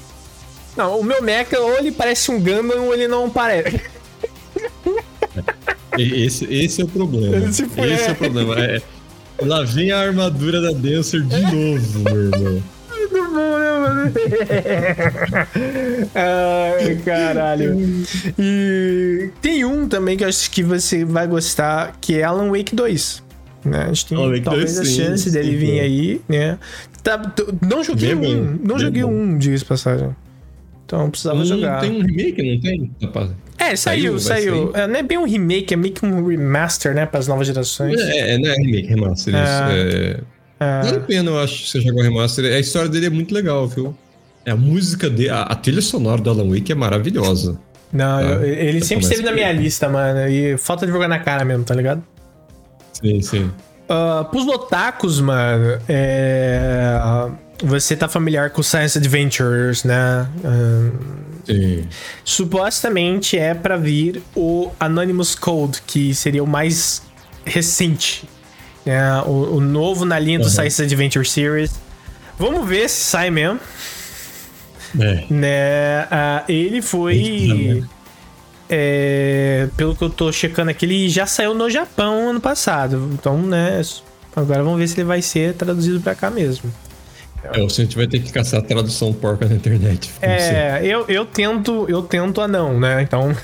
Não, 0.77 1.01
o 1.01 1.05
meu 1.05 1.23
Mac 1.23 1.51
ou 1.59 1.79
ele 1.79 1.91
parece 1.91 2.31
um 2.31 2.39
Gundam 2.39 2.87
ou 2.87 2.93
ele 2.93 3.09
não 3.09 3.31
parece. 3.31 3.81
Esse, 5.99 6.45
esse 6.53 6.81
é 6.81 6.85
o 6.85 6.89
problema. 6.89 7.37
Esse, 7.49 7.65
esse 7.65 8.09
é. 8.09 8.13
o 8.13 8.15
problema. 8.17 8.59
É, 8.59 8.83
lá 9.43 9.63
vem 9.63 9.91
a 9.91 10.01
armadura 10.01 10.61
da 10.61 10.73
Dancer 10.73 11.23
de 11.23 11.41
novo, 11.41 11.99
meu 12.01 12.33
irmão. 12.33 12.63
Muito 12.91 13.33
bom, 13.33 13.59
né, 13.59 13.73
mano? 13.79 14.13
Ai, 16.15 16.97
caralho. 17.05 18.05
E 18.39 19.31
tem 19.41 19.65
um 19.65 19.89
também 19.89 20.17
que 20.17 20.25
eu 20.25 20.29
acho 20.29 20.51
que 20.51 20.63
você 20.63 21.05
vai 21.05 21.27
gostar, 21.27 21.97
que 22.01 22.19
é 22.19 22.23
Alan 22.25 22.51
Wake 22.51 22.75
2. 22.75 23.23
Né? 23.65 23.85
A 23.85 23.87
gente 23.87 24.07
tem 24.07 24.19
oh, 24.19 24.43
talvez 24.43 24.79
a 24.79 24.85
chance 24.85 25.25
sim, 25.25 25.31
dele 25.31 25.53
sim, 25.53 25.57
vir 25.57 25.81
aí, 25.81 26.21
né? 26.29 26.59
Tá, 27.03 27.21
não 27.67 27.83
joguei 27.85 28.15
bem 28.15 28.37
um, 28.37 28.57
bom, 28.57 28.59
não 28.63 28.79
joguei 28.79 29.03
bom. 29.03 29.11
um, 29.11 29.39
diga 29.39 29.63
passagem. 29.65 30.15
Então 30.85 31.11
precisava 31.11 31.39
não, 31.39 31.45
jogar. 31.45 31.81
Tem 31.81 31.91
um 31.91 32.03
remake, 32.03 32.43
não 32.43 32.61
tem? 32.61 32.91
É, 33.59 33.77
saiu, 33.77 34.19
saiu. 34.19 34.73
É, 34.75 34.87
não 34.87 34.97
é 34.97 35.03
bem 35.03 35.19
um 35.19 35.25
remake, 35.25 35.73
é 35.73 35.77
meio 35.77 35.95
que 35.95 36.05
um 36.05 36.27
remaster, 36.27 36.95
né, 36.95 37.07
para 37.07 37.21
as 37.21 37.29
novas 37.29 37.47
gerações. 37.47 37.99
É, 38.01 38.35
é, 38.35 38.39
não 38.39 38.51
é 38.51 38.55
remake, 38.55 38.89
remaster. 38.89 39.35
É, 39.35 39.39
é... 39.39 40.21
é... 40.61 40.83
Vale 40.83 40.97
a 40.97 41.01
pena, 41.01 41.31
eu 41.31 41.39
acho, 41.39 41.67
você 41.67 41.81
jogar 41.81 42.01
o 42.01 42.03
remaster. 42.03 42.45
A 42.53 42.59
história 42.59 42.89
dele 42.89 43.07
é 43.07 43.11
muito 43.11 43.35
legal, 43.35 43.67
viu? 43.67 43.97
É 44.45 44.51
a 44.51 44.57
música 44.57 45.09
dele, 45.09 45.31
a, 45.31 45.43
a 45.43 45.55
trilha 45.55 45.81
sonora 45.81 46.21
do 46.21 46.29
Alan 46.29 46.49
Wake 46.49 46.71
é 46.71 46.75
maravilhosa. 46.75 47.59
Não, 47.91 48.21
tá? 48.21 48.27
eu, 48.27 48.45
ele 48.45 48.85
sempre 48.85 49.05
esteve 49.05 49.23
na 49.23 49.33
minha 49.33 49.51
lista, 49.53 49.89
mano. 49.89 50.29
E 50.29 50.59
falta 50.59 50.85
de 50.85 50.93
jogar 50.93 51.09
na 51.09 51.19
cara 51.19 51.45
mesmo, 51.45 51.65
tá 51.65 51.75
ligado? 51.75 52.03
Sim, 52.93 53.23
sim. 53.23 53.51
Uh, 53.89 54.25
pros 54.31 54.47
otakus, 54.47 55.21
mano, 55.21 55.79
é... 55.89 56.99
você 57.65 57.97
tá 57.97 58.09
familiar 58.09 58.51
com 58.51 58.63
Science 58.63 58.99
Adventures, 58.99 59.85
né? 59.85 60.29
Uh, 60.45 60.93
sim. 61.47 61.89
Supostamente 62.25 63.39
é 63.39 63.55
para 63.55 63.77
vir 63.77 64.23
o 64.37 64.71
Anonymous 64.79 65.35
Code, 65.35 65.83
que 65.87 66.15
seria 66.15 66.45
o 66.45 66.47
mais 66.47 67.03
recente. 67.45 68.29
Né? 68.85 69.23
O, 69.23 69.57
o 69.57 69.61
novo 69.61 70.05
na 70.05 70.19
linha 70.19 70.39
do 70.39 70.45
uhum. 70.45 70.51
Science 70.51 70.83
Adventure 70.83 71.27
Series. 71.27 71.73
Vamos 72.39 72.69
ver 72.69 72.89
se 72.89 73.03
sai 73.05 73.31
mesmo. 73.31 73.61
É. 75.01 75.25
Né? 75.31 76.05
Uh, 76.05 76.53
ele 76.53 76.83
foi. 76.83 77.85
É, 78.69 79.69
pelo 79.77 79.95
que 79.95 80.03
eu 80.03 80.11
tô 80.11 80.33
checando 80.33 80.71
aqui, 80.71 80.87
ele 80.87 81.09
já 81.09 81.27
saiu 81.27 81.55
no 81.55 81.69
Japão 81.71 82.31
ano 82.31 82.41
passado. 82.41 83.11
Então, 83.13 83.39
né? 83.39 83.81
Agora 84.35 84.63
vamos 84.63 84.79
ver 84.79 84.89
se 84.89 84.95
ele 84.97 85.05
vai 85.05 85.23
ser 85.23 85.55
traduzido 85.55 86.01
para 86.01 86.15
cá 86.15 86.31
mesmo. 86.31 86.73
É, 87.53 87.63
a 87.63 87.69
gente 87.69 87.97
vai 87.97 88.07
ter 88.07 88.21
que 88.21 88.33
caçar 88.33 88.61
a 88.61 88.63
tradução 88.63 89.13
porca 89.13 89.47
na 89.47 89.55
internet. 89.55 90.11
É, 90.23 90.81
eu, 90.85 91.05
eu 91.09 91.27
tento, 91.27 91.87
eu 91.89 92.03
tento 92.03 92.41
a 92.41 92.49
não, 92.49 92.81
né? 92.81 93.03
Então. 93.03 93.37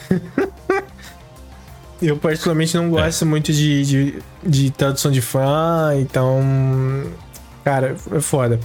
eu 2.01 2.16
particularmente 2.16 2.74
não 2.76 2.88
gosto 2.88 3.24
é. 3.24 3.28
muito 3.28 3.53
de, 3.53 3.84
de, 3.84 4.22
de, 4.42 4.70
tradução 4.70 5.11
de 5.11 5.20
fã, 5.20 5.92
então. 5.98 6.40
Cara, 7.62 7.96
é 8.12 8.20
foda. 8.20 8.59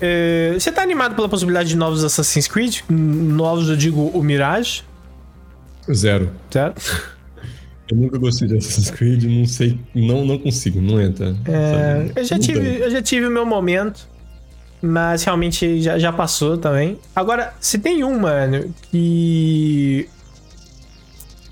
É, 0.00 0.54
você 0.54 0.72
tá 0.72 0.82
animado 0.82 1.14
pela 1.14 1.28
possibilidade 1.28 1.68
de 1.68 1.76
novos 1.76 2.02
Assassin's 2.02 2.48
Creed? 2.48 2.80
Novos, 2.88 3.68
eu 3.68 3.76
digo, 3.76 4.10
o 4.14 4.22
Mirage? 4.22 4.82
Zero. 5.92 6.30
Zero? 6.52 6.74
Eu 7.90 7.98
nunca 7.98 8.16
gostei 8.16 8.48
de 8.48 8.56
Assassin's 8.56 8.90
Creed, 8.90 9.24
não 9.24 9.44
sei, 9.44 9.78
não, 9.94 10.24
não 10.24 10.38
consigo, 10.38 10.80
não 10.80 10.98
entra. 10.98 11.36
É, 11.44 12.10
eu, 12.16 12.24
já 12.24 12.38
tive, 12.38 12.80
eu 12.80 12.90
já 12.90 13.02
tive 13.02 13.26
o 13.26 13.30
meu 13.30 13.44
momento, 13.44 14.08
mas 14.82 15.22
realmente 15.22 15.80
já, 15.80 15.98
já 15.98 16.12
passou 16.12 16.58
também. 16.58 16.98
Agora, 17.14 17.54
se 17.60 17.78
tem 17.78 18.02
um, 18.02 18.18
mano, 18.18 18.74
que 18.90 20.08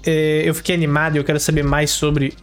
é, 0.04 0.42
eu 0.44 0.54
fiquei 0.54 0.74
animado 0.74 1.14
e 1.14 1.18
eu 1.18 1.24
quero 1.24 1.38
saber 1.38 1.62
mais 1.62 1.90
sobre 1.90 2.34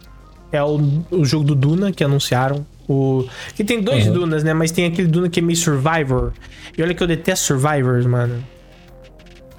é 0.50 0.62
o, 0.62 1.04
o 1.10 1.24
jogo 1.26 1.44
do 1.44 1.54
Duna 1.54 1.92
que 1.92 2.02
anunciaram. 2.02 2.66
O, 2.88 3.28
que 3.54 3.62
tem 3.62 3.82
dois 3.82 4.06
uhum. 4.06 4.14
Dunas, 4.14 4.42
né? 4.42 4.54
Mas 4.54 4.70
tem 4.70 4.86
aquele 4.86 5.08
Duna 5.08 5.28
que 5.28 5.40
é 5.40 5.42
meio 5.42 5.58
Survivor. 5.58 6.32
E 6.76 6.82
olha 6.82 6.94
que 6.94 7.02
eu 7.02 7.06
detesto 7.06 7.44
Survivors, 7.44 8.06
mano. 8.06 8.42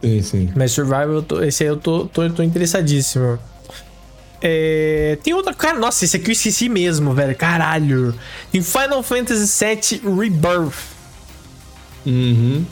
Sim, 0.02 0.22
sim. 0.24 0.50
Mas 0.56 0.72
Survival, 0.72 1.24
esse 1.44 1.64
aí 1.64 1.70
eu 1.70 1.78
tô, 1.78 2.06
tô, 2.06 2.28
tô 2.28 2.42
interessadíssimo. 2.42 3.38
É, 4.42 5.18
tem 5.22 5.34
outra. 5.34 5.54
Cara, 5.54 5.78
nossa, 5.78 6.06
esse 6.06 6.18
aqui 6.18 6.30
eu 6.30 6.32
esqueci 6.32 6.70
mesmo, 6.70 7.14
velho. 7.14 7.36
Caralho. 7.36 8.16
Tem 8.52 8.64
Final 8.64 9.04
Fantasy 9.04 9.64
VII 9.64 10.02
Rebirth. 10.18 10.99
Uhum. 12.06 12.66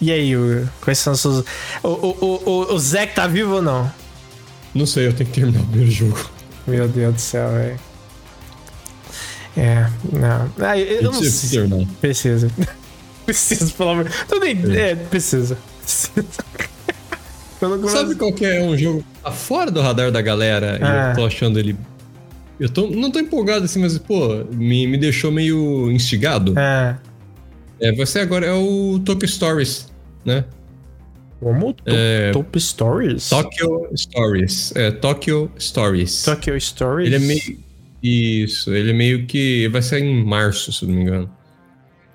E 0.00 0.12
aí, 0.12 0.32
quais 0.80 0.98
são 0.98 1.12
os 1.12 1.20
seus. 1.20 1.44
O, 1.82 1.88
o, 1.88 2.42
o, 2.46 2.74
o 2.74 2.78
Zack 2.78 3.14
tá 3.14 3.26
vivo 3.26 3.56
ou 3.56 3.62
não? 3.62 3.90
Não 4.74 4.86
sei, 4.86 5.08
eu 5.08 5.12
tenho 5.12 5.28
que 5.28 5.40
terminar 5.40 5.60
o 5.60 5.66
primeiro 5.66 5.90
jogo. 5.90 6.30
Meu 6.66 6.86
Deus 6.86 7.14
do 7.14 7.20
céu, 7.20 7.50
velho. 7.50 7.80
É, 9.56 9.88
não. 10.12 10.50
Ah, 10.64 10.78
eu, 10.78 10.86
eu 10.86 11.02
não 11.02 11.12
sei. 11.14 11.66
Não. 11.66 11.84
Precisa. 12.00 12.48
precisa, 13.26 13.72
pelo 13.76 13.90
amor. 13.90 14.10
Tudo 14.28 14.40
bem, 14.40 14.56
é, 14.76 14.94
precisa. 14.94 15.58
Sabe 17.88 18.14
qual 18.14 18.32
que 18.32 18.44
é 18.44 18.62
um 18.62 18.76
jogo 18.76 19.04
tá 19.20 19.32
fora 19.32 19.68
do 19.68 19.80
radar 19.80 20.12
da 20.12 20.22
galera 20.22 20.78
ah. 20.80 20.86
e 20.86 21.10
eu 21.10 21.16
tô 21.16 21.26
achando 21.26 21.58
ele. 21.58 21.76
Eu 22.60 22.68
tô, 22.68 22.86
não 22.88 23.10
tô 23.10 23.18
empolgado 23.18 23.64
assim, 23.64 23.80
mas, 23.80 23.98
pô, 23.98 24.44
me, 24.50 24.86
me 24.86 24.96
deixou 24.96 25.32
meio 25.32 25.90
instigado. 25.90 26.54
Ah. 26.56 26.96
É, 27.80 27.92
você 27.92 28.20
agora 28.20 28.46
é 28.46 28.52
o 28.52 29.00
Tokyo 29.04 29.28
Stories, 29.28 29.92
né? 30.24 30.44
Como? 31.40 31.74
É, 31.86 32.32
Top 32.32 32.60
Stories? 32.60 33.28
Tokyo 33.28 33.90
Stories. 33.96 34.74
É, 34.74 34.90
Tokyo 34.90 35.50
Stories. 35.58 36.24
Tokyo 36.24 36.60
Stories? 36.60 37.06
Ele 37.06 37.16
é 37.16 37.18
meio. 37.18 37.58
Isso, 38.02 38.74
ele 38.74 38.90
é 38.90 38.94
meio 38.94 39.26
que. 39.26 39.68
Vai 39.68 39.82
ser 39.82 40.02
em 40.02 40.24
março, 40.24 40.72
se 40.72 40.84
não 40.84 40.94
me 40.94 41.02
engano. 41.02 41.30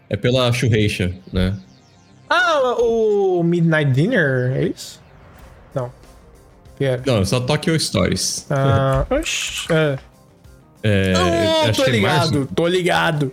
É 0.09 0.17
pela 0.17 0.51
Shueisha, 0.51 1.15
né? 1.31 1.57
Ah, 2.29 2.75
o 2.79 3.41
Midnight 3.43 3.91
Dinner, 3.91 4.51
é 4.55 4.67
isso? 4.67 5.01
Não. 5.73 5.91
Pera. 6.77 7.01
Não, 7.05 7.23
só 7.23 7.39
Tokyo 7.39 7.79
Stories. 7.79 8.45
Ah, 8.49 9.05
oxi. 9.09 9.67
É. 9.71 9.97
É, 10.85 11.13
oh, 11.15 11.71
tô 11.71 11.89
ligado, 11.89 12.49
tô 12.53 12.67
ligado. 12.67 13.31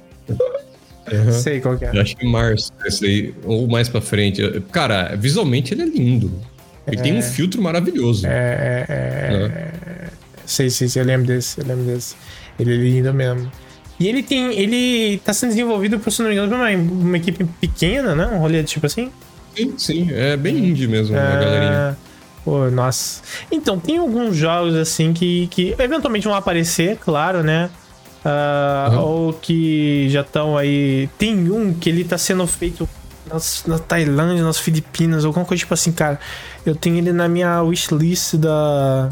Uhum. 1.13 1.33
Sei 1.33 1.61
qual 1.61 1.77
que 1.77 1.85
é. 1.85 1.91
Eu 1.93 2.01
acho 2.01 2.17
que 2.17 2.27
março, 2.27 2.73
esse 2.85 3.05
aí, 3.05 3.35
ou 3.45 3.67
mais 3.67 3.89
pra 3.89 4.01
frente. 4.01 4.43
Cara, 4.73 5.17
visualmente 5.17 5.75
ele 5.75 5.83
é 5.83 5.87
lindo. 5.87 6.31
Ele 6.87 6.99
é... 6.99 7.03
tem 7.03 7.13
um 7.13 7.19
é. 7.19 7.23
filtro 7.23 7.61
maravilhoso. 7.61 8.27
É, 8.27 8.87
é, 8.89 8.93
é, 8.93 9.49
né? 9.49 9.73
Sei, 10.47 10.71
sei, 10.71 10.89
sei, 10.89 11.03
eu 11.03 11.07
lembro 11.07 11.27
desse, 11.27 11.61
eu 11.61 11.67
lembro 11.67 11.85
desse. 11.85 12.17
Ele 12.59 12.75
é 12.75 12.77
lindo 12.77 13.15
mesmo. 13.15 13.51
E 13.99 14.09
ele 14.09 14.23
tem. 14.23 14.53
Ele 14.59 15.19
tá 15.19 15.33
sendo 15.33 15.51
desenvolvido, 15.51 15.99
por 15.99 16.11
se 16.11 16.23
não 16.23 16.29
me 16.29 16.35
engano, 16.35 16.57
uma, 16.57 16.71
uma 16.71 17.17
equipe 17.17 17.45
pequena, 17.61 18.15
né? 18.15 18.27
Um 18.27 18.39
rolê 18.39 18.63
tipo 18.65 18.87
assim? 18.87 19.11
Sim, 19.55 19.75
sim. 19.77 20.09
É 20.11 20.37
bem 20.37 20.57
indie 20.57 20.89
mesmo, 20.89 21.17
é... 21.17 21.21
a 21.21 21.37
galerinha. 21.37 21.99
Pô, 22.45 22.71
nossa. 22.71 23.23
Então, 23.53 23.79
tem 23.79 23.99
alguns 23.99 24.35
jogos 24.35 24.75
assim 24.75 25.13
que, 25.13 25.47
que 25.49 25.75
eventualmente 25.79 26.27
vão 26.27 26.35
aparecer, 26.35 26.97
claro, 26.97 27.43
né? 27.43 27.71
Uh, 28.25 28.93
uhum. 28.93 29.01
Ou 29.01 29.33
que 29.33 30.09
já 30.11 30.21
estão 30.21 30.57
aí. 30.57 31.09
Tem 31.19 31.51
um 31.51 31.73
que 31.73 31.89
ele 31.89 32.05
tá 32.05 32.19
sendo 32.19 32.47
feito 32.47 32.89
nas, 33.27 33.65
na 33.67 33.79
Tailândia, 33.79 34.45
nas 34.45 34.59
Filipinas, 34.59 35.25
alguma 35.25 35.45
coisa 35.45 35.61
tipo 35.61 35.75
assim, 35.75 35.93
cara. 35.93 36.19
Eu 36.65 36.75
tenho 36.75 36.97
ele 36.97 37.13
na 37.13 37.29
minha 37.29 37.63
wishlist 37.63 38.35
da. 38.37 39.11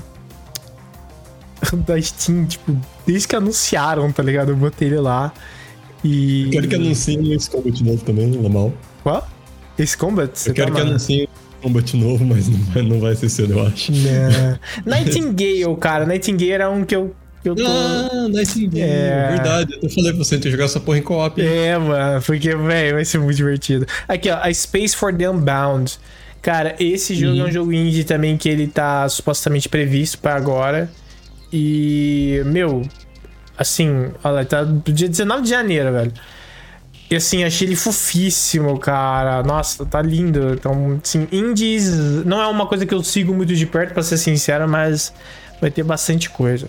da 1.87 2.01
Steam, 2.01 2.45
tipo, 2.47 2.77
desde 3.07 3.27
que 3.27 3.35
anunciaram, 3.35 4.13
tá 4.13 4.23
ligado? 4.23 4.51
Eu 4.51 4.57
botei 4.57 4.89
ele 4.89 5.01
lá. 5.01 5.33
E. 6.05 6.45
Eu 6.45 6.51
quero 6.51 6.69
que 6.69 6.75
anunciem 6.75 7.33
esse 7.33 7.51
combat 7.51 7.85
novo 7.85 8.05
também, 8.05 8.27
normal. 8.27 8.73
Qual? 9.03 9.27
Esse 9.79 9.97
combat? 9.97 10.47
Eu 10.47 10.55
quero 10.55 10.73
tá 10.73 10.83
que 10.83 10.87
anunciem 10.87 11.29
combat 11.63 11.97
novo, 11.97 12.25
mas 12.25 12.49
não 12.49 12.59
vai, 12.59 12.83
não 12.83 13.01
vai 13.01 13.17
ser 13.17 13.29
cedo, 13.29 13.55
eu 13.55 13.67
acho. 13.67 13.93
É. 13.93 14.59
Nightingale, 14.87 15.77
cara. 15.81 16.07
Nightingale 16.07 16.53
era 16.53 16.71
um 16.71 16.85
que 16.85 16.95
eu 16.95 17.15
eu 17.45 17.55
tô... 17.55 17.65
Ah, 17.67 18.29
Nightingale, 18.29 18.81
é... 18.81 19.29
verdade. 19.31 19.79
Eu 19.83 19.91
falei 19.91 20.13
pra 20.13 20.25
você 20.25 20.37
ter 20.37 20.45
que 20.45 20.51
jogar 20.51 20.65
essa 20.65 20.81
porra 20.81 20.99
em 20.99 21.03
co-op. 21.03 21.41
É, 21.41 21.79
mano, 21.79 22.23
porque, 22.23 22.55
velho, 22.55 22.95
vai 22.95 23.05
ser 23.05 23.19
muito 23.19 23.37
divertido. 23.37 23.87
Aqui, 24.07 24.31
ó, 24.31 24.39
a 24.43 24.53
Space 24.53 24.97
for 24.97 25.15
the 25.15 25.29
Unbound. 25.29 25.99
Cara, 26.43 26.77
esse 26.79 27.15
jogo 27.15 27.37
uhum. 27.37 27.47
é 27.47 27.49
um 27.49 27.53
jogo 27.53 27.73
indie 27.73 28.05
também 28.05 28.37
que 28.37 28.49
ele 28.49 28.67
tá 28.67 29.09
supostamente 29.09 29.69
previsto 29.69 30.19
para 30.19 30.35
agora. 30.35 30.91
E, 31.53 32.43
meu, 32.47 32.83
assim, 33.57 34.11
olha, 34.23 34.45
tá 34.45 34.63
do 34.63 34.93
dia 34.93 35.09
19 35.09 35.43
de 35.43 35.49
janeiro, 35.51 35.93
velho. 35.93 36.13
E 37.11 37.17
assim, 37.17 37.43
achei 37.43 37.67
ele 37.67 37.77
fofíssimo, 37.77 38.79
cara. 38.79 39.43
Nossa, 39.43 39.85
tá 39.87 40.03
lindo. 40.03 40.53
Então, 40.53 41.01
assim, 41.03 41.27
indies 41.33 41.91
não 42.25 42.41
é 42.41 42.47
uma 42.47 42.67
coisa 42.67 42.85
que 42.85 42.95
eu 42.95 43.03
sigo 43.03 43.33
muito 43.35 43.55
de 43.55 43.67
perto, 43.67 43.95
para 43.95 44.03
ser 44.03 44.19
sincero, 44.19 44.69
mas 44.69 45.13
vai 45.61 45.71
ter 45.71 45.83
bastante 45.83 46.29
coisa. 46.29 46.69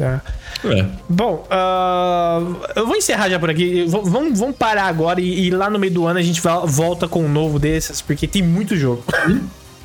É. 0.00 0.20
É. 0.64 0.86
Bom, 1.08 1.46
uh, 1.46 2.56
eu 2.76 2.86
vou 2.86 2.96
encerrar 2.96 3.28
já 3.28 3.38
por 3.38 3.50
aqui. 3.50 3.84
V 3.84 4.00
vamos, 4.04 4.38
vamos 4.38 4.56
parar 4.56 4.84
agora 4.84 5.20
e, 5.20 5.46
e, 5.46 5.50
lá 5.50 5.70
no 5.70 5.78
meio 5.78 5.92
do 5.92 6.06
ano 6.06 6.18
a 6.18 6.22
gente 6.22 6.40
volta 6.40 7.06
com 7.06 7.24
um 7.24 7.28
novo 7.28 7.58
desses, 7.58 8.00
porque 8.00 8.26
tem 8.26 8.42
muito 8.42 8.76
jogo. 8.76 9.04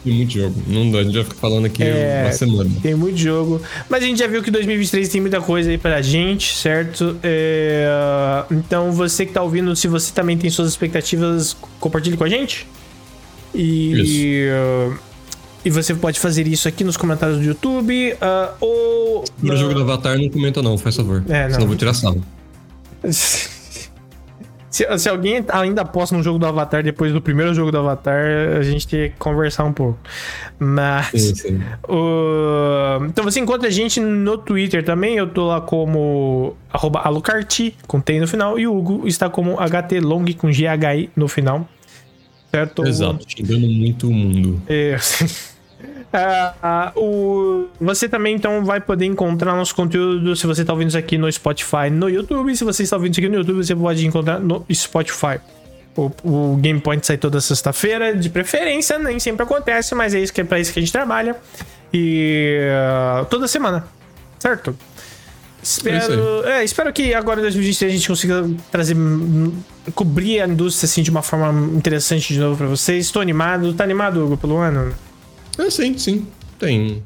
Tem 0.03 0.13
muito 0.13 0.33
jogo. 0.33 0.55
Não 0.67 0.91
dá, 0.91 0.99
a 0.99 1.03
gente 1.03 1.15
vai 1.15 1.23
ficar 1.23 1.35
falando 1.37 1.65
aqui 1.65 1.83
é, 1.83 2.23
uma 2.25 2.31
semana. 2.31 2.69
Tem 2.81 2.93
muito 2.93 3.17
jogo. 3.17 3.59
Mas 3.89 4.03
a 4.03 4.05
gente 4.05 4.19
já 4.19 4.27
viu 4.27 4.43
que 4.43 4.51
2023 4.51 5.09
tem 5.09 5.19
muita 5.19 5.41
coisa 5.41 5.71
aí 5.71 5.79
pra 5.79 5.99
gente, 6.01 6.55
certo? 6.55 7.17
É, 7.23 7.87
então, 8.51 8.91
você 8.91 9.25
que 9.25 9.33
tá 9.33 9.41
ouvindo, 9.41 9.75
se 9.75 9.87
você 9.87 10.13
também 10.13 10.37
tem 10.37 10.49
suas 10.49 10.69
expectativas, 10.69 11.57
compartilhe 11.79 12.15
com 12.15 12.23
a 12.23 12.29
gente. 12.29 12.67
E. 13.53 14.43
Isso. 14.91 14.99
E 15.65 15.69
você 15.71 15.95
pode 15.95 16.19
fazer 16.19 16.47
isso 16.47 16.67
aqui 16.67 16.83
nos 16.83 16.95
comentários 16.95 17.39
do 17.39 17.43
YouTube 17.43 18.13
uh, 18.13 18.55
ou. 18.61 19.25
No 19.41 19.57
jogo 19.57 19.73
do 19.73 19.81
Avatar 19.81 20.15
não 20.15 20.29
comenta, 20.29 20.61
não, 20.61 20.77
faz 20.77 20.95
favor. 20.95 21.23
É, 21.27 21.45
não. 21.45 21.49
Senão 21.49 21.63
eu 21.63 21.67
vou 21.67 21.75
tirar 21.75 21.95
sala. 21.95 22.17
Se, 24.75 24.85
se, 24.97 25.07
alguém 25.07 25.41
ainda 25.53 25.85
posta 25.85 26.17
no 26.17 26.21
jogo 26.21 26.37
do 26.37 26.45
Avatar 26.45 26.83
depois 26.83 27.13
do 27.13 27.21
primeiro 27.21 27.53
jogo 27.53 27.71
do 27.71 27.77
Avatar, 27.77 28.25
a 28.59 28.61
gente 28.61 28.85
tem 28.85 29.09
que 29.09 29.15
conversar 29.15 29.63
um 29.63 29.71
pouco. 29.71 29.97
Mas. 30.59 31.11
Sim, 31.11 31.35
sim. 31.35 31.61
Uh, 31.87 33.05
então 33.05 33.23
você 33.23 33.39
encontra 33.39 33.69
a 33.69 33.71
gente 33.71 34.01
no 34.01 34.37
Twitter 34.37 34.83
também. 34.83 35.15
Eu 35.15 35.29
tô 35.29 35.47
lá 35.47 35.61
como 35.61 36.57
alucarti, 36.73 37.73
com 37.87 38.01
T 38.01 38.19
no 38.19 38.27
final. 38.27 38.59
E 38.59 38.67
o 38.67 38.77
Hugo 38.77 39.07
está 39.07 39.29
como 39.29 39.55
HTLong 39.57 40.33
com 40.33 40.49
GHI 40.49 41.09
no 41.15 41.29
final. 41.29 41.65
Certo? 42.51 42.85
Exato, 42.85 43.25
xingando 43.25 43.67
muito 43.69 44.09
o 44.09 44.13
mundo. 44.13 44.61
É. 44.67 44.97
Uh, 46.15 46.99
o... 46.99 47.67
Você 47.79 48.07
também 48.07 48.35
então 48.35 48.63
vai 48.63 48.79
poder 48.79 49.05
encontrar 49.05 49.55
nosso 49.55 49.75
conteúdo 49.75 50.35
se 50.35 50.47
você 50.47 50.61
está 50.61 50.73
ouvindo 50.73 50.89
isso 50.89 50.97
aqui 50.97 51.17
no 51.17 51.31
Spotify, 51.31 51.89
no 51.91 52.09
YouTube. 52.09 52.55
Se 52.55 52.63
você 52.63 52.83
está 52.83 52.95
ouvindo 52.95 53.11
isso 53.11 53.19
aqui 53.19 53.29
no 53.29 53.35
YouTube, 53.37 53.57
você 53.57 53.75
pode 53.75 54.05
encontrar 54.05 54.39
no 54.39 54.65
Spotify. 54.71 55.39
O, 55.95 56.11
o 56.23 56.57
Game 56.57 56.79
Point 56.79 57.05
sai 57.05 57.17
toda 57.17 57.39
sexta-feira, 57.39 58.15
de 58.15 58.29
preferência, 58.29 58.99
nem 58.99 59.19
sempre 59.19 59.43
acontece, 59.43 59.95
mas 59.95 60.13
é 60.13 60.19
isso 60.19 60.33
que 60.33 60.41
é 60.41 60.43
para 60.43 60.59
isso 60.59 60.73
que 60.73 60.79
a 60.79 60.81
gente 60.81 60.91
trabalha. 60.91 61.35
E 61.93 62.59
uh, 63.21 63.25
toda 63.25 63.47
semana, 63.47 63.85
certo? 64.39 64.77
Espero, 65.65 66.45
é, 66.45 66.63
espero 66.63 66.93
que 66.93 67.11
agora 67.13 67.39
em 67.39 67.43
2023 67.43 67.91
a 67.91 67.95
gente 67.95 68.07
consiga 68.07 68.47
trazer 68.71 68.95
cobrir 69.95 70.41
a 70.41 70.47
indústria 70.47 70.85
assim 70.85 71.01
de 71.01 71.09
uma 71.09 71.23
forma 71.23 71.75
interessante 71.75 72.33
de 72.33 72.39
novo 72.39 72.55
para 72.55 72.67
vocês. 72.67 73.05
Estou 73.05 73.19
animado. 73.19 73.73
Tá 73.73 73.83
animado, 73.83 74.23
Hugo, 74.23 74.37
pelo 74.37 74.57
ano? 74.57 74.93
É, 75.57 75.69
sim, 75.69 75.97
sim. 75.97 76.27
Tem. 76.59 77.03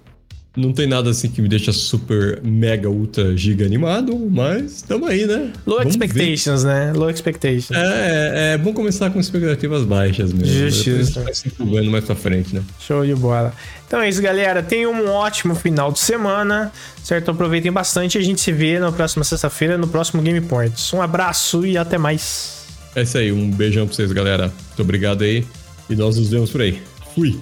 Não 0.58 0.74
tem 0.74 0.88
nada 0.88 1.12
assim 1.12 1.30
que 1.30 1.42
me 1.42 1.48
deixa 1.48 1.72
super, 1.72 2.42
mega, 2.44 2.90
ultra, 2.90 3.38
giga 3.38 3.66
animado, 3.66 4.18
mas 4.32 4.82
tamo 4.82 5.06
aí, 5.06 5.26
né? 5.26 5.54
Low 5.66 5.78
Vamos 5.78 5.94
expectations, 5.94 6.64
ver. 6.64 6.70
né? 6.70 6.94
Low 6.94 7.10
expectations. 7.10 7.72
É, 7.72 7.76
é, 7.78 8.54
é, 8.54 8.58
bom 8.58 8.74
começar 8.74 9.12
com 9.12 9.20
expectativas 9.20 9.84
baixas 9.84 10.34
mesmo. 10.34 10.52
Justiça. 10.52 11.22
Vai 11.22 11.34
se 11.34 11.50
mais 11.90 12.04
pra 12.04 12.16
frente, 12.16 12.56
né? 12.56 12.64
Show 12.80 13.06
de 13.06 13.14
bola. 13.14 13.54
Então 13.88 14.02
é 14.02 14.10
isso, 14.10 14.22
galera. 14.22 14.64
Tenham 14.64 14.92
um 14.92 15.10
ótimo 15.10 15.54
final 15.54 15.92
de 15.92 16.00
semana, 16.00 16.72
certo? 17.04 17.30
Aproveitem 17.32 17.72
bastante. 17.72 18.18
A 18.18 18.22
gente 18.22 18.42
se 18.42 18.52
vê 18.52 18.80
na 18.80 18.92
próxima 18.92 19.24
sexta-feira, 19.24 19.78
no 19.78 19.88
próximo 19.88 20.22
Game 20.22 20.42
Points. 20.42 20.92
Um 20.94 21.02
abraço 21.02 21.66
e 21.66 21.78
até 21.78 21.98
mais. 21.98 22.66
É 22.96 23.04
isso 23.04 23.18
aí. 23.18 23.32
Um 23.32 23.52
beijão 23.52 23.86
pra 23.86 23.96
vocês, 23.96 24.12
galera. 24.12 24.48
Muito 24.48 24.82
obrigado 24.82 25.24
aí. 25.24 25.46
E 25.90 25.96
nós 25.96 26.18
nos 26.18 26.30
vemos 26.30 26.50
por 26.50 26.62
aí. 26.62 26.82
Fui. 27.16 27.40